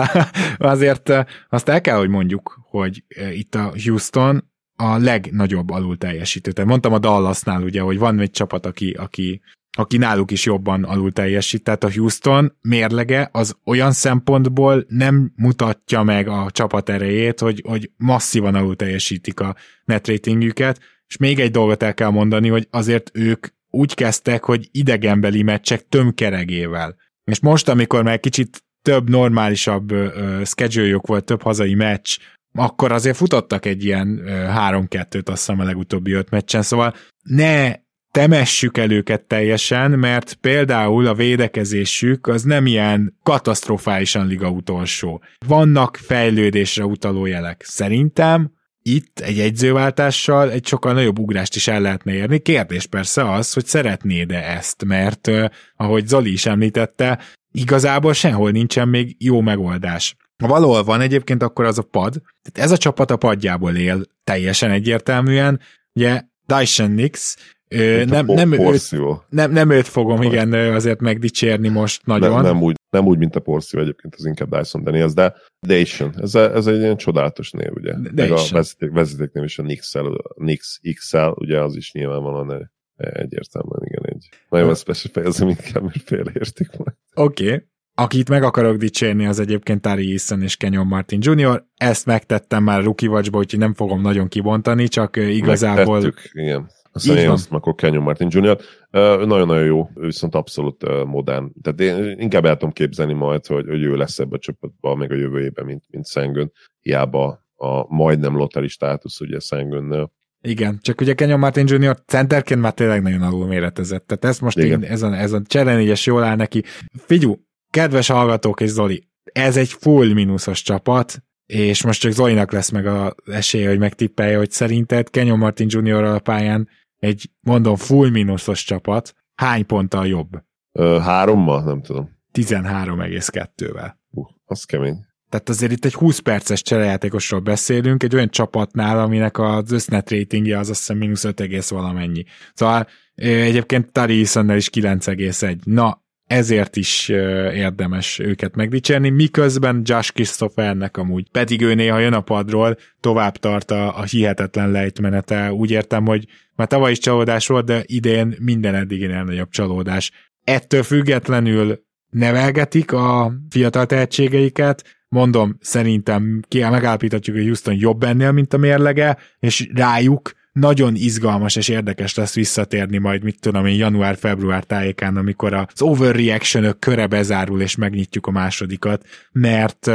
azért 0.59 1.13
azt 1.49 1.69
el 1.69 1.81
kell, 1.81 1.97
hogy 1.97 2.09
mondjuk, 2.09 2.61
hogy 2.71 3.05
itt 3.33 3.55
a 3.55 3.73
Houston 3.85 4.51
a 4.77 4.97
legnagyobb 4.99 5.71
alul 5.71 5.97
teljesítő. 5.97 6.53
Tehát 6.53 6.71
mondtam 6.71 6.93
a 6.93 6.99
Dallasnál 6.99 7.63
ugye, 7.63 7.81
hogy 7.81 7.99
van 7.99 8.19
egy 8.19 8.31
csapat, 8.31 8.67
aki, 8.67 8.91
aki 8.91 9.41
aki 9.77 9.97
náluk 9.97 10.31
is 10.31 10.45
jobban 10.45 10.85
alul 10.85 11.13
teljesít. 11.13 11.63
Tehát 11.63 11.85
a 11.85 11.93
Houston 11.93 12.57
mérlege 12.61 13.29
az 13.33 13.57
olyan 13.65 13.93
szempontból 13.93 14.85
nem 14.89 15.33
mutatja 15.37 16.03
meg 16.03 16.29
a 16.29 16.49
csapat 16.51 16.89
erejét, 16.89 17.41
hogy, 17.41 17.63
hogy 17.69 17.91
masszívan 17.97 18.55
alul 18.55 18.77
teljesítik 18.77 19.41
a 19.41 19.57
net 19.85 20.09
ratingjüket, 20.09 20.81
és 21.07 21.17
még 21.17 21.41
egy 21.41 21.51
dolgot 21.51 21.83
el 21.83 21.95
kell 21.95 22.11
mondani, 22.11 22.49
hogy 22.49 22.69
azért 22.71 23.11
ők 23.15 23.47
úgy 23.71 23.95
kezdtek, 23.95 24.45
hogy 24.45 24.69
idegenbeli 24.73 25.43
meccsek 25.43 25.89
tömkeregével. 25.89 26.97
És 27.25 27.41
most, 27.41 27.69
amikor 27.69 28.03
már 28.03 28.21
kicsit 28.21 28.65
több 28.83 29.11
normálisabb 29.11 29.93
uh, 29.93 30.45
schedule 30.45 31.01
volt, 31.07 31.25
több 31.25 31.43
hazai 31.43 31.75
meccs, 31.75 32.19
akkor 32.53 32.93
azért 32.93 33.17
futottak 33.17 33.67
egy 33.67 33.85
ilyen 33.85 34.09
uh, 34.09 34.31
3-2-t, 34.31 35.29
azt 35.29 35.47
hiszem 35.47 35.61
a 35.61 35.65
legutóbbi 35.65 36.13
öt 36.13 36.31
meccsen, 36.31 36.63
szóval 36.63 36.95
ne 37.23 37.75
temessük 38.13 38.79
el 38.79 38.91
őket 38.91 39.23
teljesen, 39.23 39.91
mert 39.91 40.35
például 40.35 41.07
a 41.07 41.15
védekezésük 41.15 42.27
az 42.27 42.43
nem 42.43 42.67
ilyen 42.67 43.19
katasztrofálisan 43.23 44.27
liga 44.27 44.49
utolsó. 44.49 45.23
Vannak 45.47 45.97
fejlődésre 45.97 46.85
utaló 46.85 47.27
jelek. 47.27 47.63
Szerintem 47.65 48.53
itt 48.83 49.21
egy 49.21 49.39
egyzőváltással 49.39 50.51
egy 50.51 50.67
sokkal 50.67 50.93
nagyobb 50.93 51.19
ugrást 51.19 51.57
is 51.57 51.69
el 51.69 51.81
lehetne 51.81 52.13
érni. 52.13 52.39
Kérdés 52.39 52.87
persze 52.87 53.33
az, 53.33 53.53
hogy 53.53 53.67
szeretnéd-e 53.67 54.39
ezt, 54.57 54.85
mert 54.85 55.31
ahogy 55.77 56.07
Zoli 56.07 56.33
is 56.33 56.47
említette, 56.47 57.19
igazából 57.53 58.13
sehol 58.13 58.51
nincsen 58.51 58.89
még 58.89 59.17
jó 59.19 59.41
megoldás. 59.41 60.17
Ha 60.43 60.49
valahol 60.49 60.85
van 60.85 61.01
egyébként, 61.01 61.43
akkor 61.43 61.65
az 61.65 61.79
a 61.79 61.83
pad. 61.83 62.13
Tehát 62.43 62.71
ez 62.71 62.77
a 62.77 62.77
csapat 62.77 63.11
a 63.11 63.17
padjából 63.17 63.77
él 63.77 64.03
teljesen 64.25 64.71
egyértelműen. 64.71 65.61
Ugye 65.93 66.23
Dyson 66.47 66.91
Nix 66.91 67.37
Ö, 67.73 68.05
nem, 68.05 68.27
nem, 68.27 68.53
őt, 68.53 68.91
nem, 69.29 69.53
nem 69.53 69.71
őt 69.71 69.87
fogom, 69.87 70.23
igen, 70.23 70.53
azért 70.53 71.01
megdicsérni 71.01 71.69
most 71.69 72.07
nagyon. 72.07 72.33
Nem, 72.33 72.43
nem, 72.43 72.63
úgy, 72.63 72.77
nem 72.91 73.07
úgy, 73.07 73.19
mint 73.19 73.37
a 73.37 73.41
Porció 73.41 73.81
egyébként, 73.81 74.15
az 74.15 74.25
inkább 74.25 74.57
Dyson 74.57 74.85
Daniels, 74.85 75.13
de 75.13 75.35
Dation, 75.67 76.15
ez, 76.21 76.35
ez 76.35 76.67
egy 76.67 76.81
ilyen 76.81 76.97
csodálatos 76.97 77.51
név, 77.51 77.71
ugye. 77.75 77.95
Meg 78.15 78.31
a 78.31 78.41
vezeték, 78.51 78.91
vezetéknév 78.91 79.45
is 79.45 79.59
a 79.59 79.63
Nixel, 79.63 80.21
Nix 80.35 80.81
XL, 80.95 81.31
ugye 81.35 81.61
az 81.61 81.77
is 81.77 81.93
nyilvánvalóan 81.93 82.71
egyértelműen, 82.97 83.83
igen, 83.85 84.03
egy 84.05 84.29
nagyon 84.49 84.75
special 84.75 85.13
fejezem, 85.13 85.49
inkább, 85.49 85.83
mert 85.83 86.03
félreértik 86.05 86.77
majd. 86.77 86.97
Oké. 87.15 87.45
Okay. 87.45 87.71
Akit 87.95 88.29
meg 88.29 88.43
akarok 88.43 88.77
dicsérni, 88.77 89.27
az 89.27 89.41
egyébként 89.41 89.81
Tari 89.81 90.11
Eason 90.11 90.43
és 90.43 90.57
Kenyon 90.57 90.87
Martin 90.87 91.19
Jr. 91.23 91.65
Ezt 91.77 92.07
megtettem 92.07 92.63
már 92.63 92.83
Rookie 92.83 93.09
watch 93.09 93.35
úgyhogy 93.35 93.59
nem 93.59 93.75
fogom 93.75 94.01
nagyon 94.01 94.29
kibontani, 94.29 94.89
csak 94.89 95.17
igazából... 95.17 96.01
Megtettük, 96.01 96.31
igen. 96.33 96.71
Aztán 96.93 97.17
én 97.17 97.29
azt 97.29 97.53
akkor 97.53 97.75
Kenyon 97.75 98.03
Martin 98.03 98.29
Jr. 98.31 98.59
Nagyon-nagyon 98.91 99.65
jó, 99.65 99.89
viszont 99.95 100.35
abszolút 100.35 101.05
modern. 101.05 101.53
Tehát 101.63 101.81
én 101.81 102.21
inkább 102.21 102.45
el 102.45 102.57
tudom 102.57 102.73
képzelni 102.73 103.13
majd, 103.13 103.47
hogy, 103.47 103.67
hogy 103.69 103.83
ő 103.83 103.97
lesz 103.97 104.19
ebbe 104.19 104.37
a 104.37 104.39
csapatban 104.39 104.99
még 104.99 105.11
a 105.11 105.15
jövő 105.15 105.43
évben, 105.43 105.65
mint, 105.65 105.85
mint 105.91 106.05
Szengön. 106.05 106.53
Hiába 106.81 107.45
a 107.55 107.95
majdnem 107.95 108.37
lottery 108.37 108.69
státusz 108.69 109.21
ugye 109.21 109.41
Szengönnel. 109.41 110.13
Igen, 110.41 110.79
csak 110.83 111.01
ugye 111.01 111.15
Kenyon 111.15 111.39
Martin 111.39 111.67
Jr. 111.67 111.97
centerként 112.07 112.61
már 112.61 112.73
tényleg 112.73 113.03
nagyon 113.03 113.23
alul 113.23 113.47
méretezett. 113.47 114.07
Tehát 114.07 114.25
ez 114.25 114.39
most 114.39 114.59
így, 114.59 114.85
ez 114.85 115.03
a, 115.03 115.17
ez 115.17 115.33
a 115.33 115.43
cserenégyes 115.47 116.07
jól 116.07 116.23
áll 116.23 116.37
neki. 116.37 116.63
Figyú, 116.99 117.45
kedves 117.71 118.09
hallgatók 118.09 118.61
és 118.61 118.69
Zoli, 118.69 119.09
ez 119.25 119.57
egy 119.57 119.69
full 119.69 120.13
mínuszos 120.13 120.63
csapat, 120.63 121.23
és 121.47 121.85
most 121.85 122.01
csak 122.01 122.13
Zolinak 122.13 122.53
lesz 122.53 122.71
meg 122.71 122.87
a 122.87 123.15
esélye, 123.27 123.69
hogy 123.69 123.79
megtippelje, 123.79 124.37
hogy 124.37 124.51
szerinted 124.51 125.11
Kenyon 125.11 125.39
Martin 125.39 125.67
Jr. 125.71 126.05
a 126.05 126.19
pályán 126.19 126.69
egy, 127.03 127.31
mondom, 127.41 127.77
full 127.77 128.11
mínuszos 128.11 128.65
csapat, 128.65 129.15
hány 129.35 129.67
ponttal 129.67 130.07
jobb? 130.07 130.31
Ö, 130.73 130.99
hárommal? 131.03 131.63
Nem 131.63 131.83
tudom. 131.83 132.11
13,2-vel. 132.33 133.93
Uh, 134.11 134.27
az 134.45 134.65
kemény. 134.65 134.97
Tehát 135.29 135.49
azért 135.49 135.73
itt 135.73 135.85
egy 135.85 135.95
20 135.95 136.19
perces 136.19 136.63
cserejátékosról 136.63 137.41
beszélünk, 137.41 138.03
egy 138.03 138.15
olyan 138.15 138.31
csapatnál, 138.31 139.01
aminek 139.01 139.39
az 139.39 139.73
össznet 139.73 140.11
ratingje 140.11 140.59
az 140.59 140.69
azt 140.69 140.79
hiszem 140.79 140.97
mínusz 140.97 141.25
5, 141.25 141.69
valamennyi. 141.69 142.25
Szóval 142.55 142.87
egyébként 143.15 143.93
Tari 143.93 144.19
Easonnel 144.19 144.57
is 144.57 144.71
9,1. 144.73 145.59
Na, 145.65 146.02
ezért 146.33 146.77
is 146.77 147.09
érdemes 147.55 148.19
őket 148.19 148.55
megdicsérni, 148.55 149.09
miközben 149.09 149.83
Josh 149.85 150.13
Christophernek 150.13 150.97
amúgy, 150.97 151.29
pedig 151.31 151.63
ő 151.63 151.75
néha 151.75 151.99
jön 151.99 152.13
a 152.13 152.21
padról, 152.21 152.77
tovább 153.01 153.37
tart 153.37 153.71
a, 153.71 153.99
a 153.99 154.03
hihetetlen 154.03 154.71
lejtmenete, 154.71 155.53
úgy 155.53 155.71
értem, 155.71 156.07
hogy 156.07 156.27
már 156.57 156.67
tavaly 156.67 156.91
is 156.91 156.99
csalódás 156.99 157.47
volt, 157.47 157.65
de 157.65 157.83
idén 157.87 158.37
minden 158.39 158.75
eddiginél 158.75 159.23
nagyobb 159.23 159.51
csalódás. 159.51 160.11
Ettől 160.45 160.83
függetlenül 160.83 161.85
nevelgetik 162.11 162.93
a 162.93 163.33
fiatal 163.51 163.87
tehetségeiket, 163.87 164.85
mondom, 165.09 165.57
szerintem 165.61 166.41
megállapíthatjuk, 166.51 167.37
hogy 167.37 167.45
Houston 167.45 167.75
jobb 167.75 168.03
ennél, 168.03 168.33
mint 168.33 168.53
a 168.53 168.59
mérlege, 168.59 169.17
és 169.39 169.69
rájuk 169.75 170.33
nagyon 170.53 170.95
izgalmas 170.95 171.57
és 171.57 171.69
érdekes 171.69 172.15
lesz 172.15 172.35
visszatérni 172.35 172.99
majd, 172.99 173.23
mit 173.23 173.41
tudom 173.41 173.67
én, 173.67 173.77
január-február 173.77 174.65
tájékán, 174.65 175.17
amikor 175.17 175.53
az 175.53 175.83
overreaction 175.83 176.77
köre 176.79 177.07
bezárul, 177.07 177.61
és 177.61 177.77
megnyitjuk 177.77 178.27
a 178.27 178.31
másodikat, 178.31 179.07
mert 179.33 179.91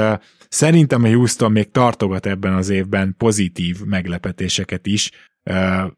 szerintem 0.49 1.03
a 1.03 1.07
Houston 1.07 1.51
még 1.51 1.71
tartogat 1.71 2.25
ebben 2.25 2.53
az 2.53 2.69
évben 2.69 3.15
pozitív 3.17 3.79
meglepetéseket 3.85 4.87
is, 4.87 5.11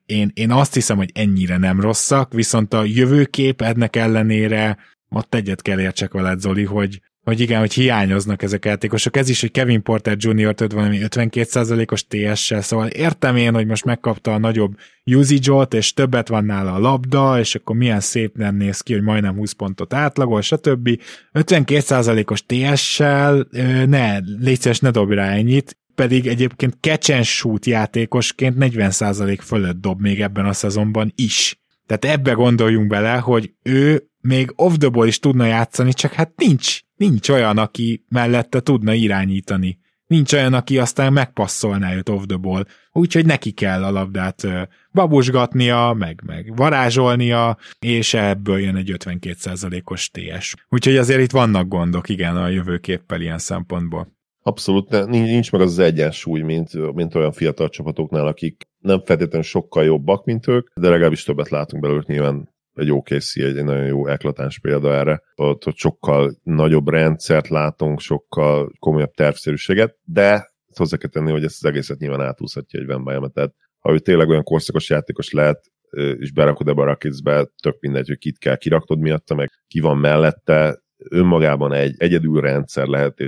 én, 0.05 0.31
én 0.33 0.51
azt 0.51 0.73
hiszem, 0.73 0.97
hogy 0.97 1.11
ennyire 1.13 1.57
nem 1.57 1.81
rosszak, 1.81 2.33
viszont 2.33 2.73
a 2.73 2.83
jövőkép 2.83 3.61
ennek 3.61 3.95
ellenére 3.95 4.77
ott 5.09 5.35
egyet 5.35 5.61
kell 5.61 5.79
értsek 5.79 6.11
veled, 6.11 6.39
Zoli, 6.39 6.63
hogy, 6.63 7.01
hogy 7.29 7.39
igen, 7.39 7.59
hogy 7.59 7.73
hiányoznak 7.73 8.41
ezek 8.41 8.65
a 8.65 8.67
játékosok. 8.67 9.17
Ez 9.17 9.29
is, 9.29 9.41
hogy 9.41 9.51
Kevin 9.51 9.81
Porter 9.81 10.15
Jr. 10.19 10.53
több 10.53 10.73
valami 10.73 10.99
52%-os 11.01 12.05
TS-sel, 12.07 12.61
szóval 12.61 12.87
értem 12.87 13.35
én, 13.35 13.53
hogy 13.53 13.65
most 13.65 13.85
megkapta 13.85 14.33
a 14.33 14.37
nagyobb 14.37 14.77
usage 15.05 15.77
és 15.77 15.93
többet 15.93 16.27
van 16.27 16.45
nála 16.45 16.73
a 16.73 16.79
labda, 16.79 17.39
és 17.39 17.55
akkor 17.55 17.75
milyen 17.75 17.99
szép 17.99 18.37
nem 18.37 18.55
néz 18.55 18.81
ki, 18.81 18.93
hogy 18.93 19.01
majdnem 19.01 19.35
20 19.35 19.51
pontot 19.51 19.93
átlagol, 19.93 20.41
stb. 20.41 21.01
52%-os 21.33 22.43
TS-sel 22.45 23.47
ne, 23.85 24.17
légy 24.17 24.77
ne 24.81 24.91
dobj 24.91 25.15
rá 25.15 25.31
ennyit, 25.31 25.77
pedig 25.95 26.27
egyébként 26.27 26.77
catch 26.79 27.13
and 27.13 27.65
játékosként 27.65 28.55
40% 28.59 29.39
fölött 29.41 29.81
dob 29.81 30.01
még 30.01 30.21
ebben 30.21 30.45
a 30.45 30.53
szezonban 30.53 31.13
is. 31.15 31.61
Tehát 31.85 32.17
ebbe 32.17 32.31
gondoljunk 32.31 32.87
bele, 32.87 33.17
hogy 33.17 33.53
ő 33.63 34.09
még 34.21 34.51
off 34.55 34.73
the 34.77 34.89
ball 34.89 35.07
is 35.07 35.19
tudna 35.19 35.45
játszani, 35.45 35.93
csak 35.93 36.13
hát 36.13 36.31
nincs, 36.35 36.81
nincs 36.99 37.29
olyan, 37.29 37.57
aki 37.57 38.05
mellette 38.09 38.59
tudna 38.59 38.93
irányítani. 38.93 39.79
Nincs 40.07 40.33
olyan, 40.33 40.53
aki 40.53 40.77
aztán 40.77 41.13
megpasszolná 41.13 41.95
őt 41.95 42.09
off 42.09 42.23
the 42.27 42.37
ball. 42.37 42.63
Úgyhogy 42.91 43.25
neki 43.25 43.51
kell 43.51 43.83
a 43.83 43.91
labdát 43.91 44.47
babusgatnia, 44.91 45.93
meg, 45.97 46.21
meg 46.25 46.55
varázsolnia, 46.55 47.57
és 47.79 48.13
ebből 48.13 48.59
jön 48.59 48.75
egy 48.75 48.95
52%-os 48.97 50.09
TS. 50.09 50.55
Úgyhogy 50.69 50.97
azért 50.97 51.21
itt 51.21 51.31
vannak 51.31 51.67
gondok, 51.67 52.09
igen, 52.09 52.37
a 52.37 52.47
jövőképpel 52.47 53.21
ilyen 53.21 53.37
szempontból. 53.37 54.17
Abszolút, 54.41 55.05
nincs 55.07 55.51
meg 55.51 55.61
az, 55.61 55.71
az 55.71 55.79
egyensúly, 55.79 56.41
mint, 56.41 56.93
mint 56.93 57.15
olyan 57.15 57.31
fiatal 57.31 57.69
csapatoknál, 57.69 58.27
akik 58.27 58.67
nem 58.79 59.01
feltétlenül 59.05 59.47
sokkal 59.47 59.83
jobbak, 59.83 60.25
mint 60.25 60.47
ők, 60.47 60.67
de 60.73 60.89
legalábbis 60.89 61.23
többet 61.23 61.49
látunk 61.49 61.83
belőlük 61.83 62.07
nyilván 62.07 62.49
egy 62.79 62.91
OKC 62.91 63.35
egy, 63.35 63.63
nagyon 63.63 63.85
jó 63.85 64.07
eklatáns 64.07 64.59
példa 64.59 64.93
erre, 64.93 65.21
ott, 65.35 65.67
ott 65.67 65.77
sokkal 65.77 66.39
nagyobb 66.43 66.89
rendszert 66.89 67.47
látunk, 67.47 67.99
sokkal 67.99 68.71
komolyabb 68.79 69.13
tervszerűséget, 69.13 69.97
de 70.03 70.51
hozzá 70.75 70.97
kell 70.97 71.09
tenni, 71.09 71.31
hogy 71.31 71.43
ezt 71.43 71.63
az 71.63 71.69
egészet 71.69 71.99
nyilván 71.99 72.21
átúszhatja 72.21 72.79
egy 72.79 72.85
Van 72.85 73.31
tehát 73.33 73.53
ha 73.79 73.91
ő 73.91 73.99
tényleg 73.99 74.29
olyan 74.29 74.43
korszakos 74.43 74.89
játékos 74.89 75.31
lehet, 75.31 75.71
és 76.17 76.31
berakod 76.31 76.67
ebbe 76.67 76.81
a 76.81 76.85
Rakicbe, 76.85 77.49
tök 77.61 77.79
mindegy, 77.79 78.07
hogy 78.07 78.17
kit 78.17 78.37
kell 78.37 78.55
kiraktod 78.55 78.99
miatta, 78.99 79.35
meg 79.35 79.49
ki 79.67 79.79
van 79.79 79.97
mellette, 79.97 80.81
önmagában 80.97 81.73
egy 81.73 81.95
egyedül 81.97 82.41
rendszer 82.41 82.87
lehet, 82.87 83.19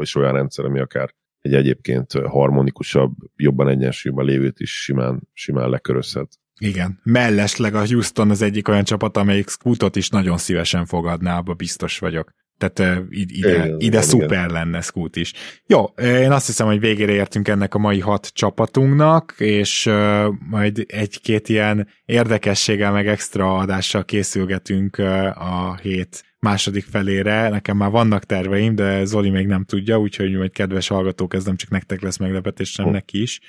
és 0.00 0.14
olyan 0.14 0.32
rendszer, 0.32 0.64
ami 0.64 0.80
akár 0.80 1.14
egy 1.40 1.54
egyébként 1.54 2.12
harmonikusabb, 2.12 3.12
jobban 3.36 3.68
egyensúlyban 3.68 4.24
lévőt 4.24 4.60
is 4.60 4.82
simán, 4.82 5.28
simán 5.32 5.70
lekörözhet. 5.70 6.28
Igen, 6.58 7.00
mellesleg 7.02 7.74
a 7.74 7.86
Houston 7.86 8.30
az 8.30 8.42
egyik 8.42 8.68
olyan 8.68 8.84
csapat, 8.84 9.16
amelyik 9.16 9.48
Scootot 9.48 9.96
is 9.96 10.08
nagyon 10.08 10.38
szívesen 10.38 10.86
fogadná, 10.86 11.38
abba 11.38 11.54
biztos 11.54 11.98
vagyok. 11.98 12.30
Tehát 12.58 13.06
ide, 13.08 13.64
ide 13.66 13.74
igen, 13.78 14.02
szuper 14.02 14.30
igen. 14.30 14.50
lenne 14.50 14.80
Scoot 14.80 15.16
is. 15.16 15.32
Jó, 15.66 15.84
én 16.02 16.30
azt 16.30 16.46
hiszem, 16.46 16.66
hogy 16.66 16.80
végére 16.80 17.12
értünk 17.12 17.48
ennek 17.48 17.74
a 17.74 17.78
mai 17.78 18.00
hat 18.00 18.26
csapatunknak, 18.26 19.34
és 19.38 19.90
majd 20.50 20.84
egy-két 20.86 21.48
ilyen 21.48 21.88
érdekességgel 22.04 22.92
meg 22.92 23.06
extra 23.06 23.56
adással 23.56 24.04
készülgetünk 24.04 24.98
a 25.34 25.78
hét 25.82 26.22
második 26.40 26.84
felére. 26.84 27.48
Nekem 27.48 27.76
már 27.76 27.90
vannak 27.90 28.24
terveim, 28.24 28.74
de 28.74 29.04
Zoli 29.04 29.30
még 29.30 29.46
nem 29.46 29.64
tudja, 29.64 30.00
úgyhogy 30.00 30.36
majd 30.36 30.52
kedves 30.52 30.88
hallgatók, 30.88 31.34
ez 31.34 31.44
nem 31.44 31.56
csak 31.56 31.70
nektek 31.70 32.00
lesz 32.00 32.16
meglepetés, 32.16 32.78
oh. 32.78 32.90
neki 32.90 33.22
is. 33.22 33.40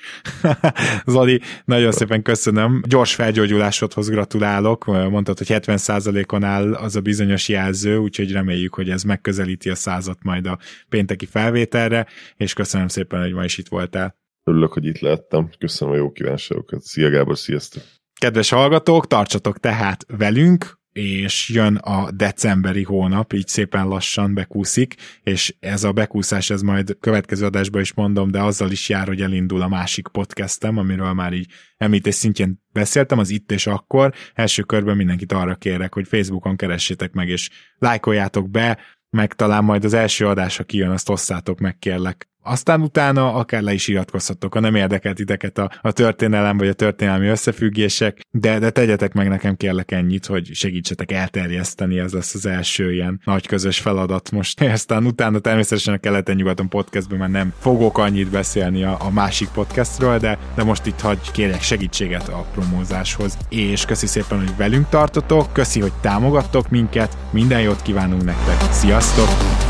Zoli, 1.06 1.40
nagyon 1.64 1.92
szépen 1.92 2.22
köszönöm. 2.22 2.82
Gyors 2.88 3.14
felgyógyulásodhoz 3.14 4.08
gratulálok. 4.08 4.84
Mondtad, 4.84 5.38
hogy 5.38 5.46
70%-on 5.50 6.44
áll 6.44 6.74
az 6.74 6.96
a 6.96 7.00
bizonyos 7.00 7.48
jelző, 7.48 7.96
úgyhogy 7.96 8.32
reméljük, 8.32 8.74
hogy 8.74 8.90
ez 8.90 9.02
megközelíti 9.02 9.70
a 9.70 9.74
százat 9.74 10.18
majd 10.22 10.46
a 10.46 10.58
pénteki 10.88 11.26
felvételre, 11.26 12.06
és 12.36 12.52
köszönöm 12.52 12.88
szépen, 12.88 13.20
hogy 13.20 13.32
ma 13.32 13.44
is 13.44 13.58
itt 13.58 13.68
voltál. 13.68 14.18
Örülök, 14.44 14.72
hogy 14.72 14.86
itt 14.86 14.98
lettem. 14.98 15.50
Köszönöm 15.58 15.94
a 15.94 15.96
jó 15.96 16.12
kívánságokat. 16.12 16.82
Szia 16.82 17.10
Gábor, 17.10 17.38
sziasztok! 17.38 17.82
Kedves 18.20 18.50
hallgatók, 18.50 19.06
tartsatok 19.06 19.58
tehát 19.58 20.04
velünk, 20.08 20.79
és 20.92 21.48
jön 21.48 21.76
a 21.76 22.10
decemberi 22.10 22.82
hónap, 22.82 23.32
így 23.32 23.46
szépen 23.48 23.88
lassan 23.88 24.34
bekúszik, 24.34 24.94
és 25.22 25.54
ez 25.60 25.84
a 25.84 25.92
bekúszás, 25.92 26.50
ez 26.50 26.62
majd 26.62 26.96
következő 27.00 27.44
adásban 27.44 27.80
is 27.80 27.92
mondom, 27.92 28.30
de 28.30 28.40
azzal 28.40 28.70
is 28.70 28.88
jár, 28.88 29.06
hogy 29.06 29.20
elindul 29.20 29.62
a 29.62 29.68
másik 29.68 30.08
podcastem, 30.08 30.76
amiről 30.76 31.12
már 31.12 31.32
így 31.32 31.50
említés 31.76 32.14
szintjén 32.14 32.62
beszéltem, 32.72 33.18
az 33.18 33.30
itt 33.30 33.52
és 33.52 33.66
akkor. 33.66 34.14
Első 34.34 34.62
körben 34.62 34.96
mindenkit 34.96 35.32
arra 35.32 35.54
kérek, 35.54 35.94
hogy 35.94 36.08
Facebookon 36.08 36.56
keressétek 36.56 37.12
meg, 37.12 37.28
és 37.28 37.50
lájkoljátok 37.78 38.50
be, 38.50 38.78
meg 39.10 39.34
talán 39.34 39.64
majd 39.64 39.84
az 39.84 39.92
első 39.92 40.26
adás, 40.26 40.56
ha 40.56 40.64
kijön, 40.64 40.90
azt 40.90 41.08
osszátok 41.08 41.58
meg 41.58 41.78
kérlek 41.78 42.29
aztán 42.42 42.80
utána 42.80 43.34
akár 43.34 43.62
le 43.62 43.72
is 43.72 43.88
iratkozhatok, 43.88 44.54
ha 44.54 44.60
nem 44.60 44.74
érdekelt 44.74 45.18
ideket 45.18 45.58
a, 45.58 45.70
a 45.80 45.92
történelem 45.92 46.56
vagy 46.56 46.68
a 46.68 46.72
történelmi 46.72 47.26
összefüggések, 47.26 48.20
de, 48.30 48.58
de 48.58 48.70
tegyetek 48.70 49.12
meg 49.12 49.28
nekem 49.28 49.56
kérlek 49.56 49.92
ennyit, 49.92 50.26
hogy 50.26 50.54
segítsetek 50.54 51.12
elterjeszteni, 51.12 51.98
ez 51.98 52.12
lesz 52.12 52.34
az 52.34 52.46
első 52.46 52.92
ilyen 52.92 53.20
nagy 53.24 53.46
közös 53.46 53.78
feladat 53.78 54.30
most. 54.30 54.62
Aztán 54.80 55.06
utána 55.06 55.38
természetesen 55.38 55.94
a 55.94 55.98
keleten-nyugaton 55.98 56.68
podcastben 56.68 57.18
már 57.18 57.30
nem 57.30 57.52
fogok 57.58 57.98
annyit 57.98 58.30
beszélni 58.30 58.84
a, 58.84 58.96
a 59.00 59.10
másik 59.10 59.48
podcastről, 59.48 60.18
de, 60.18 60.38
de 60.54 60.64
most 60.64 60.86
itt 60.86 61.00
hagy 61.00 61.30
kérjek 61.32 61.62
segítséget 61.62 62.28
a 62.28 62.46
promózáshoz. 62.52 63.36
És 63.48 63.84
köszi 63.84 64.06
szépen, 64.06 64.38
hogy 64.38 64.56
velünk 64.56 64.88
tartotok, 64.88 65.52
köszi, 65.52 65.80
hogy 65.80 65.92
támogattok 66.00 66.68
minket, 66.68 67.16
minden 67.30 67.60
jót 67.60 67.82
kívánunk 67.82 68.24
nektek, 68.24 68.72
sziasztok! 68.72 69.69